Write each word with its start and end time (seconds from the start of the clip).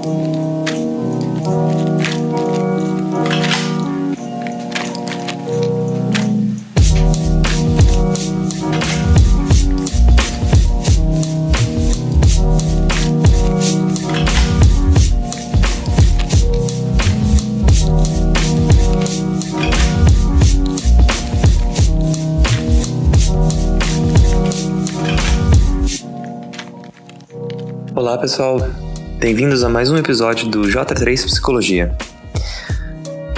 Olá 0.00 0.08
pessoal, 28.16 28.79
bem-vindos 29.20 29.62
a 29.62 29.68
mais 29.68 29.90
um 29.90 29.98
episódio 29.98 30.48
do 30.48 30.62
J3 30.62 31.26
Psicologia. 31.26 31.94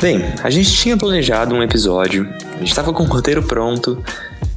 Bem, 0.00 0.22
a 0.40 0.48
gente 0.48 0.70
tinha 0.70 0.96
planejado 0.96 1.56
um 1.56 1.60
episódio, 1.60 2.32
a 2.54 2.58
gente 2.58 2.68
estava 2.68 2.92
com 2.92 3.02
o 3.02 3.06
roteiro 3.06 3.42
pronto, 3.42 4.00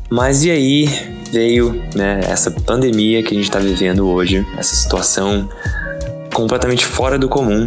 mas 0.07 0.43
e 0.43 0.52
aí 0.52 0.88
veio 1.31 1.81
né, 1.95 2.19
essa 2.25 2.52
pandemia 2.52 3.23
que 3.23 3.30
a 3.30 3.33
gente 3.33 3.45
está 3.45 3.57
vivendo 3.57 4.07
hoje, 4.07 4.45
essa 4.55 4.75
situação 4.75 5.49
completamente 6.31 6.85
fora 6.85 7.17
do 7.17 7.27
comum, 7.27 7.66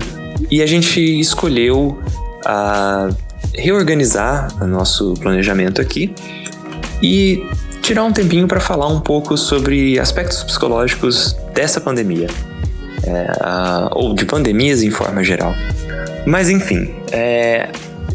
e 0.48 0.62
a 0.62 0.66
gente 0.66 1.00
escolheu 1.18 2.00
a 2.46 3.08
reorganizar 3.54 4.54
o 4.62 4.68
nosso 4.68 5.14
planejamento 5.14 5.80
aqui 5.80 6.14
e 7.02 7.44
tirar 7.82 8.04
um 8.04 8.12
tempinho 8.12 8.46
para 8.46 8.60
falar 8.60 8.86
um 8.86 9.00
pouco 9.00 9.36
sobre 9.36 9.98
aspectos 9.98 10.44
psicológicos 10.44 11.34
dessa 11.52 11.80
pandemia, 11.80 12.28
é, 13.08 13.32
a, 13.40 13.90
ou 13.94 14.14
de 14.14 14.24
pandemias 14.24 14.82
em 14.82 14.90
forma 14.90 15.24
geral. 15.24 15.54
Mas 16.26 16.50
enfim, 16.50 16.90
é, 17.10 17.68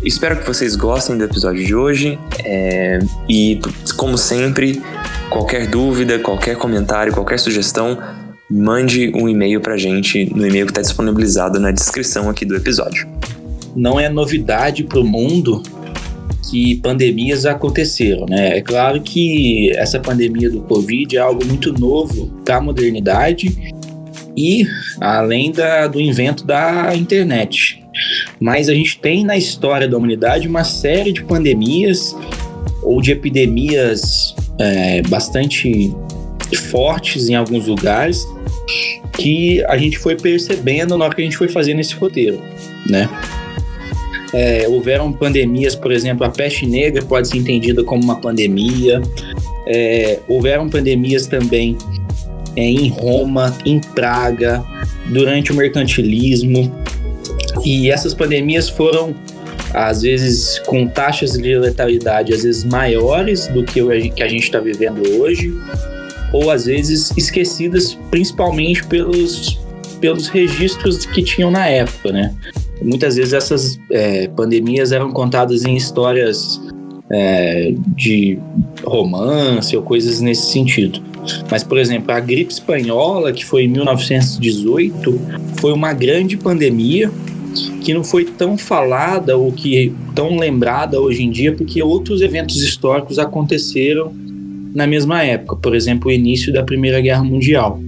espero 0.03 0.37
que 0.37 0.45
vocês 0.45 0.75
gostem 0.75 1.17
do 1.17 1.23
episódio 1.23 1.65
de 1.65 1.73
hoje 1.73 2.19
é, 2.43 2.99
e, 3.27 3.59
como 3.97 4.17
sempre, 4.17 4.81
qualquer 5.29 5.67
dúvida, 5.67 6.19
qualquer 6.19 6.55
comentário, 6.57 7.11
qualquer 7.11 7.39
sugestão, 7.39 7.97
mande 8.49 9.11
um 9.15 9.27
e-mail 9.27 9.59
para 9.61 9.73
a 9.73 9.77
gente 9.77 10.25
no 10.33 10.45
e-mail 10.45 10.65
que 10.65 10.71
está 10.71 10.81
disponibilizado 10.81 11.59
na 11.59 11.71
descrição 11.71 12.29
aqui 12.29 12.45
do 12.45 12.55
episódio. 12.55 13.07
Não 13.75 13.99
é 13.99 14.07
novidade 14.07 14.83
para 14.83 14.99
o 14.99 15.03
mundo 15.03 15.63
que 16.51 16.75
pandemias 16.75 17.47
aconteceram, 17.47 18.27
né? 18.29 18.57
É 18.57 18.61
claro 18.61 19.01
que 19.01 19.71
essa 19.75 19.99
pandemia 19.99 20.51
do 20.51 20.61
Covid 20.61 21.17
é 21.17 21.19
algo 21.19 21.43
muito 21.45 21.73
novo 21.73 22.27
para 22.45 22.57
a 22.57 22.61
modernidade 22.61 23.72
e 24.35 24.67
além 24.99 25.51
da, 25.51 25.87
do 25.87 25.99
invento 25.99 26.45
da 26.45 26.95
internet. 26.95 27.83
Mas 28.39 28.69
a 28.69 28.73
gente 28.73 28.99
tem 28.99 29.23
na 29.23 29.37
história 29.37 29.87
da 29.87 29.97
humanidade 29.97 30.47
uma 30.47 30.63
série 30.63 31.11
de 31.11 31.23
pandemias 31.23 32.15
ou 32.81 33.01
de 33.01 33.11
epidemias 33.11 34.35
é, 34.59 35.01
bastante 35.03 35.93
fortes 36.71 37.29
em 37.29 37.35
alguns 37.35 37.67
lugares 37.67 38.27
que 39.13 39.63
a 39.65 39.77
gente 39.77 39.97
foi 39.97 40.15
percebendo 40.15 40.97
na 40.97 41.05
hora 41.05 41.15
que 41.15 41.21
a 41.21 41.23
gente 41.23 41.37
foi 41.37 41.47
fazendo 41.47 41.79
esse 41.79 41.93
roteiro, 41.93 42.41
né? 42.89 43.09
É, 44.33 44.67
houveram 44.67 45.13
pandemias, 45.13 45.75
por 45.75 45.91
exemplo, 45.91 46.25
a 46.25 46.29
peste 46.29 46.65
negra 46.65 47.03
pode 47.03 47.27
ser 47.27 47.37
entendida 47.37 47.83
como 47.83 48.03
uma 48.03 48.19
pandemia. 48.19 48.99
É, 49.67 50.19
houveram 50.27 50.67
pandemias 50.67 51.27
também 51.27 51.77
é, 52.55 52.63
em 52.63 52.89
Roma, 52.89 53.55
em 53.65 53.79
Praga, 53.79 54.63
durante 55.07 55.51
o 55.51 55.55
mercantilismo. 55.55 56.73
E 57.63 57.89
essas 57.89 58.13
pandemias 58.13 58.69
foram, 58.69 59.15
às 59.73 60.01
vezes, 60.01 60.59
com 60.59 60.87
taxas 60.87 61.33
de 61.33 61.57
letalidade 61.57 62.33
às 62.33 62.43
vezes 62.43 62.63
maiores 62.63 63.47
do 63.47 63.63
que 63.63 63.81
que 64.09 64.23
a 64.23 64.27
gente 64.27 64.43
está 64.43 64.59
vivendo 64.59 65.01
hoje, 65.19 65.53
ou 66.31 66.49
às 66.49 66.65
vezes 66.65 67.11
esquecidas 67.15 67.97
principalmente 68.09 68.85
pelos, 68.85 69.59
pelos 70.01 70.27
registros 70.27 71.05
que 71.05 71.23
tinham 71.23 71.51
na 71.51 71.67
época, 71.67 72.11
né? 72.11 72.35
muitas 72.83 73.15
vezes 73.15 73.33
essas 73.33 73.79
é, 73.89 74.27
pandemias 74.27 74.91
eram 74.91 75.11
contadas 75.11 75.63
em 75.63 75.75
histórias 75.75 76.61
é, 77.13 77.73
de 77.95 78.39
romance 78.83 79.77
ou 79.77 79.83
coisas 79.83 80.19
nesse 80.19 80.51
sentido. 80.51 80.99
Mas, 81.49 81.63
por 81.63 81.77
exemplo, 81.77 82.11
a 82.11 82.19
gripe 82.19 82.51
espanhola, 82.51 83.31
que 83.31 83.45
foi 83.45 83.63
em 83.63 83.67
1918, 83.67 85.21
foi 85.57 85.71
uma 85.71 85.93
grande 85.93 86.35
pandemia 86.35 87.11
que 87.81 87.93
não 87.93 88.03
foi 88.03 88.25
tão 88.25 88.57
falada 88.57 89.37
ou 89.37 89.51
que 89.51 89.93
tão 90.15 90.37
lembrada 90.37 90.99
hoje 90.99 91.23
em 91.23 91.29
dia, 91.29 91.53
porque 91.53 91.83
outros 91.83 92.21
eventos 92.21 92.61
históricos 92.61 93.19
aconteceram 93.19 94.11
na 94.73 94.87
mesma 94.87 95.23
época, 95.23 95.55
por 95.57 95.75
exemplo, 95.75 96.09
o 96.09 96.11
início 96.11 96.51
da 96.51 96.63
Primeira 96.63 96.99
Guerra 96.99 97.23
Mundial. 97.23 97.79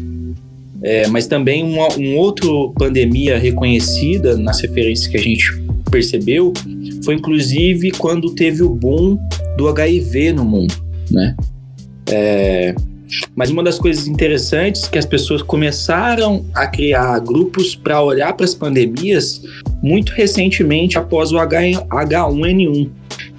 É, 0.83 1.07
mas 1.07 1.25
também 1.25 1.63
uma 1.63 1.87
um 1.97 2.15
outro 2.15 2.71
pandemia 2.77 3.39
reconhecida 3.39 4.37
nas 4.37 4.61
referências 4.61 5.07
que 5.07 5.17
a 5.17 5.21
gente 5.21 5.45
percebeu 5.89 6.53
foi 7.05 7.15
inclusive 7.15 7.91
quando 7.91 8.33
teve 8.33 8.63
o 8.63 8.69
boom 8.69 9.17
do 9.55 9.69
HIV 9.69 10.33
no 10.33 10.43
mundo, 10.43 10.73
né? 11.11 11.35
É, 12.09 12.75
mas 13.35 13.49
uma 13.49 13.63
das 13.63 13.77
coisas 13.77 14.07
interessantes 14.07 14.87
que 14.87 14.97
as 14.97 15.05
pessoas 15.05 15.41
começaram 15.41 16.45
a 16.53 16.67
criar 16.67 17.19
grupos 17.19 17.75
para 17.75 18.01
olhar 18.01 18.33
para 18.33 18.45
as 18.45 18.53
pandemias 18.53 19.41
muito 19.81 20.11
recentemente 20.13 20.97
após 20.97 21.31
o 21.31 21.35
H1N1. 21.35 22.89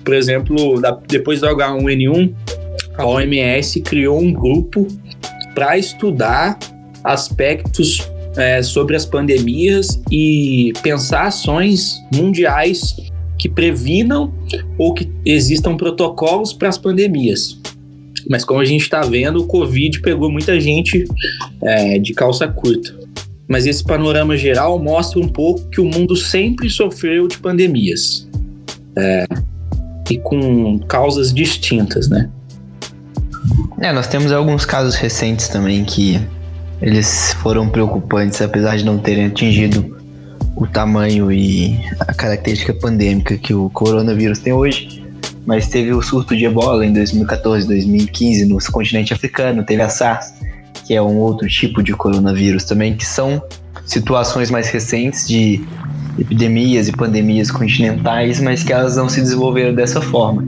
Por 0.04 0.14
exemplo, 0.14 0.80
depois 1.08 1.40
do 1.40 1.46
H1N1, 1.48 2.32
a 2.96 3.04
OMS 3.04 3.80
criou 3.80 4.20
um 4.20 4.32
grupo 4.32 4.86
para 5.54 5.76
estudar 5.76 6.58
aspectos 7.02 8.08
é, 8.36 8.62
sobre 8.62 8.94
as 8.94 9.04
pandemias 9.04 10.00
e 10.10 10.72
pensar 10.82 11.26
ações 11.26 12.00
mundiais 12.14 12.94
que 13.38 13.48
previnam 13.48 14.32
ou 14.78 14.94
que 14.94 15.10
existam 15.24 15.76
protocolos 15.76 16.52
para 16.52 16.68
as 16.68 16.78
pandemias. 16.78 17.58
Mas 18.28 18.44
como 18.44 18.60
a 18.60 18.64
gente 18.64 18.82
está 18.82 19.02
vendo, 19.02 19.40
o 19.40 19.46
Covid 19.46 20.00
pegou 20.00 20.30
muita 20.30 20.60
gente 20.60 21.04
é, 21.62 21.98
de 21.98 22.12
calça 22.12 22.48
curta. 22.48 22.94
Mas 23.48 23.66
esse 23.66 23.84
panorama 23.84 24.36
geral 24.36 24.78
mostra 24.82 25.20
um 25.20 25.28
pouco 25.28 25.68
que 25.68 25.80
o 25.80 25.84
mundo 25.84 26.16
sempre 26.16 26.68
sofreu 26.68 27.28
de 27.28 27.38
pandemias. 27.38 28.28
É, 28.98 29.26
e 30.10 30.18
com 30.18 30.78
causas 30.80 31.32
distintas, 31.32 32.08
né? 32.08 32.28
É, 33.80 33.92
nós 33.92 34.08
temos 34.08 34.32
alguns 34.32 34.64
casos 34.64 34.94
recentes 34.94 35.48
também 35.48 35.84
que 35.84 36.20
eles 36.80 37.34
foram 37.34 37.68
preocupantes, 37.68 38.40
apesar 38.40 38.76
de 38.76 38.84
não 38.84 38.98
terem 38.98 39.26
atingido 39.26 39.95
o 40.56 40.66
tamanho 40.66 41.30
e 41.30 41.78
a 42.00 42.14
característica 42.14 42.72
pandêmica 42.72 43.36
que 43.36 43.52
o 43.52 43.68
coronavírus 43.70 44.38
tem 44.38 44.52
hoje. 44.52 45.04
Mas 45.44 45.68
teve 45.68 45.92
o 45.92 46.02
surto 46.02 46.34
de 46.34 46.46
ebola 46.46 46.84
em 46.84 46.92
2014, 46.92 47.68
2015 47.68 48.46
no 48.46 48.58
continente 48.72 49.12
africano, 49.12 49.62
teve 49.62 49.82
a 49.82 49.88
SARS, 49.88 50.32
que 50.84 50.94
é 50.94 51.02
um 51.02 51.18
outro 51.18 51.46
tipo 51.46 51.82
de 51.82 51.92
coronavírus 51.92 52.64
também, 52.64 52.96
que 52.96 53.04
são 53.04 53.40
situações 53.84 54.50
mais 54.50 54.68
recentes 54.68 55.28
de 55.28 55.64
epidemias 56.18 56.88
e 56.88 56.92
pandemias 56.92 57.50
continentais, 57.50 58.40
mas 58.40 58.64
que 58.64 58.72
elas 58.72 58.96
não 58.96 59.08
se 59.08 59.20
desenvolveram 59.20 59.74
dessa 59.74 60.00
forma. 60.00 60.42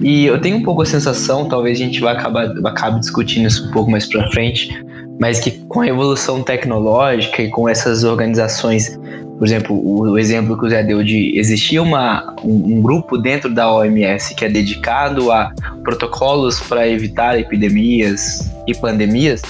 E 0.00 0.24
eu 0.24 0.40
tenho 0.40 0.56
um 0.56 0.62
pouco 0.62 0.82
a 0.82 0.86
sensação, 0.86 1.46
talvez 1.46 1.78
a 1.78 1.84
gente 1.84 2.00
vá 2.00 2.12
acabar 2.12 2.46
acabe 2.64 3.00
discutindo 3.00 3.46
isso 3.46 3.68
um 3.68 3.72
pouco 3.72 3.90
mais 3.90 4.06
para 4.06 4.30
frente, 4.30 4.82
mas 5.20 5.38
que 5.38 5.50
com 5.50 5.80
a 5.80 5.86
evolução 5.86 6.42
tecnológica 6.42 7.42
e 7.42 7.50
com 7.50 7.68
essas 7.68 8.04
organizações, 8.04 8.98
por 9.40 9.46
exemplo, 9.46 9.80
o, 9.82 10.18
exemplo 10.18 10.58
que 10.58 10.66
o 10.66 10.68
Zé 10.68 10.82
deu 10.82 11.02
de 11.02 11.32
existir 11.34 11.80
uma, 11.80 12.36
um, 12.44 12.76
um, 12.76 12.82
grupo 12.82 13.16
dentro 13.16 13.48
da 13.48 13.72
OMS 13.72 14.34
que 14.34 14.44
é 14.44 14.50
dedicado 14.50 15.32
a 15.32 15.50
protocolos 15.82 16.60
para 16.60 16.86
evitar 16.86 17.40
epidemias 17.40 18.52
e 18.66 18.74
pandemias, 18.74 19.40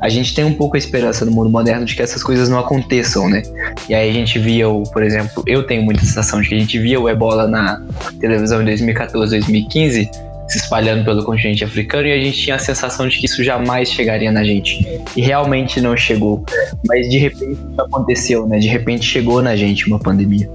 a 0.00 0.08
gente 0.08 0.36
tem 0.36 0.44
um 0.44 0.54
pouco 0.54 0.76
a 0.76 0.78
esperança 0.78 1.24
no 1.24 1.32
mundo 1.32 1.50
moderno 1.50 1.84
de 1.84 1.96
que 1.96 2.00
essas 2.00 2.22
coisas 2.22 2.48
não 2.48 2.60
aconteçam, 2.60 3.28
né? 3.28 3.42
E 3.88 3.94
aí 3.94 4.08
a 4.08 4.12
gente 4.12 4.38
via, 4.38 4.68
o, 4.68 4.84
por 4.84 5.02
exemplo, 5.02 5.42
eu 5.44 5.66
tenho 5.66 5.82
muita 5.82 6.02
sensação 6.02 6.40
de 6.40 6.48
que 6.48 6.54
a 6.54 6.58
gente 6.58 6.78
via 6.78 7.00
o 7.00 7.08
ebola 7.08 7.48
na 7.48 7.82
televisão 8.20 8.62
em 8.62 8.66
2014, 8.66 9.36
2015 9.36 10.08
se 10.50 10.58
espalhando 10.58 11.04
pelo 11.04 11.24
continente 11.24 11.62
africano 11.62 12.08
e 12.08 12.12
a 12.12 12.20
gente 12.20 12.36
tinha 12.36 12.56
a 12.56 12.58
sensação 12.58 13.06
de 13.06 13.18
que 13.18 13.26
isso 13.26 13.44
jamais 13.44 13.88
chegaria 13.88 14.32
na 14.32 14.42
gente. 14.42 14.84
E 15.16 15.20
realmente 15.20 15.80
não 15.80 15.96
chegou. 15.96 16.44
Mas 16.86 17.08
de 17.08 17.18
repente 17.18 17.52
isso 17.52 17.80
aconteceu, 17.80 18.46
né? 18.48 18.58
De 18.58 18.66
repente 18.66 19.06
chegou 19.06 19.40
na 19.40 19.54
gente 19.54 19.86
uma 19.86 19.98
pandemia. 19.98 20.50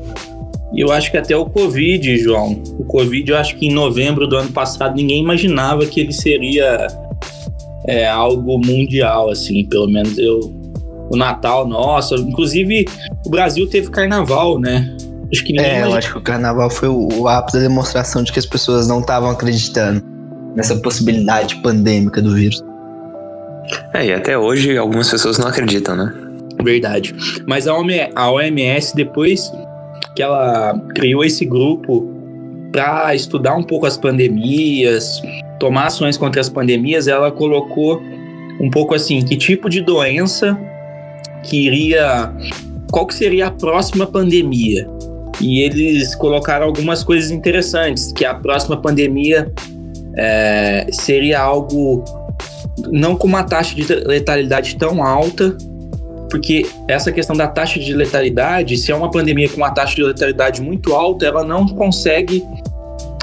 E 0.73 0.81
eu 0.81 0.91
acho 0.91 1.09
que 1.09 1.17
até 1.17 1.37
o 1.37 1.45
Covid, 1.45 2.17
João. 2.17 2.61
O 2.77 2.83
Covid, 2.83 3.31
eu 3.31 3.37
acho 3.37 3.55
que 3.55 3.67
em 3.67 3.73
novembro 3.73 4.27
do 4.27 4.35
ano 4.35 4.51
passado 4.51 4.95
ninguém 4.95 5.21
imaginava 5.21 5.85
que 5.85 6.01
ele 6.01 6.11
seria 6.11 6.87
é, 7.87 8.05
algo 8.05 8.57
mundial, 8.57 9.29
assim. 9.29 9.63
Pelo 9.63 9.87
menos 9.87 10.17
eu 10.17 10.53
o 11.09 11.15
Natal, 11.15 11.67
nossa. 11.67 12.15
Inclusive, 12.15 12.85
o 13.25 13.29
Brasil 13.29 13.67
teve 13.69 13.89
carnaval, 13.89 14.59
né? 14.59 14.95
Acho 15.31 15.43
que 15.43 15.59
é, 15.59 15.83
eu 15.83 15.93
acho 15.93 16.11
que 16.11 16.17
o 16.17 16.21
carnaval 16.21 16.69
foi 16.69 16.87
o, 16.87 17.07
o 17.13 17.27
ápice 17.27 17.57
da 17.57 17.63
demonstração 17.63 18.23
de 18.23 18.31
que 18.31 18.39
as 18.39 18.45
pessoas 18.45 18.87
não 18.87 18.99
estavam 18.99 19.29
acreditando 19.29 20.03
nessa 20.55 20.75
possibilidade 20.77 21.55
pandêmica 21.57 22.21
do 22.21 22.33
vírus. 22.33 22.63
É, 23.93 24.05
e 24.05 24.13
até 24.13 24.37
hoje 24.37 24.77
algumas 24.77 25.09
pessoas 25.09 25.37
não 25.37 25.47
acreditam, 25.47 25.95
né? 25.95 26.13
Verdade. 26.63 27.15
Mas 27.45 27.67
a 27.67 27.75
OMS, 27.75 28.95
depois 28.95 29.51
que 30.15 30.21
ela 30.21 30.79
criou 30.95 31.23
esse 31.23 31.45
grupo 31.45 32.09
para 32.71 33.13
estudar 33.15 33.55
um 33.55 33.63
pouco 33.63 33.85
as 33.85 33.97
pandemias, 33.97 35.21
tomar 35.59 35.87
ações 35.87 36.17
contra 36.17 36.39
as 36.39 36.49
pandemias, 36.49 37.07
ela 37.07 37.31
colocou 37.31 38.01
um 38.59 38.69
pouco 38.69 38.95
assim, 38.95 39.21
que 39.21 39.35
tipo 39.35 39.69
de 39.69 39.81
doença 39.81 40.57
que 41.43 41.65
iria 41.65 42.33
qual 42.91 43.05
que 43.05 43.13
seria 43.13 43.47
a 43.47 43.51
próxima 43.51 44.05
pandemia? 44.07 44.87
E 45.41 45.61
eles 45.61 46.15
colocaram 46.15 46.65
algumas 46.65 47.03
coisas 47.03 47.31
interessantes, 47.31 48.11
que 48.11 48.25
a 48.25 48.33
próxima 48.33 48.77
pandemia 48.77 49.51
é, 50.15 50.87
seria 50.91 51.41
algo 51.41 52.03
não 52.91 53.15
com 53.15 53.27
uma 53.27 53.43
taxa 53.43 53.75
de 53.75 53.83
letalidade 53.83 54.75
tão 54.77 55.03
alta, 55.03 55.55
porque 56.29 56.65
essa 56.87 57.11
questão 57.11 57.35
da 57.35 57.47
taxa 57.47 57.79
de 57.79 57.93
letalidade, 57.93 58.77
se 58.77 58.91
é 58.91 58.95
uma 58.95 59.09
pandemia 59.09 59.47
com 59.49 59.57
uma 59.57 59.71
taxa 59.71 59.95
de 59.95 60.03
letalidade 60.03 60.61
muito 60.61 60.93
alta, 60.93 61.25
ela 61.25 61.43
não 61.43 61.67
consegue 61.67 62.43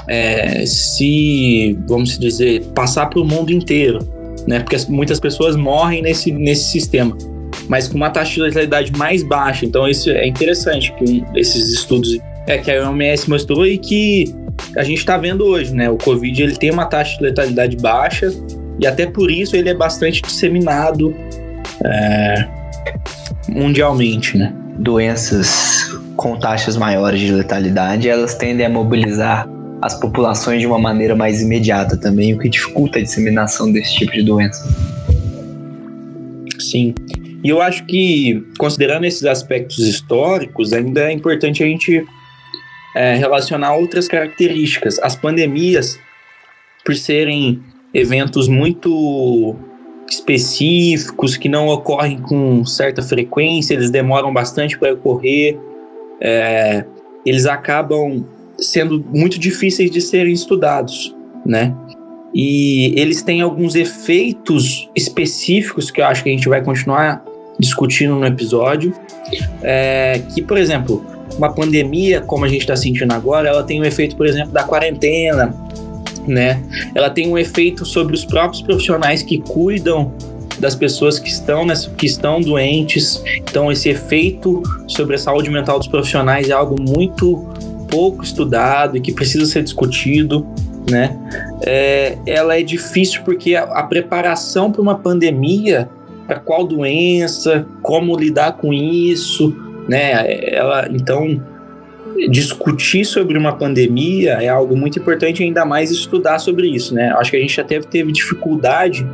é, 0.07 0.65
se, 0.65 1.77
vamos 1.87 2.17
dizer, 2.17 2.63
passar 2.73 3.07
para 3.07 3.19
o 3.19 3.25
mundo 3.25 3.51
inteiro, 3.51 3.99
né? 4.47 4.59
Porque 4.59 4.77
muitas 4.89 5.19
pessoas 5.19 5.55
morrem 5.55 6.01
nesse, 6.01 6.31
nesse 6.31 6.71
sistema, 6.71 7.15
mas 7.73 7.87
com 7.87 7.97
uma 7.97 8.11
taxa 8.11 8.35
de 8.35 8.41
letalidade 8.41 8.91
mais 8.95 9.23
baixa. 9.23 9.65
Então 9.65 9.87
isso 9.87 10.07
é 10.11 10.27
interessante 10.27 10.93
que 10.93 11.23
esses 11.35 11.73
estudos 11.73 12.19
é 12.45 12.55
que 12.55 12.69
a 12.69 12.87
OMS 12.87 13.27
mostrou 13.27 13.65
e 13.65 13.79
que 13.79 14.31
a 14.77 14.83
gente 14.83 14.99
está 14.99 15.17
vendo 15.17 15.43
hoje, 15.43 15.73
né? 15.73 15.89
O 15.89 15.97
Covid 15.97 16.43
ele 16.43 16.55
tem 16.55 16.69
uma 16.69 16.85
taxa 16.85 17.17
de 17.17 17.23
letalidade 17.23 17.75
baixa 17.77 18.31
e 18.79 18.85
até 18.85 19.07
por 19.07 19.31
isso 19.31 19.55
ele 19.55 19.69
é 19.69 19.73
bastante 19.73 20.21
disseminado 20.21 21.15
é, 21.83 22.47
mundialmente, 23.49 24.37
né? 24.37 24.53
Doenças 24.77 25.97
com 26.15 26.37
taxas 26.37 26.77
maiores 26.77 27.21
de 27.21 27.31
letalidade, 27.31 28.07
elas 28.07 28.35
tendem 28.35 28.67
a 28.67 28.69
mobilizar 28.69 29.49
as 29.81 29.99
populações 29.99 30.61
de 30.61 30.67
uma 30.67 30.77
maneira 30.77 31.15
mais 31.15 31.41
imediata 31.41 31.97
também, 31.97 32.35
o 32.35 32.37
que 32.37 32.49
dificulta 32.49 32.99
a 32.99 33.01
disseminação 33.01 33.71
desse 33.71 33.95
tipo 33.95 34.11
de 34.11 34.21
doença. 34.21 34.63
Sim. 36.59 36.93
E 37.43 37.49
eu 37.49 37.61
acho 37.61 37.85
que, 37.85 38.41
considerando 38.57 39.05
esses 39.05 39.25
aspectos 39.25 39.79
históricos, 39.79 40.71
ainda 40.71 41.01
é 41.01 41.11
importante 41.11 41.61
a 41.61 41.65
gente 41.65 42.05
é, 42.95 43.15
relacionar 43.15 43.75
outras 43.75 44.07
características. 44.07 44.97
As 44.99 45.15
pandemias, 45.15 45.99
por 46.85 46.95
serem 46.95 47.61
eventos 47.93 48.47
muito 48.47 49.55
específicos, 50.09 51.35
que 51.35 51.49
não 51.49 51.67
ocorrem 51.67 52.19
com 52.21 52.63
certa 52.65 53.01
frequência, 53.01 53.73
eles 53.73 53.91
demoram 53.91 54.31
bastante 54.31 54.77
para 54.77 54.93
ocorrer, 54.93 55.59
é, 56.21 56.85
eles 57.25 57.45
acabam 57.45 58.25
sendo 58.57 59.03
muito 59.13 59.37
difíceis 59.37 59.91
de 59.91 59.99
serem 59.99 60.33
estudados, 60.33 61.13
né? 61.45 61.75
E 62.33 62.93
eles 62.99 63.21
têm 63.21 63.41
alguns 63.41 63.75
efeitos 63.75 64.89
específicos 64.95 65.91
que 65.91 66.01
eu 66.01 66.05
acho 66.05 66.23
que 66.23 66.29
a 66.29 66.31
gente 66.31 66.49
vai 66.49 66.63
continuar 66.63 67.23
discutindo 67.63 68.15
no 68.15 68.25
episódio, 68.25 68.93
é, 69.61 70.21
que, 70.33 70.41
por 70.41 70.57
exemplo, 70.57 71.05
uma 71.37 71.51
pandemia, 71.51 72.21
como 72.21 72.45
a 72.45 72.47
gente 72.47 72.61
está 72.61 72.75
sentindo 72.75 73.13
agora, 73.13 73.49
ela 73.49 73.63
tem 73.63 73.81
um 73.81 73.85
efeito, 73.85 74.15
por 74.15 74.27
exemplo, 74.27 74.51
da 74.51 74.63
quarentena, 74.63 75.53
né? 76.27 76.61
Ela 76.93 77.09
tem 77.09 77.27
um 77.27 77.37
efeito 77.37 77.85
sobre 77.85 78.13
os 78.13 78.25
próprios 78.25 78.61
profissionais 78.61 79.23
que 79.23 79.39
cuidam 79.39 80.13
das 80.59 80.75
pessoas 80.75 81.19
que 81.19 81.29
estão, 81.29 81.65
nessa, 81.65 81.89
que 81.89 82.05
estão 82.05 82.39
doentes. 82.39 83.21
Então, 83.37 83.71
esse 83.71 83.89
efeito 83.89 84.61
sobre 84.87 85.15
a 85.15 85.17
saúde 85.17 85.49
mental 85.49 85.79
dos 85.79 85.87
profissionais 85.87 86.49
é 86.49 86.53
algo 86.53 86.79
muito 86.79 87.45
pouco 87.89 88.23
estudado 88.23 88.97
e 88.97 89.01
que 89.01 89.11
precisa 89.11 89.45
ser 89.45 89.63
discutido, 89.63 90.45
né? 90.89 91.17
É, 91.65 92.17
ela 92.25 92.57
é 92.57 92.63
difícil 92.63 93.21
porque 93.23 93.55
a, 93.55 93.63
a 93.63 93.83
preparação 93.83 94.71
para 94.71 94.81
uma 94.81 94.95
pandemia, 94.95 95.89
para 96.27 96.39
qual 96.39 96.65
doença, 96.65 97.65
como 97.81 98.17
lidar 98.17 98.53
com 98.53 98.73
isso, 98.73 99.55
né? 99.87 100.53
Ela, 100.53 100.87
então, 100.91 101.41
discutir 102.29 103.05
sobre 103.05 103.37
uma 103.37 103.53
pandemia 103.53 104.33
é 104.33 104.47
algo 104.47 104.75
muito 104.75 104.99
importante, 104.99 105.43
ainda 105.43 105.65
mais 105.65 105.91
estudar 105.91 106.39
sobre 106.39 106.67
isso, 106.67 106.93
né? 106.93 107.13
Acho 107.17 107.31
que 107.31 107.37
a 107.37 107.39
gente 107.39 107.59
até 107.59 107.79
teve 107.79 108.11
dificuldade 108.11 109.05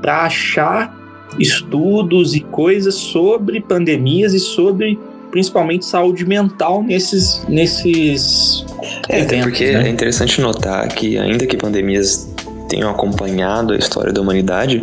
para 0.00 0.22
achar 0.22 0.94
estudos 1.38 2.34
e 2.34 2.40
coisas 2.40 2.94
sobre 2.94 3.60
pandemias 3.60 4.34
e 4.34 4.38
sobre 4.38 4.98
principalmente 5.30 5.86
saúde 5.86 6.26
mental 6.26 6.82
nesses 6.82 7.42
nesses 7.48 8.66
é, 9.08 9.20
eventos, 9.20 9.44
porque 9.46 9.72
né? 9.72 9.86
é 9.86 9.88
interessante 9.88 10.40
notar 10.40 10.86
que 10.88 11.16
ainda 11.16 11.46
que 11.46 11.56
pandemias 11.56 12.31
tenham 12.72 12.88
acompanhado 12.88 13.74
a 13.74 13.76
história 13.76 14.14
da 14.14 14.22
humanidade, 14.22 14.82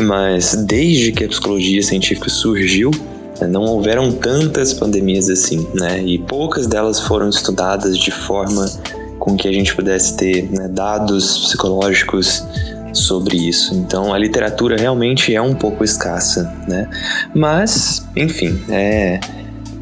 mas 0.00 0.54
desde 0.54 1.10
que 1.10 1.24
a 1.24 1.28
psicologia 1.28 1.82
científica 1.82 2.30
surgiu, 2.30 2.92
não 3.48 3.62
houveram 3.62 4.12
tantas 4.12 4.72
pandemias 4.72 5.28
assim, 5.28 5.66
né? 5.74 6.00
E 6.00 6.16
poucas 6.16 6.68
delas 6.68 7.00
foram 7.00 7.28
estudadas 7.28 7.98
de 7.98 8.12
forma 8.12 8.70
com 9.18 9.36
que 9.36 9.48
a 9.48 9.52
gente 9.52 9.74
pudesse 9.74 10.16
ter 10.16 10.48
né, 10.48 10.68
dados 10.68 11.38
psicológicos 11.48 12.44
sobre 12.92 13.36
isso. 13.36 13.74
Então 13.74 14.14
a 14.14 14.18
literatura 14.18 14.76
realmente 14.76 15.34
é 15.34 15.42
um 15.42 15.54
pouco 15.54 15.82
escassa, 15.82 16.54
né? 16.68 16.88
Mas, 17.34 18.06
enfim, 18.14 18.62
é 18.68 19.18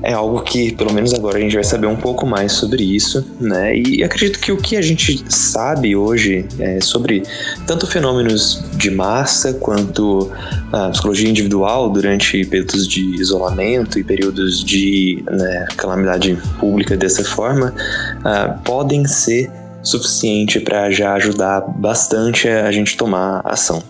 é 0.02 0.12
algo 0.12 0.40
que, 0.42 0.72
pelo 0.72 0.92
menos 0.92 1.14
agora, 1.14 1.38
a 1.38 1.40
gente 1.40 1.54
vai 1.54 1.64
saber 1.64 1.86
um 1.86 1.96
pouco 1.96 2.26
mais 2.26 2.52
sobre 2.52 2.82
isso, 2.82 3.24
né? 3.40 3.76
E 3.76 4.02
acredito 4.02 4.38
que 4.40 4.50
o 4.50 4.56
que 4.56 4.76
a 4.76 4.82
gente 4.82 5.24
sabe 5.28 5.94
hoje 5.94 6.44
é 6.58 6.80
sobre 6.80 7.22
tanto 7.66 7.86
fenômenos 7.86 8.64
de 8.74 8.90
massa 8.90 9.54
quanto 9.54 10.30
a 10.72 10.90
psicologia 10.90 11.28
individual 11.28 11.88
durante 11.90 12.44
períodos 12.44 12.88
de 12.88 13.00
isolamento 13.20 13.98
e 13.98 14.04
períodos 14.04 14.64
de 14.64 15.22
né, 15.30 15.66
calamidade 15.76 16.36
pública 16.58 16.96
dessa 16.96 17.24
forma 17.24 17.74
uh, 18.18 18.62
podem 18.64 19.06
ser 19.06 19.50
suficiente 19.82 20.60
para 20.60 20.90
já 20.90 21.14
ajudar 21.14 21.60
bastante 21.60 22.48
a 22.48 22.70
gente 22.72 22.96
tomar 22.96 23.40
ação. 23.44 23.82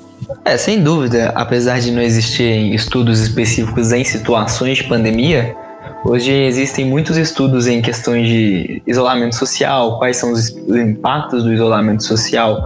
É, 0.44 0.56
sem 0.56 0.82
dúvida, 0.82 1.32
apesar 1.34 1.80
de 1.80 1.90
não 1.90 2.00
existirem 2.00 2.74
estudos 2.74 3.20
específicos 3.20 3.92
em 3.92 4.04
situações 4.04 4.78
de 4.78 4.84
pandemia, 4.84 5.54
Hoje 6.04 6.32
existem 6.32 6.84
muitos 6.84 7.16
estudos 7.16 7.66
em 7.68 7.80
questões 7.80 8.26
de 8.26 8.82
isolamento 8.86 9.36
social, 9.36 9.98
quais 9.98 10.16
são 10.16 10.32
os 10.32 10.50
impactos 10.50 11.44
do 11.44 11.52
isolamento 11.52 12.02
social 12.02 12.64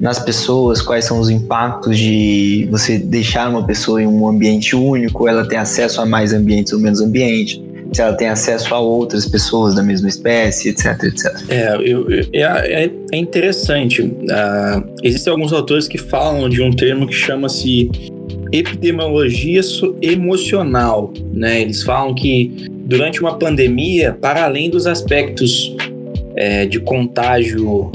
nas 0.00 0.18
pessoas, 0.18 0.80
quais 0.80 1.04
são 1.04 1.20
os 1.20 1.28
impactos 1.28 1.98
de 1.98 2.66
você 2.70 2.98
deixar 2.98 3.50
uma 3.50 3.66
pessoa 3.66 4.02
em 4.02 4.06
um 4.06 4.26
ambiente 4.26 4.74
único, 4.74 5.28
ela 5.28 5.46
tem 5.46 5.58
acesso 5.58 6.00
a 6.00 6.06
mais 6.06 6.32
ambientes 6.32 6.72
ou 6.72 6.80
menos 6.80 7.00
ambientes, 7.00 7.60
se 7.92 8.00
ela 8.00 8.14
tem 8.14 8.28
acesso 8.28 8.74
a 8.74 8.78
outras 8.78 9.26
pessoas 9.26 9.74
da 9.74 9.82
mesma 9.82 10.08
espécie, 10.08 10.70
etc, 10.70 11.02
etc. 11.02 11.26
É, 11.48 11.76
eu, 11.84 12.06
é, 12.32 12.84
é, 12.84 12.90
é 13.12 13.16
interessante. 13.16 14.02
Uh, 14.02 14.90
existem 15.02 15.32
alguns 15.32 15.52
autores 15.52 15.88
que 15.88 15.98
falam 15.98 16.48
de 16.48 16.62
um 16.62 16.70
termo 16.70 17.06
que 17.06 17.14
chama-se 17.14 17.90
epidemiologia 18.52 19.60
emocional, 20.02 21.12
né? 21.32 21.62
Eles 21.62 21.82
falam 21.82 22.14
que 22.14 22.69
durante 22.90 23.20
uma 23.20 23.38
pandemia, 23.38 24.18
para 24.20 24.44
além 24.44 24.68
dos 24.68 24.84
aspectos 24.84 25.76
é, 26.34 26.66
de 26.66 26.80
contágio 26.80 27.92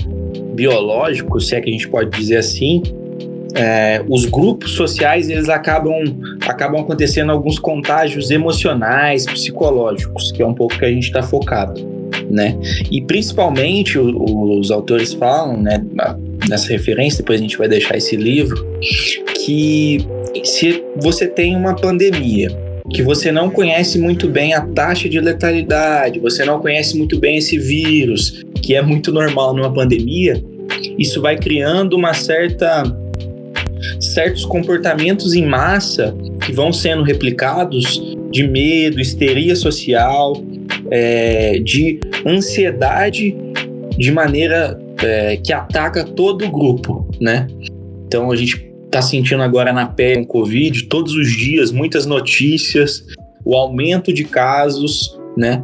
biológico, 0.54 1.38
se 1.42 1.54
é 1.54 1.60
que 1.60 1.70
a 1.70 1.74
gente 1.74 1.90
pode 1.90 2.18
dizer 2.18 2.38
assim, 2.38 2.82
é, 3.56 4.02
os 4.08 4.24
grupos 4.24 4.72
sociais 4.72 5.30
eles 5.30 5.50
acabam 5.50 5.94
acabam 6.48 6.80
acontecendo 6.80 7.30
alguns 7.30 7.60
contágios 7.60 8.32
emocionais, 8.32 9.26
psicológicos, 9.26 10.32
que 10.32 10.42
é 10.42 10.46
um 10.46 10.54
pouco 10.54 10.80
que 10.80 10.86
a 10.86 10.90
gente 10.90 11.08
está 11.08 11.22
focado, 11.22 11.82
né? 12.32 12.58
E 12.90 13.02
principalmente 13.02 14.00
os 14.00 14.72
autores 14.72 15.14
falam, 15.14 15.62
né, 15.62 15.84
nessa 16.48 16.70
referência, 16.70 17.18
depois 17.18 17.42
a 17.42 17.44
gente 17.44 17.58
vai 17.58 17.68
deixar 17.68 17.98
esse 17.98 18.16
livro, 18.16 18.66
que 19.44 19.98
se 20.42 20.86
você 21.02 21.28
tem 21.28 21.54
uma 21.54 21.76
pandemia 21.76 22.65
que 22.92 23.02
você 23.02 23.32
não 23.32 23.50
conhece 23.50 23.98
muito 24.00 24.28
bem 24.28 24.54
a 24.54 24.62
taxa 24.62 25.10
de 25.10 25.20
letalidade, 25.20 26.20
você 26.20 26.46
não 26.46 26.60
conhece 26.60 26.98
muito 26.98 27.20
bem 27.20 27.38
esse 27.38 27.58
vírus, 27.58 28.44
que 28.62 28.76
é 28.76 28.82
muito 28.82 29.12
normal 29.12 29.54
numa 29.56 29.74
pandemia, 29.74 30.44
isso 30.98 31.22
vai 31.22 31.38
criando 31.38 31.96
uma 31.96 32.14
certa 32.14 32.84
certos 34.00 34.46
comportamentos 34.46 35.34
em 35.34 35.46
massa 35.46 36.16
que 36.44 36.52
vão 36.52 36.72
sendo 36.72 37.04
replicados 37.04 38.02
de 38.32 38.48
medo, 38.48 39.00
histeria 39.00 39.56
social, 39.56 40.34
é, 40.90 41.60
de 41.60 42.00
ansiedade 42.26 43.36
de 43.98 44.12
maneira 44.12 44.80
é, 45.04 45.38
que 45.38 45.54
ataca 45.54 46.04
todo 46.04 46.46
o 46.46 46.52
grupo, 46.52 47.08
né? 47.20 47.48
Então 48.08 48.32
a 48.32 48.36
gente 48.36 48.75
está 48.96 49.02
sentindo 49.02 49.44
agora 49.44 49.74
na 49.74 49.86
pele 49.86 50.22
o 50.22 50.26
Covid 50.26 50.84
todos 50.84 51.14
os 51.14 51.30
dias, 51.30 51.70
muitas 51.70 52.06
notícias, 52.06 53.04
o 53.44 53.54
aumento 53.54 54.14
de 54.14 54.24
casos, 54.24 55.20
né? 55.38 55.62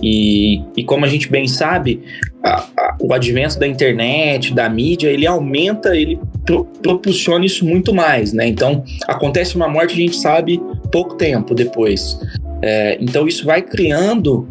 E, 0.00 0.62
e 0.76 0.84
como 0.84 1.04
a 1.04 1.08
gente 1.08 1.28
bem 1.28 1.48
sabe, 1.48 2.00
a, 2.44 2.60
a, 2.76 2.96
o 3.00 3.12
advento 3.12 3.58
da 3.58 3.66
internet, 3.66 4.54
da 4.54 4.68
mídia, 4.68 5.08
ele 5.08 5.26
aumenta, 5.26 5.96
ele 5.96 6.20
pro, 6.46 6.64
propulsiona 6.80 7.44
isso 7.44 7.66
muito 7.66 7.92
mais, 7.92 8.32
né? 8.32 8.46
Então, 8.46 8.84
acontece 9.08 9.56
uma 9.56 9.68
morte, 9.68 9.94
a 9.94 9.96
gente 9.96 10.16
sabe 10.16 10.60
pouco 10.92 11.16
tempo 11.16 11.56
depois. 11.56 12.20
É, 12.62 12.96
então, 13.00 13.26
isso 13.26 13.44
vai 13.44 13.60
criando 13.60 14.48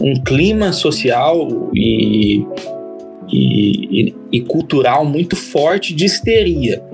um 0.00 0.14
clima 0.24 0.72
social 0.72 1.70
e, 1.72 2.44
e, 3.32 4.14
e 4.32 4.40
cultural 4.40 5.04
muito 5.04 5.36
forte 5.36 5.94
de 5.94 6.04
histeria. 6.04 6.87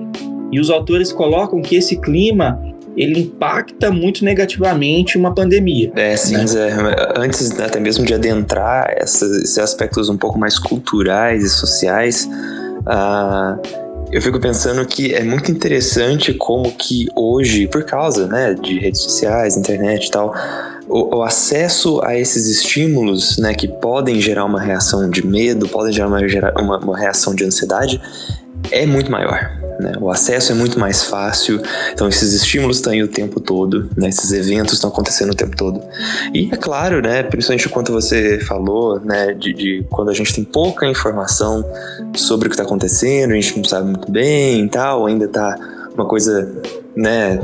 E 0.55 0.59
os 0.61 0.69
autores 0.69 1.11
colocam 1.11 1.61
que 1.61 1.75
esse 1.75 1.97
clima 1.97 2.57
ele 2.95 3.23
impacta 3.23 3.91
muito 3.91 4.23
negativamente 4.23 5.17
uma 5.17 5.35
pandemia. 5.35 5.91
É, 5.97 6.15
sim, 6.15 6.37
né? 6.37 6.47
Zé. 6.47 6.69
Antes 7.17 7.59
até 7.59 7.77
mesmo 7.77 8.05
de 8.05 8.13
adentrar 8.13 8.95
esses 8.97 9.57
aspectos 9.57 10.07
um 10.07 10.15
pouco 10.15 10.39
mais 10.39 10.57
culturais 10.57 11.43
e 11.43 11.49
sociais, 11.49 12.25
uh, 12.87 13.59
eu 14.13 14.21
fico 14.21 14.39
pensando 14.39 14.85
que 14.85 15.13
é 15.13 15.25
muito 15.25 15.51
interessante 15.51 16.33
como 16.33 16.71
que 16.71 17.07
hoje, 17.17 17.67
por 17.67 17.83
causa 17.83 18.25
né, 18.25 18.53
de 18.53 18.79
redes 18.79 19.01
sociais, 19.01 19.57
internet 19.57 20.07
e 20.07 20.11
tal, 20.11 20.33
o, 20.87 21.17
o, 21.17 21.21
acesso 21.21 21.99
a 22.01 22.17
esses 22.17 22.47
estímulos, 22.47 23.37
né, 23.39 23.53
que 23.53 23.67
podem 23.67 24.21
gerar 24.21 24.45
uma 24.45 24.61
reação 24.61 25.09
de 25.09 25.27
medo, 25.27 25.67
podem 25.67 25.91
gerar 25.91 26.13
uma, 26.53 26.61
uma, 26.61 26.77
uma 26.77 26.97
reação 26.97 27.35
de 27.35 27.43
ansiedade, 27.43 27.99
é 28.71 28.85
muito 28.85 29.11
maior. 29.11 29.64
Né? 29.79 29.93
O 29.99 30.09
acesso 30.09 30.51
é 30.51 30.55
muito 30.55 30.79
mais 30.79 31.03
fácil, 31.03 31.61
então 31.93 32.07
esses 32.07 32.33
estímulos 32.33 32.77
estão 32.77 32.93
aí 32.93 33.03
o 33.03 33.07
tempo 33.07 33.39
todo, 33.39 33.89
né? 33.95 34.09
esses 34.09 34.31
eventos 34.31 34.73
estão 34.73 34.89
acontecendo 34.89 35.31
o 35.31 35.35
tempo 35.35 35.55
todo. 35.55 35.81
E 36.33 36.49
é 36.51 36.57
claro, 36.57 37.01
né, 37.01 37.23
principalmente 37.23 37.69
quando 37.69 37.91
você 37.91 38.39
falou, 38.39 38.99
né, 38.99 39.33
de, 39.33 39.53
de 39.53 39.85
quando 39.89 40.09
a 40.09 40.13
gente 40.13 40.33
tem 40.33 40.43
pouca 40.43 40.87
informação 40.87 41.65
sobre 42.15 42.47
o 42.47 42.49
que 42.49 42.55
está 42.55 42.63
acontecendo, 42.63 43.31
a 43.31 43.35
gente 43.35 43.57
não 43.57 43.63
sabe 43.63 43.89
muito 43.89 44.11
bem 44.11 44.65
e 44.65 44.69
tal, 44.69 45.05
ainda 45.05 45.25
está 45.25 45.55
uma 45.95 46.05
coisa 46.05 46.61
né, 46.95 47.39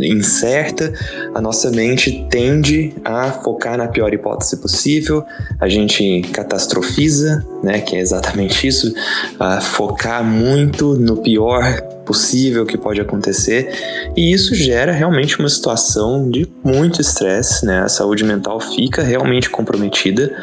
incerta, 0.00 0.92
a 1.34 1.40
nossa 1.40 1.70
mente 1.70 2.26
tende 2.30 2.94
a 3.04 3.32
focar 3.32 3.76
na 3.76 3.88
pior 3.88 4.12
hipótese 4.12 4.56
possível, 4.56 5.24
a 5.60 5.68
gente 5.68 6.22
catastrofiza, 6.32 7.44
né, 7.62 7.80
que 7.80 7.96
é 7.96 8.00
exatamente 8.00 8.66
isso, 8.66 8.94
a 9.38 9.60
focar 9.60 10.24
muito 10.24 10.94
no 10.94 11.18
pior 11.18 11.80
possível 12.06 12.66
que 12.66 12.78
pode 12.78 13.00
acontecer, 13.00 13.70
e 14.16 14.32
isso 14.32 14.54
gera 14.54 14.92
realmente 14.92 15.38
uma 15.38 15.48
situação 15.48 16.30
de 16.30 16.46
muito 16.62 17.00
estresse, 17.00 17.64
né, 17.66 17.80
a 17.80 17.88
saúde 17.88 18.24
mental 18.24 18.60
fica 18.60 19.02
realmente 19.02 19.50
comprometida, 19.50 20.34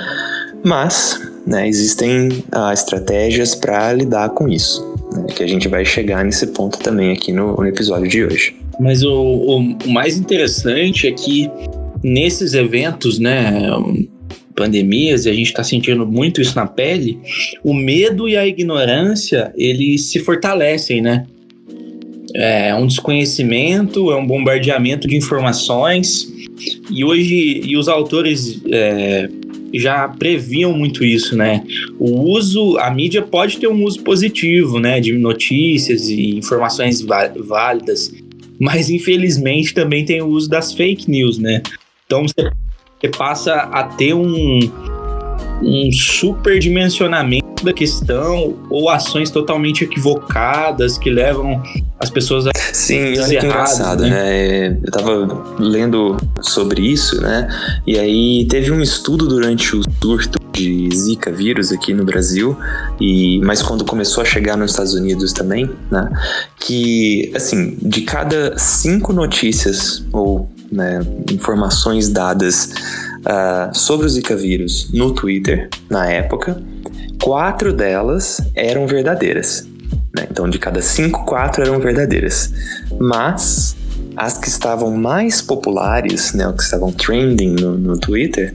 mas 0.64 1.20
né, 1.46 1.68
existem 1.68 2.44
ah, 2.52 2.72
estratégias 2.72 3.56
para 3.56 3.92
lidar 3.94 4.30
com 4.30 4.48
isso 4.48 4.91
né, 5.14 5.28
que 5.36 5.44
a 5.44 5.48
gente 5.48 5.68
vai 5.68 5.86
chegar 5.86 6.24
nesse 6.24 6.48
ponto 6.48 6.80
também 6.80 7.12
aqui 7.12 7.32
no, 7.32 7.56
no 7.56 7.66
episódio 7.66 8.08
de 8.08 8.24
hoje. 8.24 8.56
Mas 8.80 9.04
o, 9.04 9.14
o, 9.14 9.90
mais 9.90 10.18
interessante 10.18 11.08
é 11.08 11.12
que 11.12 11.50
nesses 12.04 12.54
eventos, 12.54 13.20
né, 13.20 13.52
pandemias, 14.56 15.26
e 15.26 15.30
a 15.30 15.34
gente 15.34 15.48
está 15.48 15.64
sentindo 15.64 16.06
muito 16.06 16.42
isso 16.42 16.56
na 16.56 16.66
pele, 16.66 17.20
o 17.64 17.74
medo 17.74 18.28
e 18.28 18.38
a 18.38 18.46
ignorância, 18.46 19.52
eles 19.56 20.12
se 20.12 20.20
fortalecem, 20.20 21.02
né? 21.02 21.26
É 22.34 22.74
um 22.74 22.88
desconhecimento, 22.88 24.10
é 24.10 24.16
um 24.16 24.26
bombardeamento 24.26 25.08
de 25.08 25.18
informações, 25.18 26.32
e 26.90 27.04
hoje, 27.04 27.62
e 27.66 27.76
os 27.76 27.88
autores 27.88 28.62
é, 28.72 29.30
já 29.74 30.08
previam 30.08 30.74
muito 30.74 31.04
isso, 31.04 31.36
né? 31.36 31.64
O 32.00 32.30
uso, 32.30 32.78
a 32.78 32.90
mídia 32.90 33.22
pode 33.22 33.58
ter 33.58 33.68
um 33.68 33.84
uso 33.84 34.02
positivo, 34.04 34.80
né, 34.80 35.00
de 35.00 35.14
notícias 35.14 36.10
e 36.10 36.36
informações 36.36 37.02
válidas, 37.02 38.14
mas 38.60 38.90
infelizmente 38.90 39.74
também 39.74 40.06
tem 40.06 40.22
o 40.22 40.28
uso 40.28 40.50
das 40.50 40.74
fake 40.74 41.10
news, 41.10 41.38
né? 41.38 41.62
Então 42.06 42.26
você 42.28 43.10
passa 43.10 43.54
a 43.54 43.84
ter 43.84 44.14
um, 44.14 44.60
um 45.62 45.92
superdimensionamento 45.92 47.64
da 47.64 47.74
questão 47.74 48.56
ou 48.70 48.90
ações 48.90 49.30
totalmente 49.30 49.84
equivocadas 49.84 50.98
que 50.98 51.10
levam 51.10 51.62
as 52.00 52.10
pessoas 52.10 52.48
a 52.48 52.52
Sim, 52.74 53.20
olha 53.20 53.40
que 53.40 53.46
engraçado, 53.46 54.04
né? 54.04 54.10
né? 54.10 54.80
Eu 54.84 54.92
tava 54.92 55.56
lendo 55.60 56.18
sobre 56.42 56.82
isso, 56.82 57.22
né? 57.22 57.48
E 57.86 58.00
aí 58.00 58.48
teve 58.50 58.72
um 58.72 58.82
estudo 58.82 59.28
durante 59.28 59.76
o 59.76 59.84
surto 60.02 60.40
de 60.52 60.90
Zika 60.94 61.32
vírus 61.32 61.72
aqui 61.72 61.94
no 61.94 62.04
Brasil, 62.04 62.58
e 63.00 63.40
mas 63.44 63.62
quando 63.62 63.86
começou 63.86 64.22
a 64.22 64.26
chegar 64.26 64.58
nos 64.58 64.72
Estados 64.72 64.94
Unidos 64.94 65.32
também, 65.32 65.70
né? 65.92 66.10
Que, 66.60 67.32
assim, 67.36 67.78
de 67.82 68.02
cada 68.02 68.58
cinco 68.58 69.14
notícias 69.14 70.04
ou 70.12 70.50
né, 70.72 71.06
informações 71.30 72.10
dadas 72.10 72.70
uh, 73.22 73.76
sobre 73.78 74.06
o 74.06 74.10
Zika 74.10 74.36
vírus 74.36 74.90
no 74.94 75.14
Twitter, 75.14 75.70
na 75.90 76.10
época, 76.10 76.62
quatro 77.22 77.74
delas 77.74 78.42
eram 78.56 78.88
verdadeiras. 78.88 79.68
Né? 80.16 80.28
Então, 80.30 80.50
de 80.50 80.60
cada 80.60 80.82
cinco, 80.82 81.26
quatro 81.26 81.64
eram 81.64 81.80
verdadeiras. 81.80 82.54
Mas 83.00 83.76
as 84.16 84.38
que 84.38 84.48
estavam 84.48 84.92
mais 84.92 85.42
populares, 85.42 86.34
né, 86.34 86.52
que 86.56 86.64
estavam 86.64 86.92
trending 86.92 87.56
no, 87.56 87.78
no 87.78 87.98
Twitter, 87.98 88.54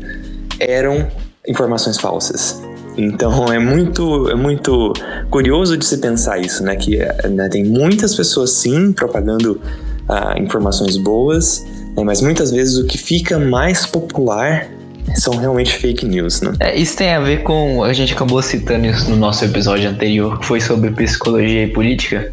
eram 0.58 1.06
informações 1.46 1.99
falsas. 1.99 2.61
Então 2.96 3.46
é 3.52 3.58
muito, 3.58 4.28
é 4.28 4.35
muito 4.35 4.92
curioso 5.30 5.76
de 5.76 5.85
se 5.85 5.99
pensar 5.99 6.38
isso, 6.38 6.62
né? 6.62 6.76
Que 6.76 6.99
né, 7.28 7.49
tem 7.49 7.64
muitas 7.64 8.14
pessoas 8.14 8.50
sim 8.52 8.92
propagando 8.92 9.61
uh, 10.08 10.40
informações 10.40 10.96
boas, 10.96 11.64
né, 11.96 12.04
mas 12.04 12.20
muitas 12.20 12.50
vezes 12.50 12.76
o 12.76 12.86
que 12.86 12.98
fica 12.98 13.38
mais 13.38 13.86
popular 13.86 14.68
são 15.14 15.36
realmente 15.36 15.74
fake 15.74 16.04
news, 16.04 16.40
né? 16.40 16.52
É, 16.60 16.76
isso 16.76 16.96
tem 16.96 17.12
a 17.12 17.20
ver 17.20 17.42
com. 17.42 17.82
A 17.82 17.92
gente 17.92 18.12
acabou 18.12 18.42
citando 18.42 18.86
isso 18.86 19.08
no 19.08 19.16
nosso 19.16 19.44
episódio 19.44 19.88
anterior, 19.88 20.38
que 20.38 20.46
foi 20.46 20.60
sobre 20.60 20.90
psicologia 20.90 21.64
e 21.64 21.68
política, 21.68 22.32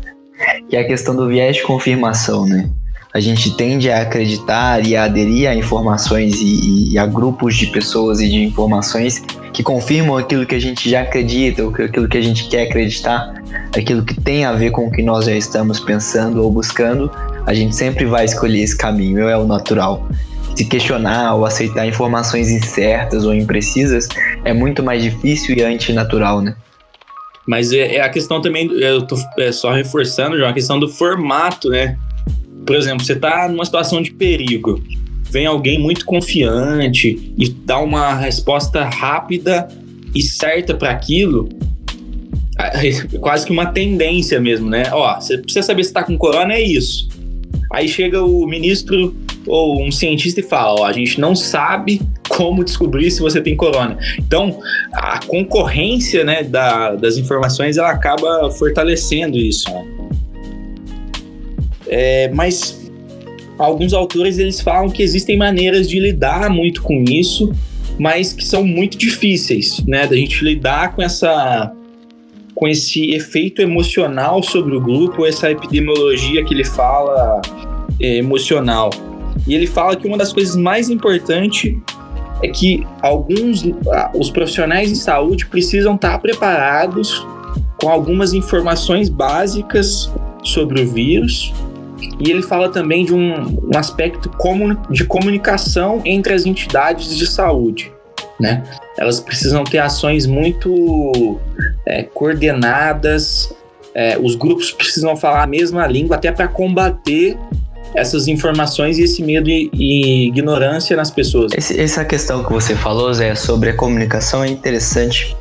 que 0.69 0.75
é 0.75 0.81
a 0.81 0.87
questão 0.87 1.15
do 1.15 1.27
viés 1.27 1.57
de 1.57 1.63
confirmação, 1.63 2.45
né? 2.45 2.69
A 3.13 3.19
gente 3.19 3.55
tende 3.55 3.91
a 3.91 4.01
acreditar 4.01 4.83
e 4.83 4.95
a 4.95 5.03
aderir 5.03 5.47
a 5.47 5.55
informações 5.55 6.41
e, 6.41 6.93
e 6.93 6.97
a 6.97 7.05
grupos 7.05 7.55
de 7.55 7.67
pessoas 7.67 8.19
e 8.19 8.27
de 8.27 8.43
informações 8.43 9.21
que 9.53 9.61
confirmam 9.61 10.17
aquilo 10.17 10.47
que 10.47 10.55
a 10.55 10.59
gente 10.59 10.89
já 10.89 11.03
acredita, 11.03 11.63
ou 11.63 11.69
aquilo 11.69 12.07
que 12.07 12.17
a 12.17 12.21
gente 12.21 12.49
quer 12.49 12.63
acreditar, 12.63 13.35
aquilo 13.77 14.03
que 14.03 14.19
tem 14.19 14.45
a 14.45 14.53
ver 14.53 14.71
com 14.71 14.87
o 14.87 14.91
que 14.91 15.03
nós 15.03 15.25
já 15.25 15.35
estamos 15.35 15.79
pensando 15.79 16.43
ou 16.43 16.51
buscando, 16.51 17.11
a 17.45 17.53
gente 17.53 17.75
sempre 17.75 18.05
vai 18.05 18.25
escolher 18.25 18.61
esse 18.61 18.77
caminho, 18.77 19.27
é 19.27 19.37
o 19.37 19.45
natural 19.45 20.07
se 20.55 20.65
questionar 20.65 21.35
ou 21.35 21.45
aceitar 21.45 21.87
informações 21.87 22.49
incertas 22.49 23.25
ou 23.25 23.33
imprecisas 23.33 24.07
é 24.45 24.53
muito 24.53 24.83
mais 24.83 25.01
difícil 25.01 25.55
e 25.57 25.63
antinatural, 25.63 26.41
né? 26.41 26.55
Mas 27.45 27.73
é, 27.73 27.95
é 27.95 28.01
a 28.01 28.09
questão 28.09 28.41
também, 28.41 28.71
eu 28.71 29.01
tô 29.01 29.17
é, 29.37 29.51
só 29.51 29.71
reforçando, 29.71 30.37
já 30.37 30.49
a 30.49 30.53
questão 30.53 30.79
do 30.79 30.87
formato, 30.87 31.69
né? 31.69 31.97
Por 32.65 32.75
exemplo, 32.75 33.03
você 33.03 33.15
tá 33.15 33.49
numa 33.49 33.65
situação 33.65 34.01
de 34.01 34.11
perigo, 34.11 34.81
vem 35.29 35.45
alguém 35.45 35.77
muito 35.77 36.05
confiante 36.05 37.33
e 37.37 37.49
dá 37.49 37.79
uma 37.79 38.13
resposta 38.13 38.85
rápida 38.85 39.67
e 40.15 40.21
certa 40.21 40.73
para 40.73 40.91
aquilo, 40.91 41.49
quase 43.19 43.45
que 43.45 43.51
uma 43.51 43.65
tendência 43.65 44.39
mesmo, 44.39 44.69
né? 44.69 44.83
Ó, 44.93 45.19
você 45.19 45.37
precisa 45.37 45.65
saber 45.65 45.83
se 45.83 45.91
tá 45.91 46.03
com 46.03 46.17
corona, 46.17 46.53
é 46.53 46.61
isso. 46.61 47.09
Aí 47.73 47.87
chega 47.87 48.23
o 48.23 48.45
ministro 48.45 49.15
ou 49.47 49.83
um 49.83 49.91
cientista 49.91 50.39
e 50.39 50.43
fala: 50.43 50.81
ó, 50.81 50.85
a 50.85 50.93
gente 50.93 51.19
não 51.19 51.35
sabe 51.35 51.99
como 52.29 52.63
descobrir 52.63 53.09
se 53.09 53.19
você 53.19 53.41
tem 53.41 53.55
corona. 53.55 53.97
Então, 54.19 54.59
a 54.93 55.19
concorrência 55.25 56.23
né, 56.23 56.43
da, 56.43 56.95
das 56.95 57.17
informações 57.17 57.77
ela 57.77 57.89
acaba 57.89 58.51
fortalecendo 58.51 59.37
isso. 59.37 59.67
Né? 59.71 59.85
É, 61.87 62.29
mas 62.29 62.79
alguns 63.57 63.91
autores 63.91 64.37
eles 64.37 64.61
falam 64.61 64.89
que 64.89 65.01
existem 65.01 65.35
maneiras 65.35 65.89
de 65.89 65.99
lidar 65.99 66.51
muito 66.51 66.83
com 66.83 67.03
isso, 67.09 67.51
mas 67.97 68.33
que 68.33 68.45
são 68.45 68.63
muito 68.63 68.97
difíceis, 68.97 69.83
né, 69.87 70.05
da 70.07 70.15
gente 70.15 70.43
lidar 70.43 70.95
com 70.95 71.01
essa 71.01 71.73
com 72.55 72.67
esse 72.67 73.11
efeito 73.11 73.61
emocional 73.61 74.43
sobre 74.43 74.75
o 74.75 74.81
grupo, 74.81 75.25
essa 75.25 75.49
epidemiologia 75.49 76.43
que 76.43 76.53
ele 76.53 76.65
fala 76.65 77.41
emocional. 77.99 78.89
E 79.47 79.53
ele 79.53 79.67
fala 79.67 79.95
que 79.95 80.07
uma 80.07 80.17
das 80.17 80.31
coisas 80.31 80.55
mais 80.55 80.89
importantes 80.89 81.75
é 82.43 82.47
que 82.47 82.85
alguns 83.01 83.63
os 84.13 84.29
profissionais 84.29 84.89
de 84.89 84.97
saúde 84.97 85.45
precisam 85.45 85.95
estar 85.95 86.19
preparados 86.19 87.25
com 87.81 87.89
algumas 87.89 88.33
informações 88.33 89.09
básicas 89.09 90.11
sobre 90.43 90.81
o 90.81 90.87
vírus. 90.87 91.53
E 92.19 92.29
ele 92.29 92.41
fala 92.41 92.69
também 92.69 93.05
de 93.05 93.13
um, 93.13 93.69
um 93.73 93.77
aspecto 93.77 94.29
de 94.89 95.05
comunicação 95.05 96.01
entre 96.05 96.33
as 96.33 96.45
entidades 96.45 97.15
de 97.17 97.25
saúde. 97.25 97.91
Né? 98.39 98.63
Elas 98.97 99.19
precisam 99.19 99.63
ter 99.63 99.79
ações 99.79 100.25
muito 100.25 101.39
é, 101.87 102.03
coordenadas, 102.03 103.53
é, 103.95 104.17
os 104.17 104.35
grupos 104.35 104.71
precisam 104.71 105.15
falar 105.15 105.43
a 105.43 105.47
mesma 105.47 105.85
língua 105.87 106.15
até 106.15 106.31
para 106.31 106.47
combater 106.47 107.37
essas 107.93 108.27
informações 108.27 108.97
e 108.97 109.03
esse 109.03 109.21
medo 109.23 109.49
e, 109.49 109.69
e 109.73 110.27
ignorância 110.27 110.95
nas 110.95 111.11
pessoas. 111.11 111.51
Esse, 111.55 111.79
essa 111.79 112.03
questão 112.03 112.43
que 112.43 112.51
você 112.51 112.75
falou, 112.75 113.13
Zé, 113.13 113.35
sobre 113.35 113.69
a 113.69 113.75
comunicação 113.75 114.43
é 114.43 114.47
interessante. 114.47 115.35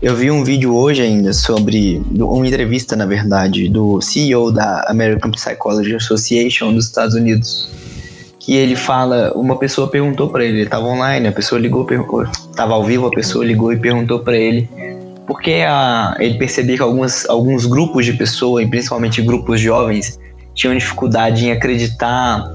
Eu 0.00 0.14
vi 0.14 0.30
um 0.30 0.44
vídeo 0.44 0.76
hoje 0.76 1.02
ainda 1.02 1.32
sobre 1.32 2.02
uma 2.14 2.46
entrevista, 2.46 2.94
na 2.94 3.06
verdade, 3.06 3.68
do 3.68 4.00
CEO 4.00 4.52
da 4.52 4.84
American 4.88 5.30
Psychology 5.30 5.94
Association 5.94 6.72
dos 6.74 6.86
Estados 6.86 7.14
Unidos, 7.14 7.68
que 8.46 8.54
ele 8.54 8.76
fala, 8.76 9.32
uma 9.34 9.58
pessoa 9.58 9.88
perguntou 9.88 10.30
para 10.30 10.44
ele, 10.44 10.58
ele 10.58 10.62
estava 10.62 10.86
online, 10.86 11.26
a 11.26 11.32
pessoa 11.32 11.60
ligou, 11.60 11.84
estava 12.22 12.74
ao 12.74 12.84
vivo, 12.84 13.08
a 13.08 13.10
pessoa 13.10 13.44
ligou 13.44 13.72
e 13.72 13.76
perguntou 13.76 14.20
para 14.20 14.36
ele 14.36 14.68
porque 15.26 15.64
a, 15.66 16.14
ele 16.20 16.38
percebia 16.38 16.76
que 16.76 16.82
algumas, 16.82 17.28
alguns 17.28 17.66
grupos 17.66 18.06
de 18.06 18.12
pessoas, 18.12 18.64
principalmente 18.68 19.20
grupos 19.20 19.60
jovens, 19.60 20.20
tinham 20.54 20.76
dificuldade 20.76 21.46
em 21.46 21.50
acreditar 21.50 22.48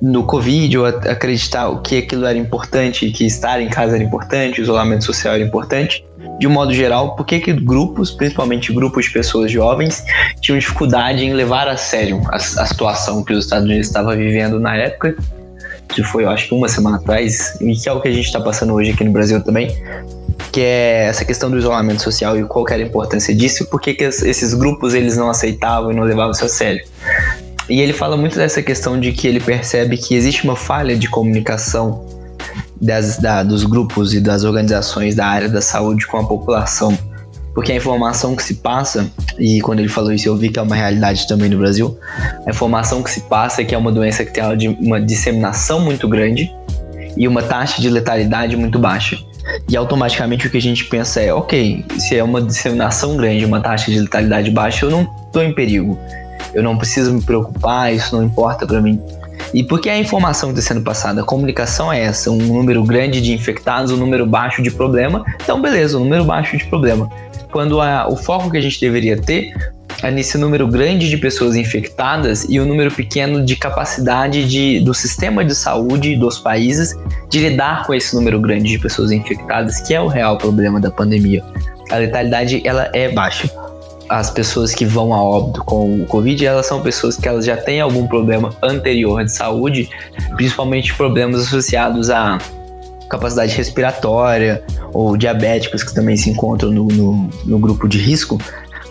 no 0.00 0.24
Covid 0.24 0.78
ou 0.78 0.86
acreditar 0.86 1.68
o 1.68 1.80
que 1.80 1.98
aquilo 1.98 2.26
era 2.26 2.38
importante, 2.38 3.10
que 3.10 3.24
estar 3.24 3.60
em 3.60 3.68
casa 3.68 3.96
era 3.96 4.04
importante, 4.04 4.60
isolamento 4.60 5.04
social 5.04 5.34
era 5.34 5.42
importante. 5.42 6.04
De 6.38 6.46
um 6.46 6.50
modo 6.50 6.72
geral, 6.72 7.16
por 7.16 7.24
que, 7.24 7.40
que 7.40 7.52
grupos, 7.52 8.10
principalmente 8.10 8.72
grupos 8.72 9.06
de 9.06 9.12
pessoas 9.12 9.50
jovens, 9.50 10.04
tinham 10.40 10.58
dificuldade 10.58 11.24
em 11.24 11.32
levar 11.32 11.66
a 11.66 11.76
sério 11.76 12.20
a, 12.26 12.36
a 12.36 12.66
situação 12.66 13.24
que 13.24 13.32
os 13.32 13.44
Estados 13.44 13.64
Unidos 13.64 13.86
estava 13.86 14.14
vivendo 14.14 14.60
na 14.60 14.76
época, 14.76 15.16
que 15.88 16.02
foi, 16.02 16.24
eu 16.24 16.30
acho 16.30 16.48
que 16.48 16.54
uma 16.54 16.68
semana 16.68 16.96
atrás, 16.96 17.56
e 17.60 17.74
que 17.74 17.88
é 17.88 17.92
o 17.92 18.00
que 18.00 18.08
a 18.08 18.12
gente 18.12 18.26
está 18.26 18.40
passando 18.40 18.74
hoje 18.74 18.90
aqui 18.90 19.04
no 19.04 19.12
Brasil 19.12 19.42
também, 19.42 19.74
que 20.52 20.60
é 20.60 21.06
essa 21.08 21.24
questão 21.24 21.50
do 21.50 21.58
isolamento 21.58 22.02
social 22.02 22.38
e 22.38 22.44
qual 22.44 22.66
era 22.68 22.82
a 22.82 22.86
importância 22.86 23.34
disso, 23.34 23.66
por 23.66 23.80
que 23.80 23.96
esses 24.00 24.54
grupos 24.54 24.94
eles 24.94 25.16
não 25.16 25.30
aceitavam 25.30 25.92
e 25.92 25.94
não 25.94 26.02
levavam 26.02 26.32
isso 26.32 26.44
a 26.44 26.48
sério. 26.48 26.84
E 27.68 27.80
ele 27.80 27.92
fala 27.92 28.16
muito 28.16 28.36
dessa 28.36 28.62
questão 28.62 28.98
de 28.98 29.12
que 29.12 29.26
ele 29.26 29.40
percebe 29.40 29.96
que 29.96 30.14
existe 30.14 30.44
uma 30.44 30.54
falha 30.54 30.96
de 30.96 31.08
comunicação 31.08 32.06
das, 32.80 33.18
da, 33.18 33.42
dos 33.42 33.64
grupos 33.64 34.14
e 34.14 34.20
das 34.20 34.44
organizações 34.44 35.14
da 35.14 35.26
área 35.26 35.48
da 35.48 35.60
saúde 35.60 36.06
com 36.06 36.18
a 36.18 36.24
população. 36.24 36.96
Porque 37.54 37.72
a 37.72 37.74
informação 37.74 38.36
que 38.36 38.42
se 38.42 38.56
passa, 38.56 39.10
e 39.38 39.60
quando 39.62 39.80
ele 39.80 39.88
falou 39.88 40.12
isso 40.12 40.28
eu 40.28 40.36
vi 40.36 40.50
que 40.50 40.58
é 40.58 40.62
uma 40.62 40.76
realidade 40.76 41.26
também 41.26 41.48
no 41.48 41.56
Brasil, 41.56 41.98
a 42.46 42.50
informação 42.50 43.02
que 43.02 43.10
se 43.10 43.22
passa 43.22 43.62
é 43.62 43.64
que 43.64 43.74
é 43.74 43.78
uma 43.78 43.90
doença 43.90 44.24
que 44.24 44.30
tem 44.30 44.44
uma 44.78 45.00
disseminação 45.00 45.80
muito 45.80 46.06
grande 46.06 46.52
e 47.16 47.26
uma 47.26 47.42
taxa 47.42 47.80
de 47.80 47.88
letalidade 47.88 48.56
muito 48.56 48.78
baixa. 48.78 49.18
E 49.68 49.76
automaticamente 49.76 50.46
o 50.46 50.50
que 50.50 50.58
a 50.58 50.62
gente 50.62 50.84
pensa 50.84 51.20
é, 51.20 51.32
ok, 51.32 51.84
se 51.98 52.16
é 52.16 52.22
uma 52.22 52.42
disseminação 52.42 53.16
grande, 53.16 53.44
uma 53.44 53.60
taxa 53.60 53.90
de 53.90 54.00
letalidade 54.00 54.50
baixa, 54.50 54.84
eu 54.84 54.90
não 54.90 55.08
estou 55.26 55.42
em 55.42 55.54
perigo 55.54 55.98
eu 56.56 56.62
não 56.62 56.74
preciso 56.78 57.12
me 57.12 57.20
preocupar, 57.20 57.92
isso 57.92 58.16
não 58.16 58.24
importa 58.24 58.66
para 58.66 58.80
mim. 58.80 58.98
E 59.52 59.62
por 59.62 59.78
que 59.78 59.90
a 59.90 59.98
informação 59.98 60.48
está 60.48 60.62
sendo 60.62 60.80
passada? 60.80 61.20
A 61.20 61.24
comunicação 61.24 61.92
é 61.92 62.00
essa, 62.00 62.30
um 62.30 62.38
número 62.38 62.82
grande 62.82 63.20
de 63.20 63.34
infectados, 63.34 63.92
um 63.92 63.96
número 63.98 64.24
baixo 64.24 64.62
de 64.62 64.70
problema. 64.70 65.22
Então, 65.42 65.60
beleza, 65.60 65.98
um 65.98 66.04
número 66.04 66.24
baixo 66.24 66.56
de 66.56 66.64
problema. 66.64 67.10
Quando 67.52 67.78
a, 67.78 68.08
o 68.08 68.16
foco 68.16 68.50
que 68.50 68.56
a 68.56 68.60
gente 68.60 68.80
deveria 68.80 69.20
ter 69.20 69.52
é 70.02 70.10
nesse 70.10 70.38
número 70.38 70.66
grande 70.66 71.10
de 71.10 71.18
pessoas 71.18 71.56
infectadas 71.56 72.46
e 72.48 72.58
o 72.58 72.62
um 72.62 72.66
número 72.66 72.90
pequeno 72.90 73.44
de 73.44 73.54
capacidade 73.54 74.48
de, 74.48 74.80
do 74.80 74.94
sistema 74.94 75.44
de 75.44 75.54
saúde 75.54 76.16
dos 76.16 76.38
países 76.38 76.94
de 77.28 77.38
lidar 77.38 77.86
com 77.86 77.92
esse 77.92 78.14
número 78.14 78.40
grande 78.40 78.70
de 78.70 78.78
pessoas 78.78 79.12
infectadas, 79.12 79.78
que 79.80 79.92
é 79.92 80.00
o 80.00 80.06
real 80.06 80.38
problema 80.38 80.80
da 80.80 80.90
pandemia. 80.90 81.44
A 81.90 81.96
letalidade 81.96 82.62
ela 82.64 82.90
é 82.94 83.12
baixa 83.12 83.50
as 84.08 84.30
pessoas 84.30 84.74
que 84.74 84.84
vão 84.84 85.12
a 85.12 85.22
óbito 85.22 85.64
com 85.64 86.02
o 86.02 86.06
Covid, 86.06 86.44
elas 86.44 86.66
são 86.66 86.80
pessoas 86.80 87.16
que 87.16 87.28
elas 87.28 87.44
já 87.44 87.56
têm 87.56 87.80
algum 87.80 88.06
problema 88.06 88.54
anterior 88.62 89.24
de 89.24 89.32
saúde, 89.32 89.88
principalmente 90.36 90.94
problemas 90.94 91.42
associados 91.42 92.10
à 92.10 92.38
capacidade 93.08 93.56
respiratória 93.56 94.62
ou 94.92 95.16
diabéticos 95.16 95.82
que 95.82 95.94
também 95.94 96.16
se 96.16 96.30
encontram 96.30 96.70
no, 96.70 96.88
no, 96.88 97.30
no 97.44 97.58
grupo 97.58 97.88
de 97.88 97.98
risco. 97.98 98.40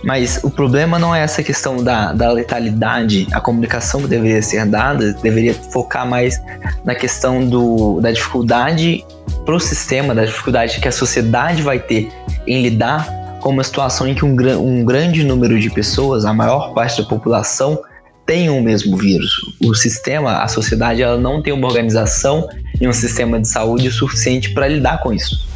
Mas 0.04 0.40
o 0.44 0.52
problema 0.52 1.00
não 1.00 1.16
é 1.16 1.22
essa 1.22 1.42
questão 1.42 1.84
da, 1.84 2.14
da 2.14 2.32
letalidade, 2.32 3.28
a 3.32 3.42
comunicação 3.42 4.02
que 4.02 4.08
deveria 4.08 4.42
ser 4.42 4.66
dada 4.66 5.14
deveria 5.14 5.54
focar 5.54 6.08
mais 6.08 6.40
na 6.84 6.94
questão 6.94 7.48
do, 7.48 8.00
da 8.02 8.12
dificuldade 8.12 9.04
para 9.44 9.56
o 9.56 9.60
sistema, 9.60 10.14
da 10.14 10.26
dificuldade 10.26 10.80
que 10.80 10.88
a 10.88 10.92
sociedade 10.92 11.64
vai 11.64 11.80
ter 11.80 12.10
em 12.46 12.62
lidar 12.62 13.25
com 13.46 13.52
uma 13.52 13.64
situação 13.64 14.08
em 14.08 14.16
que 14.16 14.26
um, 14.26 14.36
um 14.60 14.84
grande 14.84 15.24
número 15.24 15.60
de 15.60 15.70
pessoas, 15.70 16.26
a 16.26 16.34
maior 16.34 16.74
parte 16.74 17.00
da 17.00 17.08
população, 17.08 17.80
tem 18.26 18.50
o 18.50 18.60
mesmo 18.60 18.98
vírus. 18.98 19.36
O 19.64 19.76
sistema, 19.76 20.40
a 20.40 20.48
sociedade, 20.48 21.04
ela 21.04 21.16
não 21.16 21.44
tem 21.44 21.54
uma 21.54 21.68
organização 21.68 22.50
e 22.82 22.88
um 22.88 22.92
sistema 22.92 23.40
de 23.40 23.48
saúde 23.48 23.92
suficiente 23.92 24.52
para 24.52 24.68
lidar 24.68 25.00
com 25.04 25.14
isso. 25.14 25.48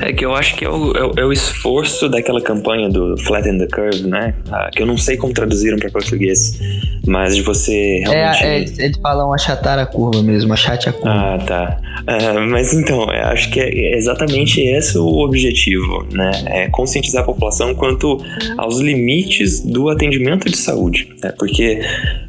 É 0.00 0.12
que 0.12 0.24
eu 0.24 0.34
acho 0.34 0.56
que 0.56 0.64
é 0.64 0.68
o, 0.68 0.92
é 0.96 1.20
é 1.20 1.24
o 1.24 1.32
esforço 1.32 2.08
daquela 2.08 2.40
campanha 2.40 2.88
do 2.88 3.16
Flatten 3.18 3.58
the 3.58 3.66
Curve, 3.66 4.06
né? 4.06 4.34
Ah, 4.50 4.70
que 4.72 4.82
eu 4.82 4.86
não 4.86 4.96
sei 4.96 5.16
como 5.16 5.32
traduziram 5.32 5.78
para 5.78 5.90
português, 5.90 6.58
mas 7.06 7.36
de 7.36 7.42
você 7.42 8.00
realmente. 8.00 8.42
É, 8.42 8.58
é, 8.58 8.60
eles 8.60 8.98
falam 9.02 9.32
achatar 9.32 9.78
a 9.78 9.86
curva 9.86 10.22
mesmo, 10.22 10.52
achate 10.52 10.88
a 10.88 10.92
curva. 10.92 11.10
Ah, 11.10 11.38
tá. 11.38 11.80
Uh, 12.00 12.50
mas 12.50 12.72
então, 12.72 13.02
eu 13.12 13.24
acho 13.26 13.50
que 13.50 13.60
é 13.60 13.96
exatamente 13.96 14.60
esse 14.60 14.96
o 14.98 15.18
objetivo, 15.18 16.06
né? 16.12 16.30
É 16.46 16.68
conscientizar 16.68 17.22
a 17.22 17.26
população 17.26 17.74
quanto 17.74 18.18
aos 18.56 18.78
limites 18.78 19.60
do 19.60 19.88
atendimento 19.88 20.48
de 20.48 20.56
saúde. 20.56 21.12
Né? 21.22 21.32
Porque, 21.38 21.80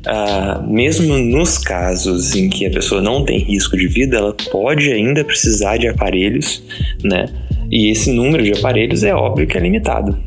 uh, 0.07 0.71
mesmo 0.71 1.17
nos 1.17 1.57
casos 1.57 2.35
em 2.35 2.49
que 2.49 2.65
a 2.65 2.71
pessoa 2.71 3.01
não 3.01 3.23
tem 3.23 3.39
risco 3.39 3.77
de 3.77 3.87
vida, 3.87 4.17
ela 4.17 4.35
pode 4.51 4.91
ainda 4.91 5.23
precisar 5.23 5.77
de 5.77 5.87
aparelhos, 5.87 6.63
né? 7.03 7.25
E 7.69 7.89
esse 7.89 8.11
número 8.11 8.43
de 8.43 8.51
aparelhos 8.51 9.03
é 9.03 9.13
óbvio 9.13 9.47
que 9.47 9.57
é 9.57 9.61
limitado. 9.61 10.17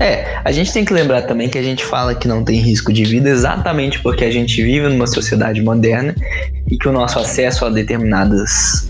É, 0.00 0.40
a 0.42 0.50
gente 0.50 0.72
tem 0.72 0.84
que 0.84 0.92
lembrar 0.92 1.22
também 1.22 1.48
que 1.48 1.58
a 1.58 1.62
gente 1.62 1.84
fala 1.84 2.14
que 2.14 2.26
não 2.26 2.42
tem 2.42 2.58
risco 2.58 2.92
de 2.92 3.04
vida 3.04 3.28
exatamente 3.28 4.00
porque 4.00 4.24
a 4.24 4.30
gente 4.30 4.60
vive 4.60 4.88
numa 4.88 5.06
sociedade 5.06 5.62
moderna 5.62 6.14
e 6.68 6.76
que 6.76 6.88
o 6.88 6.92
nosso 6.92 7.20
acesso 7.20 7.64
a 7.64 7.70
determinados 7.70 8.88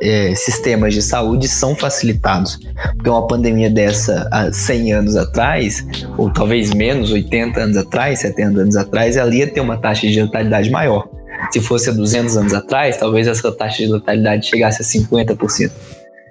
é, 0.00 0.34
sistemas 0.34 0.94
de 0.94 1.02
saúde 1.02 1.46
são 1.48 1.74
facilitados. 1.74 2.58
Porque 2.96 3.10
uma 3.10 3.26
pandemia 3.26 3.70
dessa 3.70 4.28
há 4.32 4.52
100 4.52 4.92
anos 4.92 5.16
atrás, 5.16 5.84
ou 6.16 6.32
talvez 6.32 6.72
menos, 6.72 7.12
80 7.12 7.60
anos 7.60 7.76
atrás, 7.76 8.20
70 8.20 8.60
anos 8.60 8.76
atrás, 8.76 9.16
ela 9.16 9.34
ia 9.34 9.46
ter 9.46 9.60
uma 9.60 9.76
taxa 9.76 10.06
de 10.06 10.20
letalidade 10.20 10.70
maior. 10.70 11.08
Se 11.52 11.60
fosse 11.60 11.90
há 11.90 11.92
200 11.92 12.36
anos 12.36 12.54
atrás, 12.54 12.96
talvez 12.96 13.26
essa 13.26 13.50
taxa 13.52 13.84
de 13.84 13.92
letalidade 13.92 14.46
chegasse 14.46 14.82
a 14.82 14.84
50%. 14.84 15.70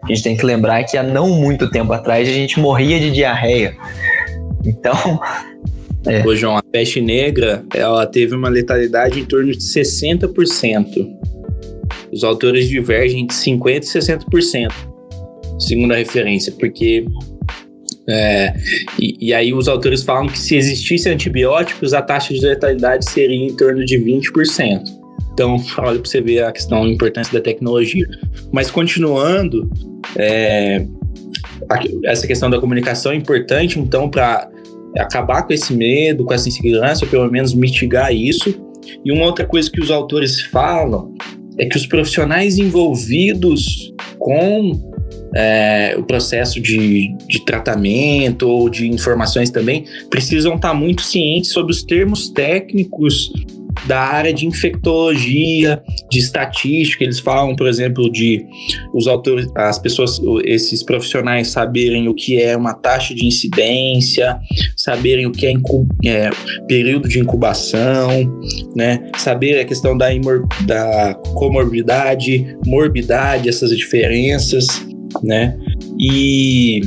A 0.03 0.07
gente 0.07 0.23
tem 0.23 0.37
que 0.37 0.45
lembrar 0.45 0.83
que 0.83 0.97
há 0.97 1.03
não 1.03 1.29
muito 1.29 1.69
tempo 1.69 1.91
atrás 1.91 2.27
a 2.27 2.31
gente 2.31 2.59
morria 2.59 2.99
de 2.99 3.11
diarreia. 3.11 3.75
Então. 4.65 5.19
É. 6.07 6.25
Ô, 6.25 6.33
João, 6.33 6.55
a 6.55 6.63
peste 6.63 7.01
negra 7.01 7.61
ela 7.75 8.07
teve 8.07 8.33
uma 8.33 8.47
letalidade 8.47 9.19
em 9.19 9.25
torno 9.25 9.51
de 9.51 9.57
60%. 9.57 10.29
Os 12.11 12.23
autores 12.23 12.67
divergem 12.67 13.25
de 13.25 13.33
50% 13.33 13.77
e 13.77 13.99
60%, 13.99 14.71
segundo 15.59 15.93
a 15.93 15.97
referência, 15.97 16.53
porque. 16.59 17.05
É, 18.11 18.53
e, 18.99 19.27
e 19.27 19.33
aí 19.33 19.53
os 19.53 19.67
autores 19.67 20.01
falam 20.01 20.27
que 20.27 20.39
se 20.39 20.55
existisse 20.55 21.07
antibióticos, 21.07 21.93
a 21.93 22.01
taxa 22.01 22.33
de 22.33 22.39
letalidade 22.39 23.07
seria 23.07 23.37
em 23.37 23.55
torno 23.55 23.85
de 23.85 23.99
20%. 23.99 24.81
Então, 25.31 25.55
olha 25.77 25.99
para 25.99 26.09
você 26.09 26.19
ver 26.19 26.43
a 26.43 26.51
questão, 26.51 26.83
a 26.83 26.89
importância 26.89 27.31
da 27.31 27.39
tecnologia. 27.39 28.07
Mas 28.51 28.71
continuando, 28.71 29.69
é, 30.17 30.85
essa 32.03 32.25
questão 32.25 32.49
da 32.49 32.59
comunicação 32.59 33.11
é 33.11 33.15
importante, 33.15 33.79
então, 33.79 34.09
para 34.09 34.49
acabar 34.97 35.43
com 35.43 35.53
esse 35.53 35.73
medo, 35.73 36.25
com 36.25 36.33
essa 36.33 36.49
insegurança, 36.49 37.05
ou 37.05 37.11
pelo 37.11 37.29
menos 37.31 37.53
mitigar 37.53 38.13
isso. 38.13 38.53
E 39.05 39.11
uma 39.11 39.25
outra 39.25 39.45
coisa 39.45 39.69
que 39.69 39.79
os 39.79 39.91
autores 39.91 40.41
falam 40.41 41.13
é 41.59 41.65
que 41.65 41.77
os 41.77 41.85
profissionais 41.85 42.57
envolvidos 42.57 43.93
com 44.17 44.89
é, 45.35 45.95
o 45.97 46.03
processo 46.03 46.59
de, 46.59 47.15
de 47.27 47.45
tratamento 47.45 48.47
ou 48.47 48.69
de 48.69 48.89
informações 48.89 49.49
também 49.49 49.85
precisam 50.09 50.55
estar 50.55 50.73
muito 50.73 51.01
cientes 51.01 51.51
sobre 51.51 51.71
os 51.71 51.83
termos 51.83 52.29
técnicos 52.29 53.31
da 53.85 53.99
área 53.99 54.33
de 54.33 54.45
infectologia, 54.45 55.81
de 56.09 56.19
estatística. 56.19 57.03
Eles 57.03 57.19
falam, 57.19 57.55
por 57.55 57.67
exemplo, 57.67 58.11
de 58.11 58.45
os 58.93 59.07
autores, 59.07 59.47
as 59.55 59.79
pessoas, 59.79 60.19
esses 60.43 60.83
profissionais 60.83 61.49
saberem 61.49 62.07
o 62.07 62.13
que 62.13 62.41
é 62.41 62.55
uma 62.55 62.73
taxa 62.73 63.13
de 63.13 63.25
incidência, 63.25 64.39
saberem 64.75 65.25
o 65.25 65.31
que 65.31 65.45
é, 65.45 65.53
é 66.05 66.29
período 66.67 67.07
de 67.07 67.19
incubação, 67.19 68.09
né? 68.75 69.09
Saber 69.17 69.59
a 69.59 69.65
questão 69.65 69.97
da, 69.97 70.07
da 70.65 71.13
comorbidade, 71.35 72.57
morbidade, 72.65 73.49
essas 73.49 73.75
diferenças, 73.75 74.67
né? 75.23 75.57
E 75.99 76.81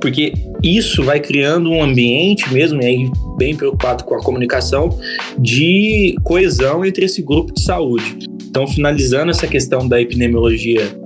porque 0.00 0.32
isso 0.62 1.02
vai 1.02 1.20
criando 1.20 1.70
um 1.70 1.82
ambiente 1.82 2.52
mesmo, 2.52 2.80
e 2.82 2.86
aí 2.86 3.10
bem 3.36 3.56
preocupado 3.56 4.04
com 4.04 4.14
a 4.14 4.22
comunicação, 4.22 4.96
de 5.38 6.14
coesão 6.22 6.84
entre 6.84 7.04
esse 7.04 7.22
grupo 7.22 7.52
de 7.52 7.62
saúde. 7.62 8.18
Então, 8.48 8.66
finalizando 8.66 9.30
essa 9.30 9.46
questão 9.46 9.88
da 9.88 10.00
epidemiologia 10.00 10.96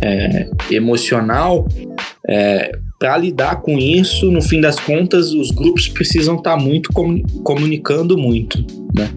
é, 0.00 0.48
emocional, 0.70 1.66
é, 2.28 2.72
para 2.98 3.18
lidar 3.18 3.60
com 3.60 3.78
isso, 3.78 4.30
no 4.30 4.40
fim 4.40 4.60
das 4.60 4.78
contas, 4.80 5.32
os 5.32 5.50
grupos 5.50 5.88
precisam 5.88 6.36
estar 6.36 6.56
tá 6.56 6.62
muito 6.62 6.90
comunicando 7.42 8.16
muito, 8.16 8.64
né? 8.96 9.10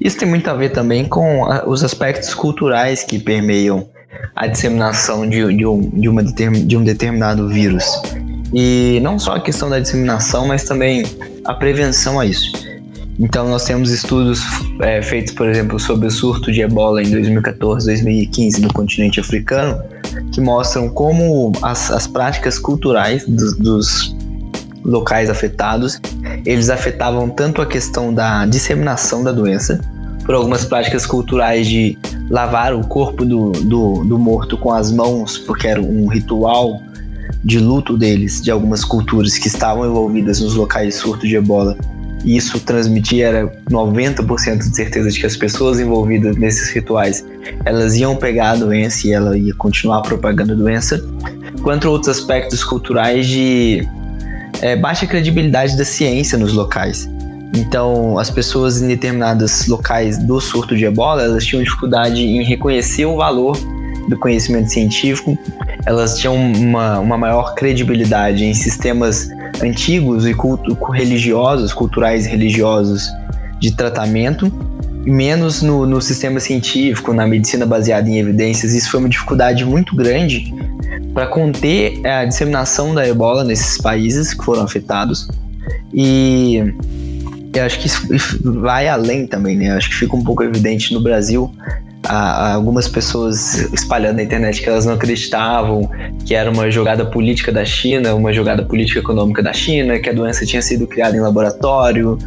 Isso 0.00 0.18
tem 0.18 0.28
muito 0.28 0.48
a 0.48 0.54
ver 0.54 0.70
também 0.70 1.04
com 1.06 1.42
os 1.66 1.82
aspectos 1.82 2.34
culturais 2.34 3.02
que 3.02 3.18
permeiam 3.18 3.88
a 4.36 4.46
disseminação 4.46 5.28
de, 5.28 5.56
de, 5.56 5.66
um, 5.66 5.80
de, 5.80 6.08
uma 6.08 6.22
de 6.22 6.76
um 6.76 6.84
determinado 6.84 7.48
vírus. 7.48 7.84
E 8.54 9.00
não 9.02 9.18
só 9.18 9.34
a 9.34 9.40
questão 9.40 9.68
da 9.68 9.80
disseminação, 9.80 10.46
mas 10.46 10.62
também 10.62 11.04
a 11.44 11.52
prevenção 11.52 12.20
a 12.20 12.26
isso. 12.26 12.52
Então, 13.18 13.48
nós 13.48 13.64
temos 13.64 13.90
estudos 13.90 14.42
é, 14.80 15.02
feitos, 15.02 15.32
por 15.34 15.48
exemplo, 15.48 15.78
sobre 15.78 16.06
o 16.06 16.10
surto 16.10 16.50
de 16.50 16.60
ebola 16.60 17.02
em 17.02 17.10
2014, 17.10 17.86
2015 17.86 18.60
no 18.60 18.72
continente 18.72 19.20
africano, 19.20 19.80
que 20.32 20.40
mostram 20.40 20.88
como 20.88 21.52
as, 21.62 21.90
as 21.90 22.06
práticas 22.06 22.58
culturais 22.58 23.24
dos, 23.26 23.56
dos 23.56 24.16
locais 24.84 25.30
afetados, 25.30 26.00
eles 26.44 26.70
afetavam 26.70 27.30
tanto 27.30 27.62
a 27.62 27.66
questão 27.66 28.12
da 28.12 28.46
disseminação 28.46 29.22
da 29.22 29.32
doença, 29.32 29.80
por 30.24 30.34
algumas 30.34 30.64
práticas 30.64 31.06
culturais 31.06 31.66
de 31.66 31.98
lavar 32.30 32.74
o 32.74 32.86
corpo 32.86 33.24
do, 33.24 33.52
do, 33.52 34.04
do 34.04 34.18
morto 34.18 34.56
com 34.56 34.72
as 34.72 34.90
mãos, 34.90 35.38
porque 35.38 35.68
era 35.68 35.80
um 35.80 36.06
ritual 36.06 36.80
de 37.44 37.58
luto 37.58 37.96
deles, 37.96 38.40
de 38.40 38.50
algumas 38.50 38.84
culturas 38.84 39.36
que 39.36 39.48
estavam 39.48 39.86
envolvidas 39.86 40.40
nos 40.40 40.54
locais 40.54 40.88
de 40.88 40.94
surto 40.94 41.28
de 41.28 41.36
ebola. 41.36 41.76
E 42.24 42.38
isso 42.38 42.58
transmitia 42.58 43.26
era 43.26 43.62
90% 43.70 44.58
de 44.58 44.74
certeza 44.74 45.10
de 45.10 45.20
que 45.20 45.26
as 45.26 45.36
pessoas 45.36 45.78
envolvidas 45.78 46.36
nesses 46.36 46.70
rituais, 46.70 47.22
elas 47.66 47.96
iam 47.96 48.16
pegar 48.16 48.52
a 48.52 48.56
doença 48.56 49.06
e 49.06 49.12
ela 49.12 49.36
ia 49.36 49.54
continuar 49.54 50.00
propagando 50.00 50.54
a 50.54 50.56
doença. 50.56 51.04
Quanto 51.62 51.86
a 51.86 51.90
outros 51.90 52.08
aspectos 52.08 52.64
culturais 52.64 53.26
de 53.26 53.86
é, 54.62 54.74
baixa 54.74 55.06
credibilidade 55.06 55.76
da 55.76 55.84
ciência 55.84 56.38
nos 56.38 56.54
locais. 56.54 57.08
Então, 57.54 58.18
as 58.18 58.30
pessoas 58.30 58.80
em 58.80 58.88
determinados 58.88 59.66
locais 59.66 60.16
do 60.18 60.40
surto 60.40 60.74
de 60.74 60.86
ebola, 60.86 61.22
elas 61.22 61.44
tinham 61.44 61.62
dificuldade 61.62 62.22
em 62.22 62.42
reconhecer 62.42 63.04
o 63.04 63.16
valor 63.16 63.56
do 64.08 64.18
conhecimento 64.18 64.70
científico, 64.70 65.38
elas 65.86 66.18
tinham 66.18 66.34
uma, 66.36 66.98
uma 66.98 67.18
maior 67.18 67.54
credibilidade 67.54 68.44
em 68.44 68.54
sistemas 68.54 69.28
antigos 69.62 70.26
e 70.26 70.34
culto, 70.34 70.74
religiosos, 70.90 71.72
culturais 71.72 72.26
e 72.26 72.30
religiosos 72.30 73.08
de 73.60 73.74
tratamento, 73.74 74.52
e 75.06 75.10
menos 75.10 75.62
no, 75.62 75.86
no 75.86 76.00
sistema 76.00 76.40
científico, 76.40 77.12
na 77.12 77.26
medicina 77.26 77.66
baseada 77.66 78.08
em 78.08 78.18
evidências. 78.18 78.72
Isso 78.72 78.90
foi 78.90 79.00
uma 79.00 79.08
dificuldade 79.08 79.64
muito 79.64 79.94
grande 79.94 80.52
para 81.12 81.26
conter 81.26 82.04
a 82.06 82.24
disseminação 82.24 82.94
da 82.94 83.06
ebola 83.06 83.44
nesses 83.44 83.78
países 83.78 84.34
que 84.34 84.44
foram 84.44 84.62
afetados. 84.62 85.28
E 85.92 86.74
eu 87.54 87.64
acho 87.64 87.78
que 87.78 87.86
isso 87.86 88.08
vai 88.60 88.88
além 88.88 89.26
também, 89.26 89.56
né? 89.56 89.70
Eu 89.70 89.76
acho 89.76 89.90
que 89.90 89.94
fica 89.94 90.16
um 90.16 90.24
pouco 90.24 90.42
evidente 90.42 90.92
no 90.92 91.00
Brasil 91.00 91.52
algumas 92.08 92.86
pessoas 92.88 93.70
espalhando 93.72 94.16
na 94.16 94.22
internet 94.22 94.60
que 94.62 94.68
elas 94.68 94.84
não 94.84 94.94
acreditavam 94.94 95.88
que 96.24 96.34
era 96.34 96.50
uma 96.50 96.70
jogada 96.70 97.04
política 97.04 97.52
da 97.52 97.64
China, 97.64 98.14
uma 98.14 98.32
jogada 98.32 98.64
política 98.64 99.00
econômica 99.00 99.42
da 99.42 99.52
China, 99.52 99.98
que 99.98 100.08
a 100.08 100.12
doença 100.12 100.44
tinha 100.44 100.62
sido 100.62 100.86
criada 100.86 101.16
em 101.16 101.20
laboratório, 101.20 102.18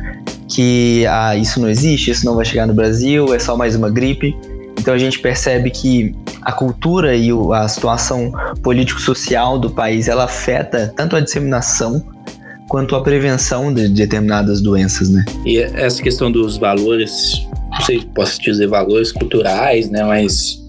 que 0.47 1.05
ah, 1.07 1.35
isso 1.35 1.59
não 1.59 1.69
existe, 1.69 2.11
isso 2.11 2.25
não 2.25 2.35
vai 2.35 2.45
chegar 2.45 2.65
no 2.67 2.73
Brasil, 2.73 3.33
é 3.33 3.39
só 3.39 3.55
mais 3.57 3.75
uma 3.75 3.89
gripe. 3.89 4.35
Então 4.79 4.93
a 4.93 4.97
gente 4.97 5.19
percebe 5.19 5.69
que 5.71 6.15
a 6.41 6.51
cultura 6.51 7.15
e 7.15 7.29
a 7.53 7.67
situação 7.67 8.31
político-social 8.61 9.59
do 9.59 9.69
país 9.69 10.07
ela 10.07 10.25
afeta 10.25 10.93
tanto 10.95 11.15
a 11.15 11.19
disseminação 11.19 12.03
quanto 12.69 12.95
a 12.95 13.01
prevenção 13.01 13.73
de 13.73 13.87
determinadas 13.87 14.61
doenças, 14.61 15.09
né? 15.09 15.25
E 15.45 15.57
essa 15.57 16.01
questão 16.01 16.31
dos 16.31 16.57
valores, 16.57 17.46
não 17.77 17.85
sei 17.85 17.99
se 17.99 18.05
posso 18.07 18.41
dizer 18.41 18.67
valores 18.67 19.11
culturais, 19.11 19.89
né? 19.89 20.03
Mas 20.03 20.61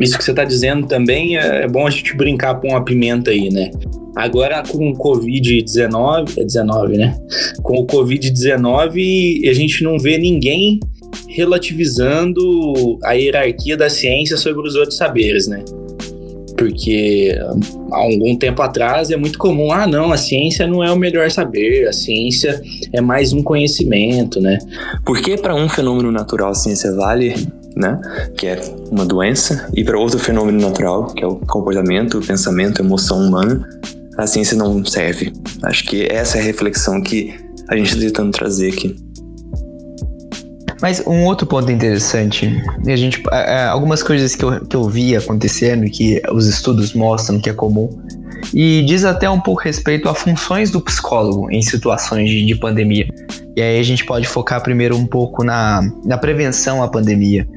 isso 0.00 0.18
que 0.18 0.24
você 0.24 0.30
está 0.30 0.44
dizendo 0.44 0.86
também 0.86 1.36
é, 1.36 1.64
é 1.64 1.68
bom 1.68 1.86
a 1.86 1.90
gente 1.90 2.14
brincar 2.16 2.60
com 2.60 2.76
a 2.76 2.82
pimenta 2.82 3.30
aí, 3.30 3.50
né? 3.50 3.70
Agora 4.14 4.62
com 4.62 4.90
o 4.90 4.94
Covid-19, 4.94 6.38
é 6.38 6.44
19, 6.44 6.96
né? 6.96 7.18
Com 7.62 7.80
o 7.80 7.86
Covid-19, 7.86 9.48
a 9.48 9.52
gente 9.52 9.84
não 9.84 9.98
vê 9.98 10.16
ninguém 10.16 10.80
relativizando 11.28 12.98
a 13.04 13.12
hierarquia 13.12 13.76
da 13.76 13.90
ciência 13.90 14.36
sobre 14.36 14.66
os 14.66 14.74
outros 14.74 14.96
saberes, 14.96 15.46
né? 15.46 15.62
Porque 16.56 17.36
há 17.92 17.96
algum 17.96 18.36
tempo 18.36 18.62
atrás 18.62 19.10
é 19.10 19.16
muito 19.16 19.38
comum, 19.38 19.72
ah, 19.72 19.86
não, 19.86 20.12
a 20.12 20.16
ciência 20.16 20.66
não 20.66 20.82
é 20.82 20.90
o 20.90 20.96
melhor 20.96 21.30
saber, 21.30 21.86
a 21.86 21.92
ciência 21.92 22.60
é 22.92 23.00
mais 23.00 23.32
um 23.32 23.42
conhecimento, 23.42 24.40
né? 24.40 24.58
Porque 25.04 25.36
para 25.36 25.54
um 25.54 25.68
fenômeno 25.68 26.10
natural 26.10 26.50
a 26.50 26.54
ciência 26.54 26.92
vale, 26.94 27.34
né, 27.76 28.00
que 28.36 28.46
é 28.46 28.60
uma 28.90 29.04
doença, 29.04 29.68
e 29.74 29.84
para 29.84 29.98
outro 29.98 30.18
fenômeno 30.18 30.60
natural, 30.60 31.06
que 31.08 31.22
é 31.22 31.26
o 31.26 31.36
comportamento, 31.36 32.18
o 32.18 32.26
pensamento, 32.26 32.80
a 32.80 32.84
emoção 32.84 33.18
humana, 33.18 33.68
a 34.16 34.26
ciência 34.26 34.56
não 34.56 34.84
serve. 34.84 35.32
Acho 35.62 35.84
que 35.84 36.06
essa 36.10 36.38
é 36.38 36.40
a 36.40 36.44
reflexão 36.44 37.02
que 37.02 37.34
a 37.68 37.76
gente 37.76 37.88
está 37.88 38.00
tentando 38.00 38.30
trazer 38.32 38.72
aqui. 38.72 38.96
Mas 40.80 41.02
um 41.06 41.24
outro 41.24 41.46
ponto 41.46 41.70
interessante, 41.72 42.62
a 42.86 42.96
gente, 42.96 43.22
é, 43.32 43.64
algumas 43.64 44.02
coisas 44.02 44.34
que 44.34 44.44
eu, 44.44 44.64
que 44.66 44.76
eu 44.76 44.88
vi 44.88 45.16
acontecendo 45.16 45.84
que 45.90 46.20
os 46.30 46.46
estudos 46.46 46.92
mostram 46.92 47.40
que 47.40 47.48
é 47.48 47.52
comum, 47.52 47.88
e 48.52 48.82
diz 48.82 49.04
até 49.04 49.28
um 49.28 49.40
pouco 49.40 49.62
respeito 49.62 50.08
a 50.08 50.14
funções 50.14 50.70
do 50.70 50.80
psicólogo 50.80 51.50
em 51.50 51.62
situações 51.62 52.28
de, 52.30 52.44
de 52.44 52.54
pandemia. 52.54 53.08
E 53.56 53.62
aí 53.62 53.80
a 53.80 53.82
gente 53.82 54.04
pode 54.04 54.26
focar 54.26 54.62
primeiro 54.62 54.96
um 54.96 55.06
pouco 55.06 55.42
na, 55.42 55.80
na 56.04 56.18
prevenção 56.18 56.82
à 56.82 56.88
pandemia, 56.88 57.48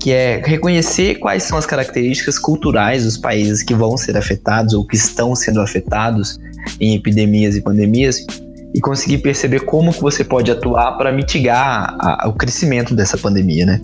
que 0.00 0.12
é 0.12 0.40
reconhecer 0.44 1.16
quais 1.16 1.42
são 1.42 1.58
as 1.58 1.66
características 1.66 2.38
culturais 2.38 3.04
dos 3.04 3.18
países 3.18 3.62
que 3.62 3.74
vão 3.74 3.96
ser 3.96 4.16
afetados 4.16 4.72
ou 4.72 4.86
que 4.86 4.96
estão 4.96 5.34
sendo 5.34 5.60
afetados 5.60 6.38
em 6.80 6.94
epidemias 6.94 7.56
e 7.56 7.60
pandemias 7.60 8.24
e 8.74 8.80
conseguir 8.80 9.18
perceber 9.18 9.60
como 9.60 9.92
que 9.92 10.00
você 10.00 10.22
pode 10.22 10.50
atuar 10.50 10.92
para 10.92 11.10
mitigar 11.12 11.96
a, 11.98 12.28
o 12.28 12.32
crescimento 12.32 12.94
dessa 12.94 13.16
pandemia, 13.16 13.64
né? 13.64 13.80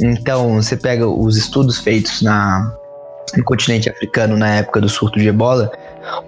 Então, 0.00 0.54
você 0.54 0.76
pega 0.76 1.06
os 1.06 1.36
estudos 1.36 1.78
feitos 1.78 2.20
na, 2.22 2.72
no 3.36 3.44
continente 3.44 3.88
africano 3.88 4.36
na 4.36 4.56
época 4.56 4.80
do 4.80 4.88
surto 4.88 5.18
de 5.18 5.28
ebola, 5.28 5.70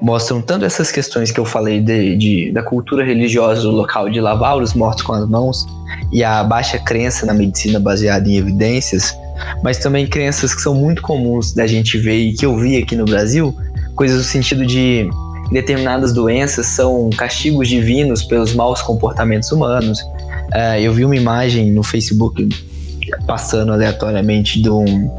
mostram 0.01 0.41
tanto 0.41 0.65
essas 0.65 0.91
questões 0.91 1.31
que 1.31 1.41
eu 1.41 1.45
falei 1.45 1.81
de, 1.81 2.17
de, 2.17 2.53
da 2.53 2.63
cultura 2.63 3.05
religiosa 3.05 3.63
do 3.63 3.71
local, 3.71 4.09
de 4.09 4.21
lavar 4.21 4.57
os 4.57 4.75
mortos 4.75 5.03
com 5.03 5.13
as 5.13 5.29
mãos, 5.29 5.67
e 6.13 6.23
a 6.23 6.45
baixa 6.45 6.79
crença 6.79 7.27
na 7.27 7.35
medicina 7.35 7.81
baseada 7.81 8.29
em 8.29 8.37
evidências, 8.37 9.17
mas 9.63 9.79
também 9.79 10.07
crenças 10.07 10.55
que 10.55 10.61
são 10.61 10.75
muito 10.75 11.03
comuns 11.03 11.53
da 11.53 11.67
gente 11.67 11.99
ver 11.99 12.17
e 12.17 12.35
que 12.35 12.47
eu 12.47 12.57
vi 12.57 12.77
aqui 12.77 12.95
no 12.95 13.05
Brasil, 13.05 13.55
coisas 13.95 14.19
no 14.19 14.25
sentido 14.25 14.65
de 14.65 15.09
determinadas 15.51 16.13
doenças 16.13 16.67
são 16.67 17.11
castigos 17.11 17.69
divinos 17.69 18.23
pelos 18.23 18.55
maus 18.55 18.83
comportamentos 18.83 19.51
humanos. 19.53 20.01
Uh, 20.01 20.79
eu 20.81 20.93
vi 20.93 21.05
uma 21.05 21.17
imagem 21.17 21.71
no 21.71 21.83
Facebook 21.83 22.49
passando 23.27 23.73
aleatoriamente 23.73 24.61
de 24.61 24.71
um. 24.71 25.11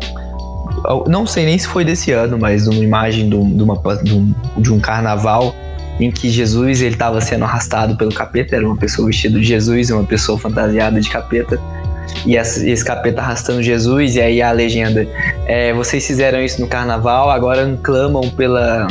Não 1.08 1.26
sei 1.26 1.46
nem 1.46 1.58
se 1.58 1.68
foi 1.68 1.84
desse 1.84 2.12
ano, 2.12 2.38
mas 2.38 2.64
de 2.64 2.70
uma 2.70 2.84
imagem 2.84 3.30
de, 3.30 3.36
um, 3.36 3.56
de, 3.56 3.64
uma, 3.64 3.76
de, 4.04 4.14
um, 4.14 4.34
de 4.58 4.72
um 4.72 4.80
carnaval 4.80 5.56
em 6.00 6.12
que 6.12 6.30
Jesus 6.30 6.82
ele 6.82 6.94
estava 6.94 7.20
sendo 7.20 7.44
arrastado 7.44 7.96
pelo 7.96 8.14
capeta, 8.14 8.56
era 8.56 8.66
uma 8.66 8.78
pessoa 8.78 9.08
vestida 9.08 9.40
de 9.40 9.46
Jesus 9.46 9.90
uma 9.90 10.04
pessoa 10.04 10.38
fantasiada 10.38 11.00
de 11.02 11.10
capeta. 11.10 11.60
E 12.26 12.36
esse 12.36 12.84
capeta 12.86 13.22
arrastando 13.22 13.62
Jesus, 13.62 14.16
e 14.16 14.22
aí 14.22 14.42
a 14.42 14.52
legenda: 14.52 15.08
é, 15.46 15.74
vocês 15.74 16.06
fizeram 16.06 16.42
isso 16.42 16.62
no 16.62 16.68
carnaval, 16.68 17.30
agora 17.30 17.78
clamam 17.84 18.30
pela, 18.30 18.88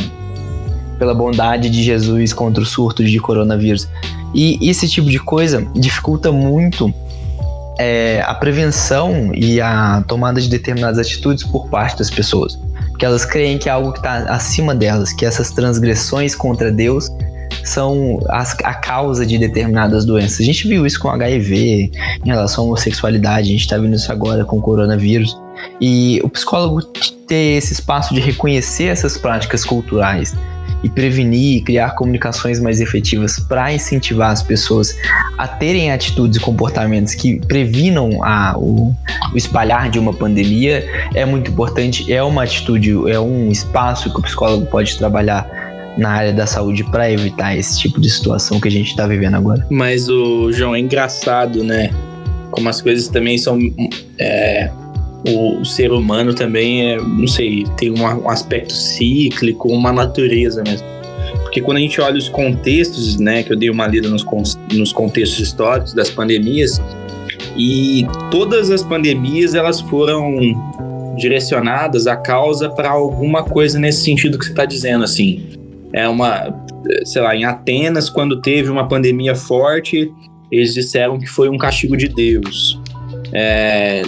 pela 0.99 1.15
bondade 1.15 1.71
de 1.71 1.83
Jesus 1.83 2.33
contra 2.33 2.63
o 2.63 2.67
surto 2.67 3.05
de 3.05 3.19
coronavírus. 3.19 3.89
E 4.35 4.59
esse 4.69 4.89
tipo 4.89 5.09
de 5.09 5.19
coisa 5.19 5.67
dificulta 5.75 6.33
muito 6.33 6.93
é 7.79 8.23
a 8.27 8.35
prevenção 8.35 9.33
e 9.35 9.61
a 9.61 10.03
tomada 10.07 10.41
de 10.41 10.49
determinadas 10.49 10.99
atitudes 10.99 11.45
por 11.45 11.69
parte 11.69 11.99
das 11.99 12.11
pessoas. 12.11 12.59
Que 12.99 13.05
elas 13.05 13.25
creem 13.25 13.59
que 13.59 13.69
é 13.69 13.73
algo 13.73 13.93
que 13.93 13.99
está 13.99 14.19
acima 14.25 14.75
delas, 14.75 15.13
que 15.13 15.27
essas 15.27 15.51
transgressões 15.51 16.35
contra 16.35 16.73
Deus 16.73 17.11
são 17.65 18.21
as, 18.31 18.57
a 18.65 18.75
causa 18.75 19.27
de 19.27 19.37
determinadas 19.39 20.05
doenças. 20.05 20.41
A 20.41 20.45
gente 20.45 20.67
viu 20.67 20.87
isso 20.87 20.99
com 21.01 21.09
HIV, 21.11 21.91
em 22.25 22.29
relação 22.29 22.65
à 22.65 22.67
homossexualidade, 22.69 23.49
a 23.49 23.53
gente 23.53 23.61
está 23.61 23.77
vendo 23.77 23.95
isso 23.95 24.11
agora 24.11 24.45
com 24.45 24.59
o 24.59 24.63
coronavírus. 24.63 25.37
E 25.81 26.21
o 26.23 26.29
psicólogo 26.29 26.83
ter 27.27 27.57
esse 27.59 27.73
espaço 27.73 28.15
de 28.15 28.21
reconhecer 28.21 28.85
essas 28.85 29.19
práticas 29.19 29.65
culturais 29.65 30.35
e 30.83 30.89
prevenir, 30.89 31.63
criar 31.65 31.95
comunicações 31.95 32.61
mais 32.61 32.81
efetivas 32.81 33.39
para 33.39 33.73
incentivar 33.73 34.31
as 34.31 34.43
pessoas 34.43 34.95
a 35.39 35.49
terem 35.49 35.91
atitudes 35.91 36.37
e 36.37 36.41
comportamentos 36.41 37.15
que 37.15 37.41
previnam 37.47 38.23
a, 38.23 38.57
o, 38.57 38.95
o 39.33 39.37
espalhar 39.37 39.91
de 39.91 39.99
uma 39.99 40.13
pandemia 40.13 40.85
é 41.15 41.25
muito 41.25 41.51
importante. 41.51 42.13
É 42.13 42.23
uma 42.23 42.43
atitude, 42.43 42.93
é 43.11 43.19
um 43.19 43.51
espaço 43.51 44.13
que 44.13 44.19
o 44.21 44.23
psicólogo 44.23 44.67
pode 44.67 44.97
trabalhar 44.97 45.49
na 45.97 46.11
área 46.11 46.33
da 46.33 46.47
saúde 46.47 46.85
para 46.85 47.11
evitar 47.11 47.57
esse 47.57 47.79
tipo 47.81 48.01
de 48.01 48.11
situação 48.11 48.61
que 48.61 48.69
a 48.69 48.71
gente 48.71 48.91
está 48.91 49.07
vivendo 49.07 49.35
agora. 49.35 49.67
Mas 49.71 50.09
o 50.09 50.53
João 50.53 50.75
é 50.75 50.81
engraçado, 50.81 51.65
né? 51.65 51.91
Como 52.51 52.69
as 52.69 52.81
coisas 52.81 53.09
também 53.09 53.39
são 53.39 53.59
é, 54.19 54.71
o, 55.27 55.65
ser 55.65 55.93
humano 55.93 56.35
também 56.35 56.93
é, 56.93 56.99
não 56.99 57.27
sei, 57.27 57.65
tem 57.77 57.91
um, 57.91 58.03
um 58.03 58.31
aspecto 58.31 58.73
cíclico, 58.73 59.69
uma 59.69 59.93
natureza 59.93 60.63
mesmo. 60.63 60.87
Porque 61.43 61.61
quando 61.61 61.79
a 61.79 61.81
gente 61.81 62.01
olha 62.01 62.17
os 62.17 62.29
contextos, 62.29 63.19
né, 63.19 63.43
que 63.43 63.53
eu 63.53 63.57
dei 63.57 63.71
uma 63.71 63.87
lida 63.87 64.09
nos, 64.09 64.25
nos 64.73 64.93
contextos 64.93 65.41
históricos 65.41 65.93
das 65.95 66.11
pandemias, 66.11 66.81
e 67.57 68.07
todas 68.31 68.71
as 68.71 68.83
pandemias 68.83 69.55
elas 69.55 69.81
foram 69.81 70.39
direcionadas 71.17 72.07
a 72.07 72.17
causa 72.17 72.69
para 72.69 72.91
alguma 72.91 73.43
coisa 73.43 73.79
nesse 73.79 74.05
sentido 74.05 74.39
que 74.39 74.45
você 74.45 74.51
está 74.51 74.65
dizendo, 74.65 75.05
assim. 75.05 75.43
É 75.93 76.07
uma, 76.07 76.55
sei 77.05 77.23
lá, 77.23 77.35
em 77.35 77.45
Atenas, 77.45 78.11
quando 78.11 78.41
teve 78.41 78.71
uma 78.71 78.87
pandemia 78.87 79.35
forte, 79.35 80.13
eles 80.53 80.75
disseram 80.75 81.19
que 81.19 81.27
foi 81.27 81.49
um 81.49 81.57
castigo 81.57 81.97
de 81.97 82.09
Deus 82.09 82.79
é, 83.33 84.03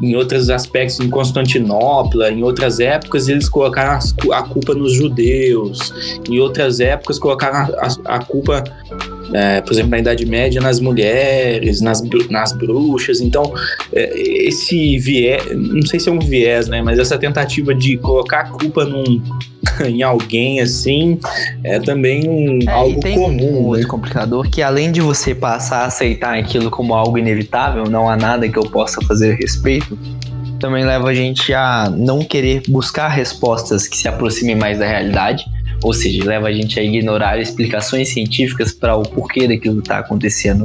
em 0.00 0.14
outros 0.16 0.50
aspectos, 0.50 1.00
em 1.00 1.10
Constantinopla, 1.10 2.30
em 2.30 2.42
outras 2.42 2.80
épocas, 2.80 3.28
eles 3.28 3.48
colocaram 3.48 3.98
a 4.32 4.42
culpa 4.42 4.74
nos 4.74 4.92
judeus, 4.92 5.92
em 6.28 6.38
outras 6.38 6.80
épocas, 6.80 7.18
colocaram 7.18 7.74
a, 7.76 8.16
a 8.16 8.24
culpa 8.24 8.64
é, 9.32 9.60
por 9.60 9.72
exemplo, 9.72 9.90
na 9.90 9.98
Idade 9.98 10.26
Média, 10.26 10.60
nas 10.60 10.80
mulheres, 10.80 11.80
nas, 11.80 12.02
nas 12.28 12.52
bruxas. 12.52 13.20
Então, 13.20 13.52
é, 13.92 14.12
esse 14.46 14.98
viés, 14.98 15.42
não 15.54 15.82
sei 15.82 16.00
se 16.00 16.08
é 16.08 16.12
um 16.12 16.18
viés, 16.18 16.68
né? 16.68 16.82
Mas 16.82 16.98
essa 16.98 17.18
tentativa 17.18 17.74
de 17.74 17.96
colocar 17.98 18.40
a 18.40 18.44
culpa 18.44 18.84
num, 18.84 19.22
em 19.84 20.02
alguém 20.02 20.60
assim 20.60 21.18
é 21.64 21.78
também 21.78 22.28
um, 22.28 22.58
é, 22.68 22.70
algo 22.70 23.00
tem 23.00 23.14
comum. 23.14 23.60
Um 23.60 23.66
outro 23.66 23.88
complicador 23.88 24.48
que 24.50 24.62
além 24.62 24.92
de 24.92 25.00
você 25.00 25.34
passar 25.34 25.82
a 25.82 25.86
aceitar 25.86 26.38
aquilo 26.38 26.70
como 26.70 26.94
algo 26.94 27.18
inevitável, 27.18 27.84
não 27.84 28.08
há 28.08 28.16
nada 28.16 28.48
que 28.48 28.58
eu 28.58 28.64
possa 28.64 29.00
fazer 29.02 29.32
a 29.32 29.36
respeito, 29.36 29.98
também 30.58 30.84
leva 30.84 31.08
a 31.08 31.14
gente 31.14 31.52
a 31.52 31.90
não 31.90 32.20
querer 32.20 32.62
buscar 32.68 33.08
respostas 33.08 33.88
que 33.88 33.96
se 33.96 34.06
aproximem 34.06 34.54
mais 34.54 34.78
da 34.78 34.86
realidade 34.86 35.44
ou 35.82 35.92
seja, 35.92 36.24
leva 36.24 36.48
a 36.48 36.52
gente 36.52 36.78
a 36.78 36.82
ignorar 36.82 37.38
explicações 37.38 38.08
científicas 38.08 38.72
para 38.72 38.96
o 38.96 39.02
porquê 39.02 39.48
daquilo 39.48 39.80
está 39.80 39.98
acontecendo. 39.98 40.64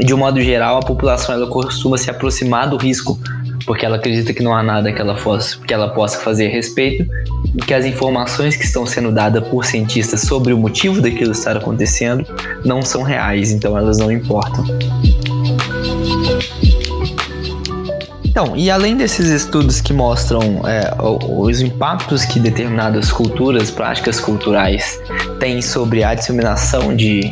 De 0.00 0.12
um 0.12 0.18
modo 0.18 0.40
geral, 0.40 0.78
a 0.78 0.80
população 0.80 1.34
ela 1.34 1.46
costuma 1.46 1.96
se 1.96 2.10
aproximar 2.10 2.68
do 2.68 2.76
risco 2.76 3.18
porque 3.64 3.86
ela 3.86 3.96
acredita 3.96 4.32
que 4.32 4.42
não 4.42 4.54
há 4.54 4.62
nada 4.62 4.92
que 4.92 5.00
ela, 5.00 5.14
possa, 5.14 5.58
que 5.58 5.72
ela 5.72 5.88
possa 5.90 6.18
fazer 6.18 6.48
a 6.48 6.50
respeito 6.50 7.06
e 7.54 7.58
que 7.58 7.72
as 7.72 7.84
informações 7.84 8.56
que 8.56 8.64
estão 8.64 8.86
sendo 8.86 9.12
dadas 9.12 9.46
por 9.48 9.64
cientistas 9.64 10.22
sobre 10.22 10.52
o 10.52 10.58
motivo 10.58 11.00
daquilo 11.00 11.32
estar 11.32 11.56
acontecendo 11.56 12.26
não 12.64 12.82
são 12.82 13.02
reais, 13.02 13.52
então 13.52 13.76
elas 13.76 13.98
não 13.98 14.10
importam. 14.10 14.64
Então, 18.32 18.56
e 18.56 18.70
além 18.70 18.96
desses 18.96 19.28
estudos 19.28 19.82
que 19.82 19.92
mostram 19.92 20.62
é, 20.66 20.90
os 20.98 21.60
impactos 21.60 22.24
que 22.24 22.40
determinadas 22.40 23.12
culturas, 23.12 23.70
práticas 23.70 24.18
culturais 24.18 24.98
têm 25.38 25.60
sobre 25.60 26.02
a 26.02 26.14
disseminação 26.14 26.96
de, 26.96 27.30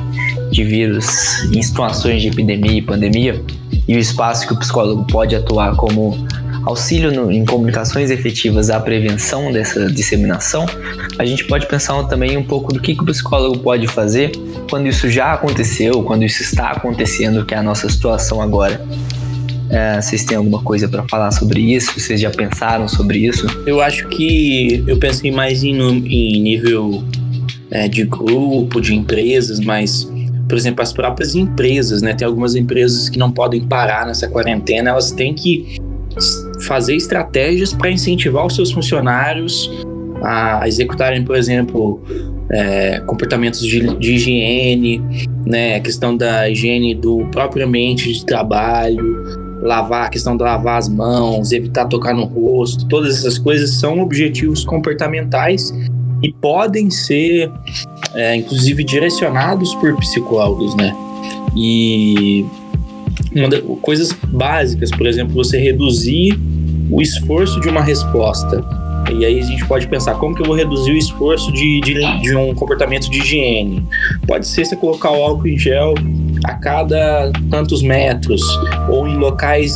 de 0.50 0.62
vírus 0.62 1.42
em 1.44 1.62
situações 1.62 2.20
de 2.20 2.28
epidemia 2.28 2.72
e 2.72 2.82
pandemia, 2.82 3.42
e 3.88 3.96
o 3.96 3.98
espaço 3.98 4.46
que 4.46 4.52
o 4.52 4.58
psicólogo 4.58 5.06
pode 5.06 5.34
atuar 5.34 5.74
como 5.74 6.28
auxílio 6.66 7.10
no, 7.10 7.32
em 7.32 7.46
comunicações 7.46 8.10
efetivas 8.10 8.68
à 8.68 8.78
prevenção 8.78 9.50
dessa 9.50 9.90
disseminação, 9.90 10.66
a 11.18 11.24
gente 11.24 11.46
pode 11.46 11.66
pensar 11.66 12.02
também 12.08 12.36
um 12.36 12.44
pouco 12.44 12.74
do 12.74 12.78
que, 12.78 12.94
que 12.94 13.02
o 13.02 13.06
psicólogo 13.06 13.58
pode 13.60 13.86
fazer 13.86 14.32
quando 14.68 14.86
isso 14.86 15.08
já 15.08 15.32
aconteceu, 15.32 16.02
quando 16.02 16.24
isso 16.24 16.42
está 16.42 16.72
acontecendo, 16.72 17.46
que 17.46 17.54
é 17.54 17.56
a 17.56 17.62
nossa 17.62 17.88
situação 17.88 18.42
agora. 18.42 18.78
É, 19.70 20.00
vocês 20.00 20.24
têm 20.24 20.36
alguma 20.36 20.62
coisa 20.62 20.88
para 20.88 21.06
falar 21.08 21.30
sobre 21.30 21.60
isso? 21.60 21.98
Vocês 21.98 22.20
já 22.20 22.30
pensaram 22.30 22.88
sobre 22.88 23.18
isso? 23.18 23.46
Eu 23.66 23.80
acho 23.80 24.08
que 24.08 24.82
eu 24.86 24.98
pensei 24.98 25.30
mais 25.30 25.62
em, 25.62 25.78
em 25.80 26.42
nível 26.42 27.04
é, 27.70 27.88
de 27.88 28.04
grupo, 28.04 28.80
de 28.80 28.94
empresas, 28.94 29.60
mas, 29.60 30.10
por 30.48 30.58
exemplo, 30.58 30.82
as 30.82 30.92
próprias 30.92 31.36
empresas, 31.36 32.02
né? 32.02 32.12
Tem 32.14 32.26
algumas 32.26 32.56
empresas 32.56 33.08
que 33.08 33.18
não 33.18 33.30
podem 33.30 33.60
parar 33.60 34.06
nessa 34.06 34.28
quarentena, 34.28 34.90
elas 34.90 35.12
têm 35.12 35.32
que 35.32 35.78
fazer 36.62 36.96
estratégias 36.96 37.72
para 37.72 37.90
incentivar 37.90 38.44
os 38.44 38.56
seus 38.56 38.72
funcionários 38.72 39.70
a 40.22 40.66
executarem, 40.66 41.24
por 41.24 41.36
exemplo, 41.36 42.02
é, 42.50 43.00
comportamentos 43.06 43.60
de, 43.60 43.96
de, 43.96 44.14
higiene, 44.14 45.00
né, 45.46 45.76
a 45.76 45.80
questão 45.80 46.16
da 46.16 46.48
higiene 46.48 46.94
do 46.94 47.24
próprio 47.30 47.66
ambiente 47.66 48.12
de 48.12 48.26
trabalho, 48.26 49.39
lavar, 49.62 50.06
a 50.06 50.08
questão 50.08 50.36
de 50.36 50.42
lavar 50.42 50.78
as 50.78 50.88
mãos, 50.88 51.52
evitar 51.52 51.86
tocar 51.86 52.14
no 52.14 52.24
rosto, 52.24 52.86
todas 52.86 53.18
essas 53.18 53.38
coisas 53.38 53.70
são 53.70 54.00
objetivos 54.00 54.64
comportamentais 54.64 55.72
e 56.22 56.32
podem 56.32 56.90
ser, 56.90 57.50
é, 58.14 58.36
inclusive, 58.36 58.84
direcionados 58.84 59.74
por 59.76 59.96
psicólogos, 59.96 60.74
né? 60.76 60.94
E 61.56 62.44
de, 63.32 63.62
coisas 63.82 64.12
básicas, 64.12 64.90
por 64.90 65.06
exemplo, 65.06 65.34
você 65.34 65.58
reduzir 65.58 66.38
o 66.90 67.00
esforço 67.00 67.60
de 67.60 67.68
uma 67.68 67.82
resposta. 67.82 68.64
E 69.12 69.24
aí 69.24 69.40
a 69.40 69.42
gente 69.42 69.64
pode 69.66 69.88
pensar, 69.88 70.14
como 70.14 70.34
que 70.34 70.42
eu 70.42 70.46
vou 70.46 70.54
reduzir 70.54 70.92
o 70.92 70.96
esforço 70.96 71.50
de, 71.52 71.80
de, 71.80 72.20
de 72.20 72.36
um 72.36 72.54
comportamento 72.54 73.10
de 73.10 73.18
higiene? 73.18 73.84
Pode 74.26 74.46
ser 74.46 74.64
você 74.64 74.76
colocar 74.76 75.10
o 75.10 75.22
álcool 75.22 75.48
em 75.48 75.58
gel 75.58 75.94
a 76.44 76.54
cada 76.54 77.30
tantos 77.50 77.82
metros 77.82 78.42
ou 78.88 79.06
em 79.06 79.16
locais 79.16 79.74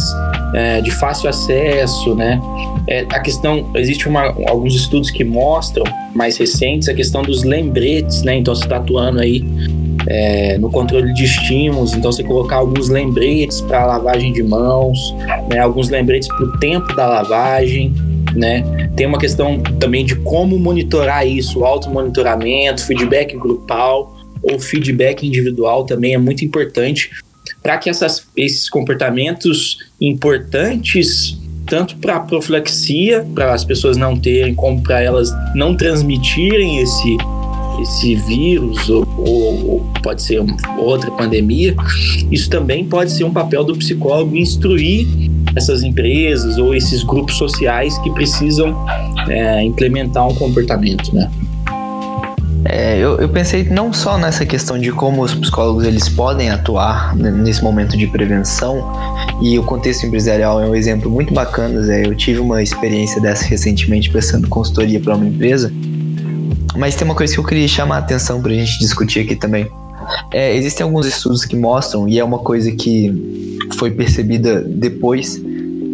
é, 0.54 0.80
de 0.80 0.90
fácil 0.90 1.28
acesso, 1.28 2.14
né? 2.14 2.40
É, 2.88 3.00
a 3.10 3.20
questão, 3.20 3.70
existe 3.74 4.08
uma, 4.08 4.26
alguns 4.48 4.74
estudos 4.74 5.10
que 5.10 5.24
mostram, 5.24 5.84
mais 6.14 6.36
recentes, 6.36 6.88
a 6.88 6.94
questão 6.94 7.22
dos 7.22 7.42
lembretes, 7.42 8.22
né? 8.22 8.36
Então 8.36 8.54
você 8.54 8.64
está 8.64 8.76
atuando 8.76 9.20
aí 9.20 9.44
é, 10.06 10.56
no 10.58 10.70
controle 10.70 11.12
de 11.12 11.24
estímulos, 11.24 11.92
então 11.94 12.12
você 12.12 12.22
colocar 12.22 12.56
alguns 12.56 12.88
lembretes 12.88 13.60
para 13.62 13.84
lavagem 13.84 14.32
de 14.32 14.42
mãos, 14.42 15.14
né? 15.50 15.58
Alguns 15.58 15.88
lembretes 15.88 16.28
para 16.28 16.44
o 16.44 16.58
tempo 16.58 16.94
da 16.94 17.06
lavagem, 17.06 17.92
né? 18.34 18.90
Tem 18.96 19.06
uma 19.06 19.18
questão 19.18 19.60
também 19.80 20.04
de 20.04 20.14
como 20.16 20.58
monitorar 20.58 21.26
isso, 21.26 21.64
auto-monitoramento, 21.64 22.84
feedback 22.84 23.36
grupal 23.36 24.13
ou 24.50 24.58
feedback 24.58 25.26
individual 25.26 25.84
também 25.84 26.14
é 26.14 26.18
muito 26.18 26.44
importante 26.44 27.10
para 27.62 27.78
que 27.78 27.88
essas, 27.88 28.26
esses 28.36 28.68
comportamentos 28.68 29.78
importantes, 30.00 31.38
tanto 31.66 31.96
para 31.96 32.16
a 32.16 32.20
profilaxia, 32.20 33.26
para 33.34 33.54
as 33.54 33.64
pessoas 33.64 33.96
não 33.96 34.16
terem, 34.18 34.54
como 34.54 34.82
para 34.82 35.02
elas 35.02 35.30
não 35.54 35.74
transmitirem 35.74 36.78
esse, 36.78 37.16
esse 37.80 38.16
vírus, 38.16 38.88
ou, 38.90 39.06
ou, 39.16 39.70
ou, 39.70 39.92
pode 40.02 40.22
ser 40.22 40.42
outra 40.78 41.10
pandemia, 41.12 41.74
isso 42.30 42.50
também 42.50 42.84
pode 42.84 43.10
ser 43.12 43.24
um 43.24 43.32
papel 43.32 43.64
do 43.64 43.74
psicólogo 43.76 44.36
instruir 44.36 45.06
essas 45.56 45.82
empresas 45.82 46.58
ou 46.58 46.74
esses 46.74 47.02
grupos 47.02 47.36
sociais 47.36 47.96
que 47.98 48.10
precisam 48.10 48.76
é, 49.28 49.62
implementar 49.62 50.28
um 50.28 50.34
comportamento, 50.34 51.14
né? 51.14 51.30
É, 52.66 52.98
eu, 52.98 53.18
eu, 53.18 53.28
pensei 53.28 53.64
não 53.64 53.92
só 53.92 54.16
nessa 54.16 54.46
questão 54.46 54.78
de 54.78 54.90
como 54.90 55.22
os 55.22 55.34
psicólogos 55.34 55.84
eles 55.84 56.08
podem 56.08 56.48
atuar 56.50 57.14
nesse 57.14 57.62
momento 57.62 57.94
de 57.96 58.06
prevenção 58.06 58.90
e 59.42 59.58
o 59.58 59.62
contexto 59.62 60.06
empresarial 60.06 60.60
é 60.62 60.66
um 60.66 60.74
exemplo 60.74 61.10
muito 61.10 61.34
bacana. 61.34 61.82
Zé. 61.82 62.06
Eu 62.06 62.14
tive 62.16 62.40
uma 62.40 62.62
experiência 62.62 63.20
dessa 63.20 63.44
recentemente 63.44 64.10
prestando 64.10 64.48
consultoria 64.48 64.98
para 64.98 65.14
uma 65.14 65.26
empresa, 65.26 65.70
mas 66.76 66.94
tem 66.94 67.04
uma 67.04 67.14
coisa 67.14 67.34
que 67.34 67.40
eu 67.40 67.44
queria 67.44 67.68
chamar 67.68 67.96
a 67.96 67.98
atenção 67.98 68.40
para 68.40 68.52
a 68.52 68.54
gente 68.54 68.78
discutir 68.78 69.20
aqui 69.20 69.36
também. 69.36 69.68
É, 70.32 70.54
existem 70.56 70.84
alguns 70.84 71.06
estudos 71.06 71.44
que 71.44 71.56
mostram, 71.56 72.08
e 72.08 72.18
é 72.18 72.24
uma 72.24 72.38
coisa 72.38 72.70
que 72.72 73.58
foi 73.78 73.90
percebida 73.90 74.60
depois 74.62 75.40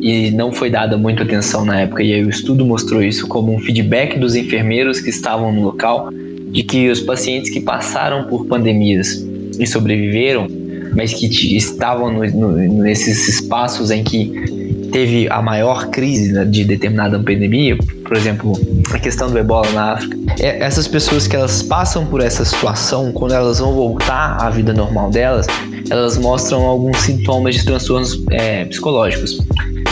e 0.00 0.30
não 0.30 0.50
foi 0.50 0.70
dada 0.70 0.96
muita 0.96 1.22
atenção 1.22 1.64
na 1.64 1.80
época, 1.80 2.02
e 2.02 2.14
aí 2.14 2.24
o 2.24 2.30
estudo 2.30 2.64
mostrou 2.64 3.02
isso 3.02 3.28
como 3.28 3.54
um 3.54 3.59
feedback 3.61 4.18
dos 4.18 4.35
enfermeiros 4.35 4.98
que 4.98 5.11
estavam 5.11 5.52
no 5.52 5.62
local, 5.62 6.11
de 6.50 6.62
que 6.62 6.90
os 6.90 7.00
pacientes 7.00 7.50
que 7.50 7.60
passaram 7.60 8.24
por 8.24 8.46
pandemias 8.46 9.24
e 9.58 9.66
sobreviveram, 9.66 10.48
mas 10.94 11.14
que 11.14 11.26
estavam 11.56 12.12
no, 12.12 12.24
no, 12.30 12.82
nesses 12.82 13.28
espaços 13.28 13.90
em 13.90 14.02
que 14.02 14.60
teve 14.90 15.28
a 15.30 15.40
maior 15.40 15.88
crise 15.88 16.32
né, 16.32 16.44
de 16.44 16.64
determinada 16.64 17.18
pandemia, 17.18 17.76
por 18.04 18.16
exemplo, 18.16 18.58
a 18.92 18.98
questão 18.98 19.30
do 19.30 19.38
ebola 19.38 19.70
na 19.70 19.92
África, 19.92 20.18
é, 20.40 20.62
essas 20.62 20.88
pessoas 20.88 21.26
que 21.26 21.36
elas 21.36 21.62
passam 21.62 22.04
por 22.06 22.20
essa 22.20 22.44
situação, 22.44 23.12
quando 23.12 23.32
elas 23.32 23.60
vão 23.60 23.72
voltar 23.72 24.36
à 24.40 24.50
vida 24.50 24.72
normal 24.72 25.10
delas, 25.10 25.46
elas 25.88 26.18
mostram 26.18 26.62
alguns 26.62 26.98
sintomas 26.98 27.54
de 27.54 27.64
transtornos 27.64 28.22
é, 28.30 28.64
psicológicos. 28.64 29.38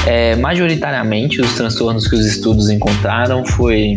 É, 0.06 0.36
majoritariamente, 0.36 1.40
os 1.40 1.54
transtornos 1.54 2.08
que 2.08 2.16
os 2.16 2.26
estudos 2.26 2.70
encontraram 2.70 3.44
foi 3.44 3.96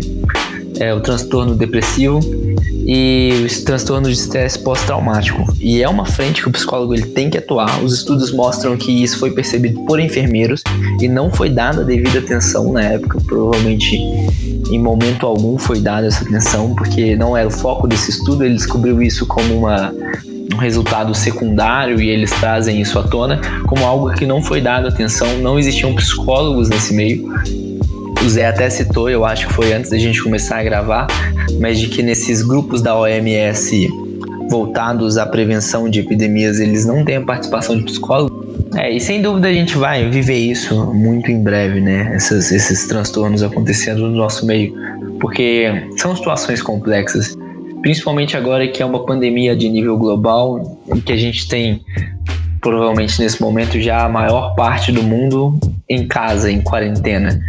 é, 0.80 0.94
o 0.94 1.00
transtorno 1.00 1.56
depressivo 1.56 2.20
e 2.86 3.44
os 3.46 3.62
transtornos 3.62 4.10
de 4.10 4.16
estresse 4.16 4.60
pós-traumático. 4.60 5.46
E 5.60 5.82
é 5.82 5.90
uma 5.90 6.06
frente 6.06 6.42
que 6.42 6.50
o 6.50 6.52
psicólogo 6.52 6.94
ele 6.94 7.06
tem 7.06 7.30
que 7.30 7.38
atuar. 7.38 7.84
Os 7.84 7.94
estudos 7.94 8.32
mostram 8.32 8.76
que 8.78 8.92
isso 8.92 9.20
foi 9.20 9.32
percebido 9.32 9.80
por 9.86 10.00
enfermeiros 10.00 10.64
e 11.00 11.08
não 11.08 11.32
foi 11.32 11.50
dada 11.50 11.84
devida 11.84 12.20
atenção 12.20 12.72
na 12.72 12.84
época. 12.84 13.20
Provavelmente, 13.26 13.98
em 14.72 14.80
momento 14.80 15.26
algum, 15.26 15.58
foi 15.58 15.80
dada 15.80 16.08
essa 16.08 16.24
atenção, 16.24 16.74
porque 16.76 17.16
não 17.16 17.36
era 17.36 17.48
o 17.48 17.52
foco 17.52 17.88
desse 17.88 18.12
estudo. 18.12 18.44
Ele 18.44 18.56
descobriu 18.56 19.02
isso 19.02 19.26
como 19.26 19.60
uma, 19.60 19.94
um 20.54 20.58
resultado 20.58 21.14
secundário 21.14 22.02
e 22.02 22.10
eles 22.10 22.32
trazem 22.32 22.82
isso 22.82 22.98
à 23.00 23.04
tona 23.04 23.40
como 23.68 23.86
algo 23.86 24.12
que 24.14 24.26
não 24.26 24.42
foi 24.42 24.62
dado 24.62 24.88
atenção. 24.88 25.38
Não 25.40 25.60
existiam 25.60 25.94
psicólogos 25.96 26.70
nesse 26.70 26.94
meio 26.94 27.32
o 28.24 28.30
Zé 28.30 28.46
até 28.46 28.70
citou, 28.70 29.10
eu 29.10 29.26
acho 29.26 29.48
que 29.48 29.54
foi 29.54 29.74
antes 29.74 29.90
da 29.90 29.98
gente 29.98 30.22
começar 30.22 30.60
a 30.60 30.64
gravar, 30.64 31.08
mas 31.60 31.80
de 31.80 31.88
que 31.88 32.04
nesses 32.04 32.44
grupos 32.44 32.82
da 32.82 32.96
OMS 32.96 33.90
voltados 34.50 35.18
à 35.18 35.26
prevenção 35.26 35.90
de 35.90 36.02
epidemias, 36.02 36.60
eles 36.60 36.86
não 36.86 37.04
têm 37.04 37.18
a 37.18 37.22
participação 37.22 37.78
de 37.78 37.84
psicólogo. 37.84 38.46
É, 38.76 38.92
e 38.92 39.00
sem 39.00 39.22
dúvida 39.22 39.48
a 39.48 39.54
gente 39.54 39.76
vai 39.78 40.10
viver 40.10 40.38
isso 40.38 40.94
muito 40.94 41.32
em 41.32 41.42
breve, 41.42 41.82
né? 41.82 42.12
Essas, 42.14 42.52
esses 42.52 42.88
transtornos 42.88 43.44
acontecendo 43.44 44.02
no 44.02 44.16
nosso 44.16 44.46
meio, 44.46 44.74
porque 45.20 45.88
são 45.98 46.16
situações 46.16 46.62
complexas, 46.62 47.36
principalmente 47.82 48.38
agora 48.38 48.68
que 48.68 48.84
é 48.84 48.86
uma 48.86 49.06
pandemia 49.06 49.56
de 49.56 49.68
nível 49.68 49.98
global, 49.98 50.80
que 51.06 51.12
a 51.12 51.18
gente 51.18 51.48
tem 51.48 51.82
provavelmente 52.62 53.20
nesse 53.20 53.42
momento 53.42 53.80
já 53.82 54.06
a 54.06 54.10
maior 54.10 54.54
parte 54.54 54.92
do 54.92 55.02
mundo 55.02 55.60
em 55.90 56.08
casa, 56.08 56.52
em 56.52 56.62
quarentena 56.62 57.42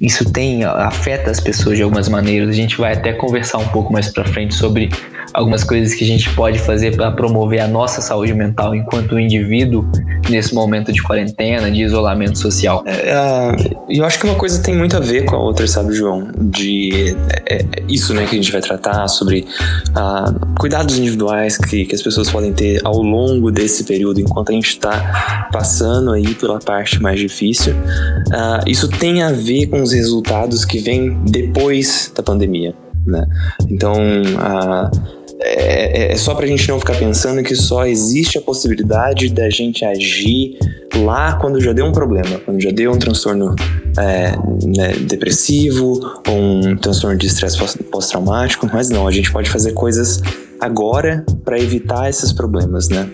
isso 0.00 0.30
tem 0.30 0.64
afeta 0.64 1.30
as 1.30 1.40
pessoas 1.40 1.76
de 1.76 1.82
algumas 1.82 2.08
maneiras. 2.08 2.50
A 2.50 2.52
gente 2.52 2.76
vai 2.76 2.92
até 2.92 3.12
conversar 3.12 3.58
um 3.58 3.68
pouco 3.68 3.92
mais 3.92 4.08
para 4.12 4.24
frente 4.24 4.54
sobre 4.54 4.88
algumas 5.32 5.64
coisas 5.64 5.94
que 5.94 6.04
a 6.04 6.06
gente 6.06 6.32
pode 6.34 6.58
fazer 6.58 6.96
para 6.96 7.10
promover 7.12 7.60
a 7.60 7.68
nossa 7.68 8.00
saúde 8.00 8.34
mental 8.34 8.74
enquanto 8.74 9.18
indivíduo 9.18 9.88
nesse 10.28 10.54
momento 10.54 10.92
de 10.92 11.02
quarentena, 11.02 11.70
de 11.70 11.82
isolamento 11.82 12.38
social. 12.38 12.82
É, 12.86 13.10
é, 13.10 13.76
eu 13.88 14.04
acho 14.04 14.18
que 14.18 14.26
uma 14.26 14.34
coisa 14.34 14.62
tem 14.62 14.76
muito 14.76 14.96
a 14.96 15.00
ver 15.00 15.24
com 15.24 15.36
a 15.36 15.38
outra, 15.38 15.66
sabe, 15.66 15.94
João? 15.94 16.28
De 16.38 17.16
é, 17.46 17.56
é 17.56 17.64
isso, 17.88 18.12
né, 18.14 18.24
que 18.26 18.34
a 18.34 18.38
gente 18.38 18.52
vai 18.52 18.60
tratar 18.60 19.06
sobre 19.08 19.46
uh, 19.90 20.56
cuidados 20.58 20.98
individuais 20.98 21.56
que, 21.56 21.84
que 21.84 21.94
as 21.94 22.02
pessoas 22.02 22.30
podem 22.30 22.52
ter 22.52 22.80
ao 22.84 23.00
longo 23.00 23.50
desse 23.50 23.84
período, 23.84 24.20
enquanto 24.20 24.50
a 24.50 24.52
gente 24.52 24.68
está 24.68 25.48
passando 25.52 26.12
aí 26.12 26.34
pela 26.34 26.58
parte 26.58 27.00
mais 27.00 27.18
difícil. 27.18 27.74
Uh, 27.74 28.68
isso 28.68 28.88
tem 28.88 29.22
a 29.22 29.32
ver 29.32 29.66
com 29.66 29.82
os 29.82 29.92
resultados 29.92 30.64
que 30.64 30.78
vêm 30.78 31.18
depois 31.24 32.12
da 32.14 32.22
pandemia. 32.22 32.74
Né? 33.06 33.26
Então, 33.70 33.94
uh, 33.94 35.17
é, 35.40 36.10
é, 36.10 36.12
é 36.12 36.16
só 36.16 36.34
para 36.34 36.44
a 36.44 36.48
gente 36.48 36.68
não 36.68 36.78
ficar 36.78 36.96
pensando 36.96 37.42
que 37.42 37.54
só 37.54 37.86
existe 37.86 38.38
a 38.38 38.40
possibilidade 38.40 39.28
da 39.28 39.48
gente 39.48 39.84
agir 39.84 40.58
lá 40.96 41.34
quando 41.34 41.60
já 41.60 41.72
deu 41.72 41.86
um 41.86 41.92
problema, 41.92 42.40
quando 42.44 42.60
já 42.60 42.70
deu 42.70 42.92
um 42.92 42.98
transtorno 42.98 43.54
é, 43.98 44.32
né, 44.66 44.92
depressivo 45.02 46.00
ou 46.26 46.36
um 46.36 46.76
transtorno 46.76 47.16
de 47.16 47.26
estresse 47.26 47.58
pós-traumático, 47.90 48.68
mas 48.72 48.90
não, 48.90 49.06
a 49.06 49.12
gente 49.12 49.30
pode 49.30 49.48
fazer 49.48 49.72
coisas 49.72 50.20
agora 50.60 51.24
para 51.44 51.58
evitar 51.58 52.08
esses 52.08 52.32
problemas, 52.32 52.88
né? 52.88 53.08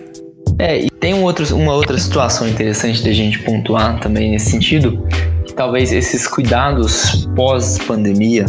É, 0.57 0.79
e 0.85 0.89
tem 0.89 1.13
um 1.13 1.23
outro, 1.23 1.55
uma 1.55 1.73
outra 1.73 1.97
situação 1.97 2.47
interessante 2.47 3.03
da 3.03 3.11
gente 3.11 3.39
pontuar 3.39 3.99
também 3.99 4.31
nesse 4.31 4.51
sentido, 4.51 5.05
que 5.45 5.53
talvez 5.53 5.91
esses 5.91 6.27
cuidados 6.27 7.27
pós-pandemia 7.35 8.45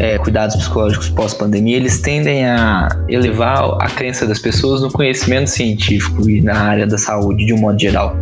é, 0.00 0.16
cuidados 0.16 0.56
psicológicos 0.56 1.10
pós-pandemia, 1.10 1.76
eles 1.76 2.00
tendem 2.00 2.46
a 2.46 2.88
elevar 3.06 3.76
a 3.80 3.86
crença 3.90 4.26
das 4.26 4.38
pessoas 4.38 4.80
no 4.80 4.90
conhecimento 4.90 5.50
científico 5.50 6.28
e 6.28 6.40
na 6.40 6.58
área 6.58 6.86
da 6.86 6.96
saúde 6.96 7.44
de 7.44 7.52
um 7.52 7.58
modo 7.58 7.78
geral. 7.78 8.16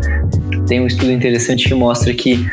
Tem 0.66 0.80
um 0.80 0.86
estudo 0.88 1.12
interessante 1.12 1.68
que 1.68 1.74
mostra 1.74 2.12
que 2.12 2.44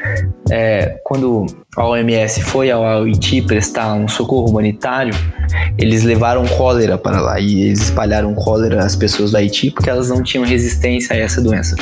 é, 0.52 1.00
quando 1.04 1.48
a 1.76 1.88
OMS 1.88 2.44
foi 2.44 2.70
ao 2.70 2.86
Haiti 2.86 3.42
prestar 3.42 3.96
um 3.96 4.08
socorro 4.08 4.48
humanitário, 4.48 5.14
eles 5.76 6.04
levaram 6.04 6.46
cólera 6.46 6.96
para 6.96 7.20
lá 7.20 7.40
e 7.40 7.64
eles 7.64 7.82
espalharam 7.82 8.34
cólera 8.36 8.86
às 8.86 8.96
pessoas 8.96 9.32
do 9.32 9.38
Haiti 9.38 9.72
porque 9.72 9.90
elas 9.90 10.08
não 10.08 10.22
tinham 10.22 10.46
resistência 10.46 11.16
a 11.16 11.18
essa 11.18 11.42
doença. 11.42 11.76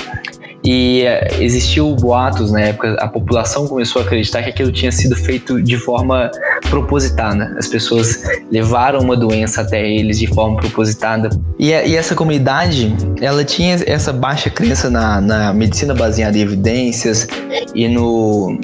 E 0.64 1.02
é, 1.02 1.28
existiu 1.42 1.94
boatos 1.96 2.52
na 2.52 2.62
época, 2.62 2.96
a 3.00 3.08
população 3.08 3.68
começou 3.68 4.02
a 4.02 4.06
acreditar 4.06 4.44
que 4.44 4.50
aquilo 4.50 4.72
tinha 4.72 4.92
sido 4.92 5.16
feito 5.16 5.62
de 5.62 5.78
forma 5.78 6.32
propositada. 6.70 7.54
As 7.58 7.68
pessoas 7.68 8.24
levaram 8.52 9.02
uma 9.02 9.16
doença 9.16 9.62
até 9.62 9.86
eles 9.86 10.20
de 10.20 10.28
forma 10.28 10.58
propositada. 10.58 11.30
E, 11.60 11.70
e 11.70 11.96
essa 11.96 12.16
comunidade, 12.16 12.96
ela 13.22 13.44
tinha 13.44 13.76
essa 13.86 14.14
baixa 14.14 14.50
crença 14.50 14.90
na, 14.90 15.20
na 15.20 15.54
medicina 15.54 15.94
baseada 15.94 16.38
em 16.38 16.42
evidências 16.42 17.28
e 17.76 17.88
no, 17.88 18.58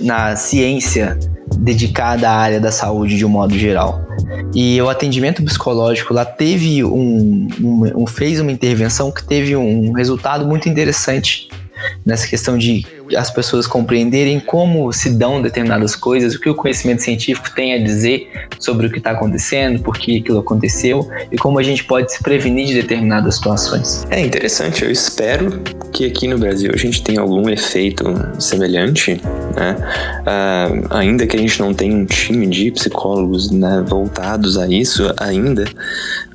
na 0.00 0.36
ciência 0.36 1.18
dedicada 1.58 2.30
à 2.30 2.36
área 2.36 2.60
da 2.60 2.72
saúde 2.72 3.16
de 3.16 3.26
um 3.26 3.28
modo 3.28 3.58
geral. 3.58 4.04
E 4.54 4.80
o 4.80 4.88
atendimento 4.88 5.42
psicológico 5.42 6.14
lá 6.14 6.24
teve 6.24 6.82
um, 6.84 7.48
um, 7.60 8.02
um, 8.02 8.06
fez 8.06 8.40
uma 8.40 8.50
intervenção 8.50 9.10
que 9.10 9.22
teve 9.24 9.56
um 9.56 9.92
resultado 9.92 10.46
muito 10.46 10.68
interessante 10.68 11.49
nessa 12.04 12.26
questão 12.26 12.56
de 12.56 12.84
as 13.16 13.30
pessoas 13.30 13.66
compreenderem 13.66 14.38
como 14.38 14.92
se 14.92 15.10
dão 15.10 15.42
determinadas 15.42 15.96
coisas, 15.96 16.34
o 16.34 16.40
que 16.40 16.48
o 16.48 16.54
conhecimento 16.54 17.02
científico 17.02 17.50
tem 17.54 17.74
a 17.74 17.78
dizer 17.82 18.30
sobre 18.58 18.86
o 18.86 18.90
que 18.90 18.98
está 18.98 19.12
acontecendo, 19.12 19.80
por 19.82 19.96
que 19.96 20.18
aquilo 20.18 20.38
aconteceu 20.38 21.08
e 21.30 21.36
como 21.36 21.58
a 21.58 21.62
gente 21.62 21.84
pode 21.84 22.12
se 22.12 22.22
prevenir 22.22 22.68
de 22.68 22.74
determinadas 22.74 23.36
situações. 23.36 24.06
É 24.10 24.20
interessante, 24.20 24.84
eu 24.84 24.90
espero 24.90 25.60
que 25.92 26.06
aqui 26.06 26.28
no 26.28 26.38
Brasil 26.38 26.70
a 26.72 26.76
gente 26.76 27.02
tenha 27.02 27.20
algum 27.20 27.48
efeito 27.48 28.04
semelhante, 28.38 29.20
né? 29.56 29.76
Uh, 30.20 30.86
ainda 30.90 31.26
que 31.26 31.36
a 31.36 31.40
gente 31.40 31.58
não 31.60 31.74
tenha 31.74 31.94
um 31.94 32.06
time 32.06 32.46
de 32.46 32.70
psicólogos 32.70 33.50
né, 33.50 33.84
voltados 33.86 34.56
a 34.56 34.68
isso 34.68 35.12
ainda, 35.18 35.64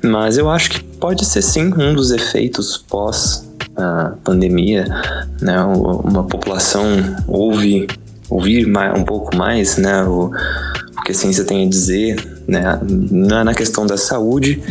mas 0.02 0.36
eu 0.36 0.50
acho 0.50 0.70
que 0.70 0.82
pode 0.82 1.24
ser 1.24 1.42
sim 1.42 1.72
um 1.76 1.94
dos 1.94 2.10
efeitos 2.10 2.76
pós 2.76 3.46
a 3.76 4.14
pandemia, 4.24 4.86
né, 5.40 5.60
uma 5.62 6.24
população 6.24 6.84
ouve 7.26 7.86
ouvir 8.28 8.66
mais, 8.66 8.98
um 8.98 9.04
pouco 9.04 9.36
mais, 9.36 9.76
né, 9.76 10.02
o, 10.02 10.30
o 10.98 11.02
que 11.04 11.12
a 11.12 11.14
ciência 11.14 11.44
tem 11.44 11.66
a 11.66 11.68
dizer, 11.68 12.16
né, 12.46 12.78
na 13.44 13.54
questão 13.54 13.86
da 13.86 13.96
saúde, 13.96 14.62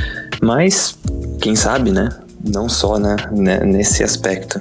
mas 0.42 0.98
quem 1.40 1.56
sabe, 1.56 1.92
né, 1.92 2.10
não 2.44 2.70
só 2.70 3.00
né, 3.00 3.16
né, 3.32 3.60
nesse 3.60 4.04
aspecto. 4.04 4.60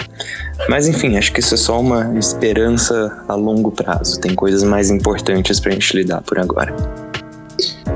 Mas 0.69 0.87
enfim, 0.87 1.17
acho 1.17 1.33
que 1.33 1.41
isso 1.41 1.55
é 1.55 1.59
só 1.59 1.81
uma 1.81 2.17
esperança 2.19 3.23
a 3.29 3.35
longo 3.35 3.71
prazo. 3.71 4.21
Tem 4.21 4.35
coisas 4.35 4.63
mais 4.63 4.89
importantes 4.89 5.61
para 5.61 5.71
a 5.71 5.75
gente 5.75 5.95
lidar 5.97 6.23
por 6.23 6.39
agora. 6.39 6.75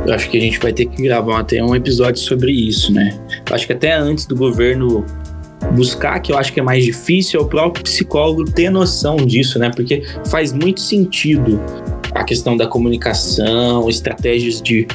Eu 0.06 0.14
acho 0.14 0.28
que 0.30 0.36
a 0.36 0.40
gente 0.40 0.58
vai 0.58 0.72
ter 0.72 0.86
que 0.86 1.02
gravar 1.02 1.40
até 1.40 1.62
um 1.62 1.74
episódio 1.74 2.20
sobre 2.20 2.52
isso, 2.52 2.92
né? 2.92 3.18
Acho 3.50 3.66
que 3.66 3.72
até 3.72 3.94
antes 3.94 4.26
do 4.26 4.36
governo 4.36 5.04
buscar, 5.74 6.20
que 6.20 6.32
eu 6.32 6.38
acho 6.38 6.52
que 6.52 6.60
é 6.60 6.62
mais 6.62 6.84
difícil, 6.84 7.40
é 7.40 7.42
o 7.42 7.46
próprio 7.46 7.82
psicólogo 7.84 8.44
ter 8.44 8.70
noção 8.70 9.16
disso, 9.16 9.58
né? 9.58 9.70
Porque 9.74 10.02
faz 10.26 10.52
muito 10.52 10.80
sentido 10.80 11.60
a 12.14 12.24
questão 12.24 12.56
da 12.56 12.66
comunicação, 12.66 13.88
estratégias 13.88 14.62
de, 14.62 14.86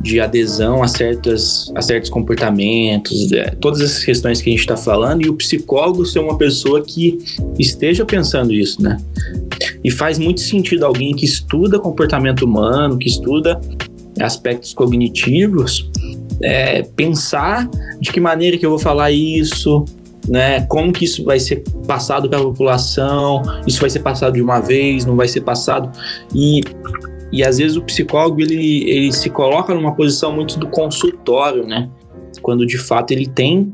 de 0.00 0.20
adesão 0.20 0.82
a, 0.82 0.88
certas, 0.88 1.70
a 1.74 1.82
certos 1.82 2.10
comportamentos, 2.10 3.32
é, 3.32 3.50
todas 3.60 3.80
essas 3.80 4.04
questões 4.04 4.40
que 4.40 4.50
a 4.50 4.52
gente 4.52 4.60
está 4.60 4.76
falando, 4.76 5.24
e 5.24 5.28
o 5.28 5.34
psicólogo 5.34 6.04
ser 6.06 6.20
uma 6.20 6.38
pessoa 6.38 6.82
que 6.82 7.18
esteja 7.58 8.04
pensando 8.04 8.52
isso, 8.52 8.82
né? 8.82 8.96
E 9.82 9.90
faz 9.90 10.18
muito 10.18 10.40
sentido 10.40 10.84
alguém 10.84 11.14
que 11.14 11.24
estuda 11.24 11.78
comportamento 11.78 12.42
humano, 12.42 12.98
que 12.98 13.08
estuda 13.08 13.60
aspectos 14.20 14.72
cognitivos, 14.72 15.90
é, 16.42 16.82
pensar 16.82 17.68
de 18.00 18.10
que 18.10 18.20
maneira 18.20 18.56
que 18.56 18.64
eu 18.64 18.70
vou 18.70 18.78
falar 18.78 19.10
isso, 19.10 19.84
né? 20.28 20.62
Como 20.66 20.92
que 20.92 21.04
isso 21.04 21.24
vai 21.24 21.40
ser 21.40 21.62
passado 21.86 22.28
para 22.28 22.38
a 22.38 22.42
população? 22.42 23.42
Isso 23.66 23.80
vai 23.80 23.90
ser 23.90 24.00
passado 24.00 24.34
de 24.34 24.42
uma 24.42 24.60
vez? 24.60 25.04
Não 25.04 25.16
vai 25.16 25.28
ser 25.28 25.40
passado? 25.40 25.90
E 26.34 26.60
e 27.32 27.44
às 27.44 27.58
vezes 27.58 27.76
o 27.76 27.82
psicólogo 27.82 28.40
ele, 28.40 28.90
ele 28.90 29.12
se 29.12 29.30
coloca 29.30 29.72
numa 29.74 29.94
posição 29.94 30.32
muito 30.32 30.58
do 30.58 30.66
consultório, 30.66 31.64
né? 31.64 31.88
Quando 32.42 32.66
de 32.66 32.76
fato 32.76 33.12
ele 33.12 33.26
tem 33.26 33.72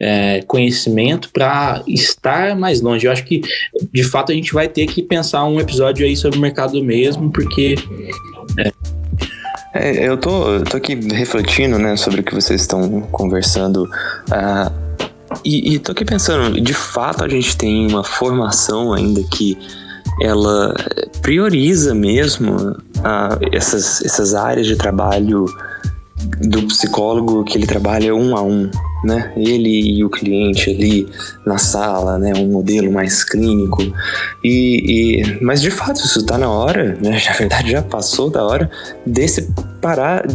é, 0.00 0.42
conhecimento 0.42 1.30
para 1.32 1.82
estar 1.86 2.56
mais 2.56 2.80
longe. 2.80 3.06
Eu 3.06 3.12
acho 3.12 3.24
que 3.24 3.42
de 3.92 4.02
fato 4.02 4.32
a 4.32 4.34
gente 4.34 4.52
vai 4.52 4.68
ter 4.68 4.86
que 4.86 5.02
pensar 5.02 5.44
um 5.44 5.60
episódio 5.60 6.06
aí 6.06 6.16
sobre 6.16 6.38
o 6.38 6.42
mercado 6.42 6.82
mesmo, 6.82 7.30
porque. 7.30 7.76
É... 8.58 8.72
É, 9.74 10.08
eu, 10.08 10.16
tô, 10.16 10.54
eu 10.54 10.64
tô 10.64 10.78
aqui 10.78 10.94
refletindo 10.94 11.78
né, 11.78 11.94
sobre 11.94 12.20
o 12.20 12.24
que 12.24 12.34
vocês 12.34 12.62
estão 12.62 13.02
conversando. 13.12 13.84
Uh, 13.84 14.87
e, 15.44 15.74
e 15.74 15.78
tô 15.78 15.92
aqui 15.92 16.04
pensando, 16.04 16.60
de 16.60 16.74
fato 16.74 17.24
a 17.24 17.28
gente 17.28 17.56
tem 17.56 17.86
uma 17.86 18.04
formação 18.04 18.92
ainda 18.92 19.22
que 19.22 19.58
ela 20.20 20.74
prioriza 21.22 21.94
mesmo 21.94 22.76
essas, 23.52 24.02
essas 24.02 24.34
áreas 24.34 24.66
de 24.66 24.76
trabalho 24.76 25.46
do 26.40 26.62
psicólogo 26.64 27.44
que 27.44 27.56
ele 27.56 27.66
trabalha 27.66 28.14
um 28.14 28.36
a 28.36 28.42
um, 28.42 28.70
né? 29.04 29.32
Ele 29.36 29.98
e 29.98 30.04
o 30.04 30.10
cliente 30.10 30.70
ali 30.70 31.08
na 31.46 31.58
sala, 31.58 32.18
né? 32.18 32.32
Um 32.36 32.48
modelo 32.48 32.90
mais 32.92 33.22
clínico. 33.24 33.82
E, 34.42 35.20
e 35.22 35.38
mas 35.42 35.60
de 35.60 35.70
fato 35.70 36.00
isso 36.00 36.20
está 36.20 36.36
na 36.36 36.50
hora, 36.50 36.96
né? 37.00 37.18
Na 37.28 37.32
verdade 37.34 37.70
já 37.70 37.82
passou 37.82 38.30
da 38.30 38.44
hora 38.44 38.70
desse 39.06 39.52
parar, 39.80 40.26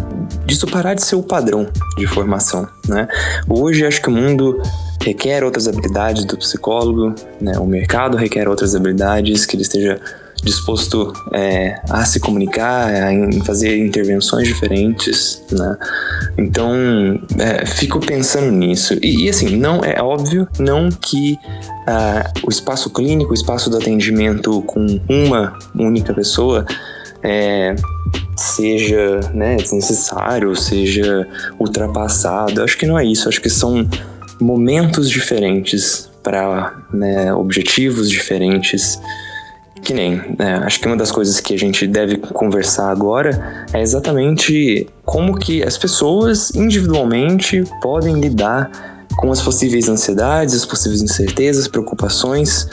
disso 0.45 0.67
parar 0.67 0.93
de 0.93 1.03
ser 1.05 1.15
o 1.15 1.23
padrão 1.23 1.67
de 1.97 2.07
formação, 2.07 2.67
né? 2.87 3.07
Hoje 3.49 3.85
acho 3.85 4.01
que 4.01 4.09
o 4.09 4.11
mundo 4.11 4.61
requer 5.01 5.43
outras 5.43 5.67
habilidades 5.67 6.23
do 6.25 6.37
psicólogo, 6.37 7.13
né? 7.41 7.57
O 7.59 7.65
mercado 7.65 8.15
requer 8.15 8.47
outras 8.47 8.75
habilidades 8.75 9.45
que 9.45 9.55
ele 9.55 9.63
esteja 9.63 9.99
disposto 10.43 11.13
é, 11.33 11.75
a 11.89 12.03
se 12.05 12.19
comunicar, 12.19 12.89
a 12.89 13.43
fazer 13.45 13.77
intervenções 13.77 14.47
diferentes, 14.47 15.41
né? 15.51 15.77
Então, 16.37 16.73
é, 17.39 17.65
fico 17.65 17.99
pensando 17.99 18.51
nisso. 18.51 18.95
E, 19.01 19.25
e, 19.25 19.29
assim, 19.29 19.55
não 19.55 19.83
é 19.83 20.01
óbvio, 20.01 20.47
não 20.59 20.89
que 20.89 21.37
uh, 21.87 22.45
o 22.45 22.49
espaço 22.49 22.89
clínico, 22.89 23.31
o 23.31 23.33
espaço 23.33 23.69
do 23.69 23.77
atendimento 23.77 24.61
com 24.63 24.99
uma 25.07 25.57
única 25.75 26.13
pessoa 26.13 26.65
é, 27.23 27.75
seja 28.35 29.21
né, 29.33 29.55
desnecessário, 29.55 30.55
seja 30.55 31.27
ultrapassado. 31.59 32.61
Acho 32.61 32.77
que 32.77 32.85
não 32.85 32.99
é 32.99 33.05
isso. 33.05 33.29
Acho 33.29 33.41
que 33.41 33.49
são 33.49 33.87
momentos 34.39 35.09
diferentes 35.09 36.11
para 36.21 36.75
né, 36.93 37.33
objetivos 37.33 38.09
diferentes. 38.09 38.99
Que 39.83 39.93
nem, 39.93 40.21
né, 40.37 40.61
acho 40.63 40.79
que 40.79 40.87
uma 40.87 40.95
das 40.95 41.11
coisas 41.11 41.39
que 41.39 41.53
a 41.53 41.59
gente 41.59 41.85
deve 41.85 42.17
conversar 42.17 42.89
agora 42.89 43.65
é 43.73 43.81
exatamente 43.81 44.87
como 45.03 45.37
que 45.37 45.61
as 45.61 45.77
pessoas 45.77 46.51
individualmente 46.55 47.63
podem 47.81 48.19
lidar 48.19 48.71
com 49.17 49.31
as 49.31 49.41
possíveis 49.41 49.89
ansiedades, 49.89 50.55
as 50.55 50.65
possíveis 50.65 51.01
incertezas, 51.01 51.67
preocupações 51.67 52.63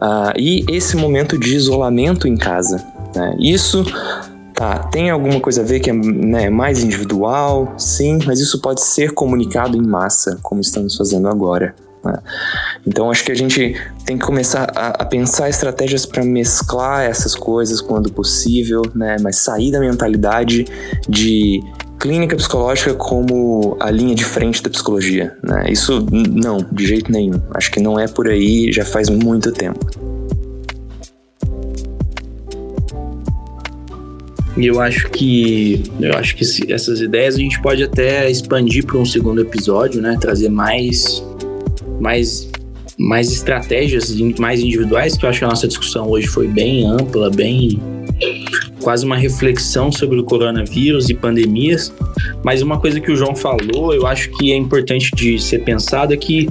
uh, 0.00 0.32
e 0.36 0.64
esse 0.68 0.96
momento 0.96 1.38
de 1.38 1.54
isolamento 1.54 2.26
em 2.26 2.36
casa. 2.36 2.84
Né? 3.14 3.36
Isso 3.38 3.84
tá, 4.54 4.78
tem 4.78 5.10
alguma 5.10 5.40
coisa 5.40 5.62
a 5.62 5.64
ver 5.64 5.80
que 5.80 5.90
é 5.90 5.92
né, 5.92 6.50
mais 6.50 6.82
individual, 6.82 7.74
sim, 7.76 8.18
mas 8.26 8.40
isso 8.40 8.60
pode 8.60 8.82
ser 8.82 9.12
comunicado 9.12 9.76
em 9.76 9.82
massa, 9.82 10.38
como 10.42 10.60
estamos 10.60 10.96
fazendo 10.96 11.28
agora. 11.28 11.74
Né? 12.04 12.18
Então 12.86 13.10
acho 13.10 13.24
que 13.24 13.32
a 13.32 13.34
gente 13.34 13.76
tem 14.04 14.18
que 14.18 14.24
começar 14.24 14.70
a, 14.74 14.88
a 14.88 15.04
pensar 15.04 15.48
estratégias 15.48 16.04
para 16.04 16.24
mesclar 16.24 17.04
essas 17.04 17.34
coisas 17.34 17.80
quando 17.80 18.12
possível, 18.12 18.82
né? 18.94 19.16
mas 19.22 19.36
sair 19.36 19.72
da 19.72 19.80
mentalidade 19.80 20.66
de 21.08 21.62
clínica 21.98 22.36
psicológica 22.36 22.92
como 22.94 23.76
a 23.80 23.90
linha 23.90 24.14
de 24.14 24.24
frente 24.24 24.62
da 24.62 24.68
psicologia. 24.68 25.36
Né? 25.42 25.66
Isso 25.70 26.06
não, 26.12 26.58
de 26.70 26.86
jeito 26.86 27.10
nenhum. 27.10 27.40
Acho 27.54 27.70
que 27.70 27.80
não 27.80 27.98
é 27.98 28.06
por 28.06 28.28
aí 28.28 28.70
já 28.72 28.84
faz 28.84 29.08
muito 29.08 29.50
tempo. 29.52 30.14
E 34.56 34.66
eu 34.66 34.80
acho 34.80 35.10
que 35.10 35.82
eu 36.00 36.14
acho 36.14 36.36
que 36.36 36.72
essas 36.72 37.00
ideias 37.00 37.34
a 37.34 37.38
gente 37.38 37.60
pode 37.60 37.82
até 37.82 38.30
expandir 38.30 38.86
para 38.86 38.98
um 38.98 39.04
segundo 39.04 39.40
episódio, 39.40 40.00
né? 40.00 40.16
Trazer 40.20 40.48
mais 40.48 41.24
mais, 42.00 42.50
mais 42.98 43.30
estratégias 43.32 44.14
mais 44.38 44.60
individuais, 44.60 45.16
que 45.16 45.24
eu 45.24 45.28
acho 45.30 45.38
que 45.40 45.44
a 45.44 45.48
nossa 45.48 45.68
discussão 45.68 46.08
hoje 46.10 46.26
foi 46.26 46.48
bem 46.48 46.86
ampla, 46.86 47.30
bem 47.30 47.80
quase 48.80 49.04
uma 49.04 49.16
reflexão 49.16 49.90
sobre 49.90 50.20
o 50.20 50.24
coronavírus 50.24 51.08
e 51.08 51.14
pandemias. 51.14 51.92
Mas 52.44 52.60
uma 52.60 52.78
coisa 52.78 53.00
que 53.00 53.10
o 53.10 53.16
João 53.16 53.34
falou, 53.34 53.94
eu 53.94 54.06
acho 54.06 54.30
que 54.32 54.52
é 54.52 54.56
importante 54.56 55.10
de 55.16 55.38
ser 55.40 55.60
pensado 55.60 56.12
é 56.12 56.16
que 56.16 56.48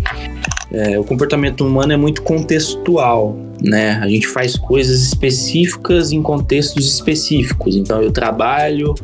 é, 0.71 0.99
o 0.99 1.03
comportamento 1.03 1.65
humano 1.65 1.93
é 1.93 1.97
muito 1.97 2.23
contextual, 2.23 3.37
né? 3.61 3.99
A 4.01 4.07
gente 4.07 4.27
faz 4.27 4.55
coisas 4.55 5.03
específicas 5.03 6.11
em 6.11 6.21
contextos 6.21 6.91
específicos. 6.91 7.75
Então 7.75 8.01
eu 8.01 8.11
trabalho 8.11 8.95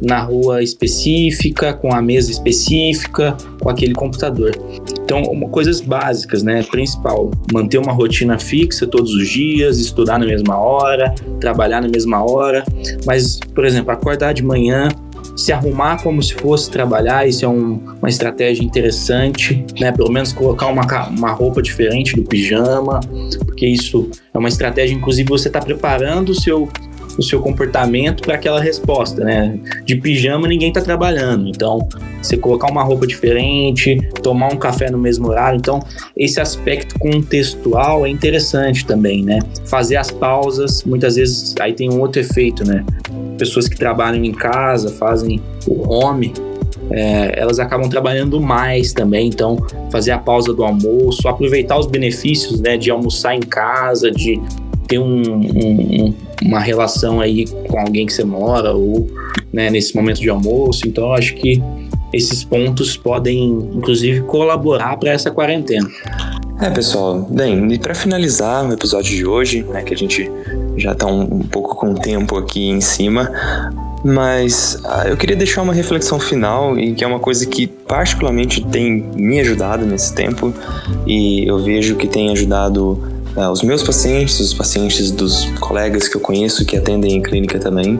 na 0.00 0.20
rua 0.20 0.62
específica, 0.62 1.72
com 1.72 1.92
a 1.92 2.00
mesa 2.00 2.30
específica, 2.30 3.36
com 3.60 3.68
aquele 3.68 3.94
computador. 3.94 4.56
Então, 5.02 5.22
coisas 5.50 5.80
básicas, 5.80 6.42
né? 6.42 6.62
Principal, 6.62 7.30
manter 7.52 7.78
uma 7.78 7.92
rotina 7.92 8.38
fixa 8.38 8.86
todos 8.86 9.14
os 9.14 9.28
dias, 9.28 9.78
estudar 9.78 10.18
na 10.18 10.26
mesma 10.26 10.56
hora, 10.56 11.14
trabalhar 11.40 11.80
na 11.80 11.88
mesma 11.88 12.22
hora. 12.22 12.64
Mas, 13.06 13.38
por 13.54 13.64
exemplo, 13.64 13.90
acordar 13.90 14.34
de 14.34 14.42
manhã, 14.42 14.88
se 15.38 15.52
arrumar 15.52 16.02
como 16.02 16.22
se 16.22 16.34
fosse 16.34 16.68
trabalhar, 16.68 17.26
isso 17.28 17.44
é 17.44 17.48
um, 17.48 17.80
uma 18.00 18.08
estratégia 18.08 18.64
interessante, 18.64 19.64
né? 19.80 19.92
Pelo 19.92 20.10
menos 20.10 20.32
colocar 20.32 20.66
uma, 20.66 20.84
uma 21.08 21.30
roupa 21.30 21.62
diferente 21.62 22.14
do 22.16 22.22
pijama, 22.22 23.00
porque 23.46 23.66
isso 23.66 24.10
é 24.34 24.38
uma 24.38 24.48
estratégia, 24.48 24.94
inclusive 24.94 25.28
você 25.28 25.48
está 25.48 25.60
preparando 25.60 26.30
o 26.30 26.34
seu 26.34 26.68
o 27.18 27.22
seu 27.22 27.40
comportamento 27.40 28.22
para 28.22 28.36
aquela 28.36 28.60
resposta, 28.60 29.24
né? 29.24 29.58
De 29.84 29.96
pijama 29.96 30.46
ninguém 30.46 30.68
está 30.68 30.80
trabalhando, 30.80 31.48
então 31.48 31.86
você 32.22 32.36
colocar 32.36 32.70
uma 32.70 32.82
roupa 32.82 33.06
diferente, 33.06 33.98
tomar 34.22 34.52
um 34.52 34.56
café 34.56 34.90
no 34.90 34.98
mesmo 34.98 35.28
horário, 35.28 35.58
então 35.58 35.80
esse 36.16 36.40
aspecto 36.40 36.98
contextual 36.98 38.06
é 38.06 38.08
interessante 38.08 38.86
também, 38.86 39.24
né? 39.24 39.40
Fazer 39.66 39.96
as 39.96 40.10
pausas, 40.10 40.84
muitas 40.84 41.16
vezes 41.16 41.54
aí 41.60 41.72
tem 41.72 41.90
um 41.90 42.00
outro 42.00 42.20
efeito, 42.20 42.64
né? 42.64 42.84
Pessoas 43.36 43.68
que 43.68 43.76
trabalham 43.76 44.24
em 44.24 44.32
casa, 44.32 44.88
fazem 44.90 45.40
o 45.66 45.92
home, 45.92 46.32
é, 46.90 47.38
elas 47.38 47.58
acabam 47.58 47.88
trabalhando 47.88 48.40
mais 48.40 48.92
também, 48.92 49.28
então 49.28 49.58
fazer 49.90 50.12
a 50.12 50.18
pausa 50.18 50.52
do 50.54 50.64
almoço, 50.64 51.28
aproveitar 51.28 51.78
os 51.78 51.86
benefícios 51.86 52.60
né, 52.60 52.76
de 52.76 52.90
almoçar 52.90 53.34
em 53.34 53.40
casa, 53.40 54.10
de 54.10 54.40
ter 54.88 54.98
um, 54.98 55.22
um, 55.22 56.14
uma 56.42 56.58
relação 56.58 57.20
aí 57.20 57.46
com 57.68 57.78
alguém 57.78 58.06
que 58.06 58.12
você 58.12 58.24
mora 58.24 58.72
ou 58.72 59.06
né, 59.52 59.70
nesse 59.70 59.94
momento 59.94 60.20
de 60.20 60.30
almoço. 60.30 60.88
Então, 60.88 61.12
acho 61.12 61.34
que 61.34 61.62
esses 62.12 62.42
pontos 62.42 62.96
podem, 62.96 63.50
inclusive, 63.74 64.22
colaborar 64.22 64.96
para 64.96 65.10
essa 65.10 65.30
quarentena. 65.30 65.88
É, 66.60 66.70
pessoal, 66.70 67.20
bem, 67.30 67.72
e 67.72 67.78
para 67.78 67.94
finalizar 67.94 68.68
o 68.68 68.72
episódio 68.72 69.14
de 69.14 69.24
hoje, 69.24 69.62
né, 69.62 69.82
que 69.82 69.94
a 69.94 69.96
gente 69.96 70.28
já 70.76 70.92
está 70.92 71.06
um, 71.06 71.22
um 71.22 71.40
pouco 71.40 71.76
com 71.76 71.92
o 71.92 71.94
tempo 71.94 72.36
aqui 72.36 72.68
em 72.68 72.80
cima, 72.80 73.30
mas 74.04 74.80
ah, 74.84 75.08
eu 75.08 75.16
queria 75.16 75.36
deixar 75.36 75.62
uma 75.62 75.72
reflexão 75.72 76.18
final 76.18 76.78
e 76.78 76.94
que 76.94 77.04
é 77.04 77.06
uma 77.06 77.20
coisa 77.20 77.46
que 77.46 77.66
particularmente 77.66 78.64
tem 78.64 79.04
me 79.14 79.38
ajudado 79.40 79.84
nesse 79.84 80.14
tempo 80.14 80.52
e 81.06 81.46
eu 81.46 81.58
vejo 81.58 81.96
que 81.96 82.06
tem 82.06 82.30
ajudado 82.30 83.17
uh, 83.38 83.50
os 83.50 83.62
meus 83.62 83.82
pacientes, 83.82 84.40
os 84.40 84.52
pacientes 84.52 85.10
dos 85.10 85.44
colegas 85.60 86.08
que 86.08 86.16
eu 86.16 86.20
conheço 86.20 86.66
que 86.66 86.76
atendem 86.76 87.16
em 87.16 87.22
clínica 87.22 87.58
também, 87.58 87.98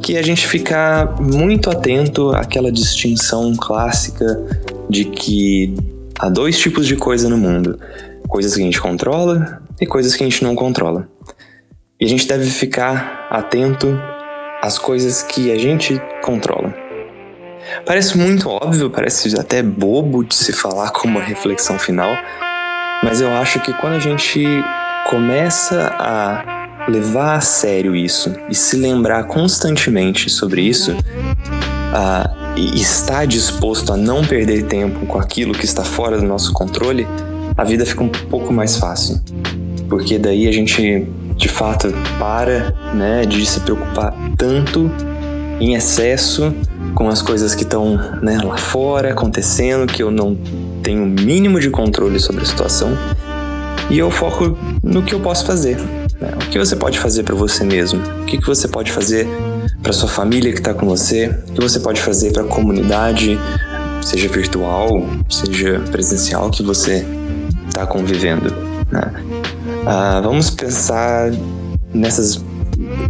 que 0.00 0.16
a 0.16 0.22
gente 0.22 0.46
ficar 0.46 1.20
muito 1.20 1.70
atento 1.70 2.30
àquela 2.30 2.72
distinção 2.72 3.54
clássica 3.54 4.42
de 4.88 5.04
que 5.04 5.74
há 6.18 6.28
dois 6.28 6.58
tipos 6.58 6.86
de 6.86 6.96
coisa 6.96 7.28
no 7.28 7.36
mundo: 7.36 7.78
coisas 8.28 8.54
que 8.54 8.62
a 8.62 8.64
gente 8.64 8.80
controla 8.80 9.62
e 9.80 9.86
coisas 9.86 10.16
que 10.16 10.24
a 10.24 10.28
gente 10.28 10.42
não 10.42 10.54
controla. 10.54 11.08
E 12.00 12.06
a 12.06 12.08
gente 12.08 12.26
deve 12.26 12.50
ficar 12.50 13.28
atento 13.30 13.98
às 14.60 14.78
coisas 14.78 15.22
que 15.22 15.52
a 15.52 15.58
gente 15.58 16.00
controla. 16.22 16.74
Parece 17.86 18.18
muito 18.18 18.48
óbvio, 18.48 18.90
parece 18.90 19.38
até 19.38 19.62
bobo 19.62 20.22
de 20.22 20.34
se 20.34 20.52
falar 20.52 20.90
como 20.90 21.18
uma 21.18 21.24
reflexão 21.24 21.78
final, 21.78 22.14
mas 23.02 23.20
eu 23.20 23.32
acho 23.32 23.60
que 23.60 23.72
quando 23.74 23.94
a 23.94 23.98
gente 23.98 24.44
começa 25.08 25.94
a 25.98 26.64
levar 26.88 27.36
a 27.36 27.40
sério 27.40 27.94
isso 27.94 28.32
e 28.48 28.54
se 28.54 28.76
lembrar 28.76 29.24
constantemente 29.24 30.28
sobre 30.30 30.62
isso, 30.62 30.92
uh, 30.92 32.44
e 32.56 32.80
está 32.80 33.24
disposto 33.24 33.92
a 33.92 33.96
não 33.96 34.24
perder 34.24 34.64
tempo 34.64 35.06
com 35.06 35.18
aquilo 35.18 35.54
que 35.54 35.64
está 35.64 35.84
fora 35.84 36.18
do 36.18 36.24
nosso 36.24 36.52
controle, 36.52 37.06
a 37.56 37.64
vida 37.64 37.84
fica 37.84 38.02
um 38.02 38.08
pouco 38.08 38.52
mais 38.52 38.76
fácil. 38.76 39.20
Porque 39.88 40.18
daí 40.18 40.48
a 40.48 40.52
gente 40.52 41.06
de 41.36 41.48
fato 41.48 41.92
para, 42.18 42.74
né, 42.94 43.26
de 43.26 43.44
se 43.44 43.60
preocupar 43.60 44.14
tanto 44.36 44.90
em 45.60 45.74
excesso 45.74 46.54
com 46.94 47.08
as 47.08 47.20
coisas 47.20 47.54
que 47.54 47.64
estão 47.64 47.96
né, 48.22 48.38
lá 48.42 48.56
fora 48.56 49.10
acontecendo, 49.10 49.86
que 49.86 50.02
eu 50.02 50.10
não 50.10 50.38
tenho 50.84 51.02
o 51.02 51.06
mínimo 51.06 51.58
de 51.58 51.70
controle 51.70 52.20
sobre 52.20 52.42
a 52.42 52.44
situação, 52.44 52.96
e 53.90 53.98
eu 53.98 54.10
foco 54.10 54.56
no 54.82 55.02
que 55.02 55.14
eu 55.14 55.20
posso 55.20 55.44
fazer. 55.46 55.78
Né? 56.20 56.30
O 56.36 56.50
que 56.50 56.58
você 56.58 56.76
pode 56.76 57.00
fazer 57.00 57.22
para 57.24 57.34
você 57.34 57.64
mesmo? 57.64 58.00
O 58.22 58.24
que, 58.26 58.38
que 58.38 58.46
você 58.46 58.68
pode 58.68 58.92
fazer 58.92 59.26
para 59.82 59.92
sua 59.92 60.08
família 60.08 60.52
que 60.52 60.58
está 60.58 60.74
com 60.74 60.86
você? 60.86 61.34
O 61.48 61.52
que 61.54 61.60
você 61.60 61.80
pode 61.80 62.00
fazer 62.00 62.32
para 62.32 62.42
a 62.42 62.46
comunidade, 62.46 63.40
seja 64.02 64.28
virtual, 64.28 64.88
seja 65.28 65.80
presencial, 65.90 66.50
que 66.50 66.62
você 66.62 67.04
está 67.66 67.86
convivendo? 67.86 68.54
Né? 68.92 69.12
Ah, 69.86 70.20
vamos 70.22 70.50
pensar 70.50 71.32
nessas 71.92 72.36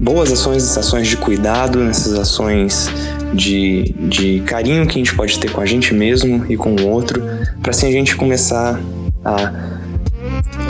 boas 0.01 0.31
ações, 0.31 0.77
ações 0.79 1.09
de 1.09 1.17
cuidado, 1.17 1.81
nessas 1.81 2.19
ações 2.19 2.89
de, 3.35 3.95
de 3.99 4.41
carinho 4.47 4.87
que 4.87 4.93
a 4.93 4.99
gente 4.99 5.15
pode 5.15 5.39
ter 5.39 5.51
com 5.51 5.61
a 5.61 5.67
gente 5.67 5.93
mesmo 5.93 6.47
e 6.49 6.57
com 6.57 6.75
o 6.75 6.89
outro, 6.89 7.23
para 7.61 7.71
assim 7.71 7.89
a 7.89 7.93
gente 7.93 8.17
começar 8.17 8.81
a 9.25 9.53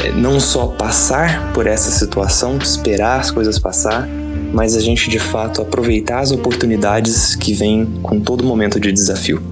eh, 0.02 0.12
não 0.16 0.40
só 0.40 0.68
passar 0.68 1.52
por 1.52 1.66
essa 1.66 1.90
situação, 1.90 2.56
esperar 2.58 3.20
as 3.20 3.30
coisas 3.30 3.58
passar, 3.58 4.08
mas 4.52 4.76
a 4.76 4.80
gente 4.80 5.10
de 5.10 5.18
fato 5.18 5.60
aproveitar 5.60 6.20
as 6.20 6.30
oportunidades 6.30 7.34
que 7.34 7.52
vêm 7.52 7.86
com 8.02 8.20
todo 8.20 8.44
momento 8.44 8.80
de 8.80 8.92
desafio. 8.92 9.42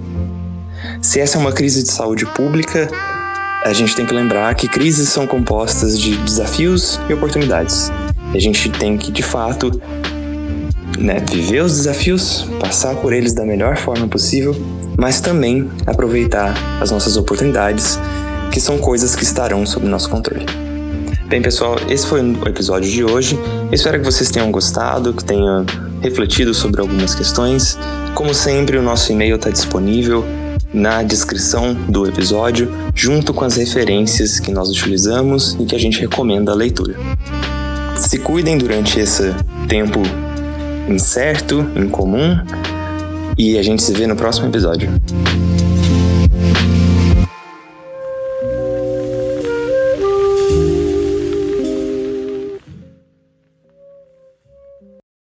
Se 1.00 1.20
essa 1.20 1.36
é 1.36 1.40
uma 1.40 1.52
crise 1.52 1.82
de 1.82 1.90
saúde 1.90 2.24
pública, 2.26 2.88
a 3.64 3.72
gente 3.72 3.94
tem 3.94 4.06
que 4.06 4.14
lembrar 4.14 4.54
que 4.54 4.68
crises 4.68 5.08
são 5.08 5.26
compostas 5.26 5.98
de 5.98 6.16
desafios 6.16 6.98
e 7.08 7.12
oportunidades. 7.12 7.90
A 8.34 8.38
gente 8.38 8.70
tem 8.70 8.96
que, 8.96 9.10
de 9.12 9.22
fato, 9.22 9.80
né, 11.02 11.18
viver 11.28 11.62
os 11.62 11.76
desafios, 11.76 12.46
passar 12.60 12.94
por 12.96 13.12
eles 13.12 13.34
da 13.34 13.44
melhor 13.44 13.76
forma 13.76 14.06
possível, 14.06 14.54
mas 14.96 15.20
também 15.20 15.68
aproveitar 15.84 16.54
as 16.80 16.90
nossas 16.90 17.16
oportunidades, 17.16 17.98
que 18.52 18.60
são 18.60 18.78
coisas 18.78 19.16
que 19.16 19.24
estarão 19.24 19.66
sob 19.66 19.86
nosso 19.86 20.08
controle. 20.08 20.46
Bem, 21.26 21.42
pessoal, 21.42 21.76
esse 21.88 22.06
foi 22.06 22.20
o 22.22 22.48
episódio 22.48 22.90
de 22.90 23.02
hoje. 23.02 23.38
espero 23.72 23.98
que 23.98 24.04
vocês 24.04 24.30
tenham 24.30 24.50
gostado, 24.52 25.12
que 25.12 25.24
tenham 25.24 25.64
refletido 26.02 26.52
sobre 26.52 26.80
algumas 26.80 27.14
questões. 27.14 27.78
Como 28.14 28.34
sempre, 28.34 28.76
o 28.76 28.82
nosso 28.82 29.10
e-mail 29.10 29.36
está 29.36 29.48
disponível 29.50 30.24
na 30.72 31.02
descrição 31.02 31.74
do 31.74 32.06
episódio, 32.06 32.70
junto 32.94 33.32
com 33.32 33.44
as 33.44 33.56
referências 33.56 34.38
que 34.38 34.50
nós 34.50 34.68
utilizamos 34.68 35.56
e 35.58 35.64
que 35.64 35.74
a 35.74 35.78
gente 35.78 36.00
recomenda 36.00 36.52
a 36.52 36.54
leitura. 36.54 36.96
Se 37.96 38.18
cuidem 38.18 38.58
durante 38.58 39.00
esse 39.00 39.34
tempo 39.68 40.02
incerto, 40.88 41.66
incomum, 41.76 42.38
e 43.38 43.58
a 43.58 43.62
gente 43.62 43.82
se 43.82 43.92
vê 43.92 44.06
no 44.06 44.16
próximo 44.16 44.48
episódio. 44.48 44.90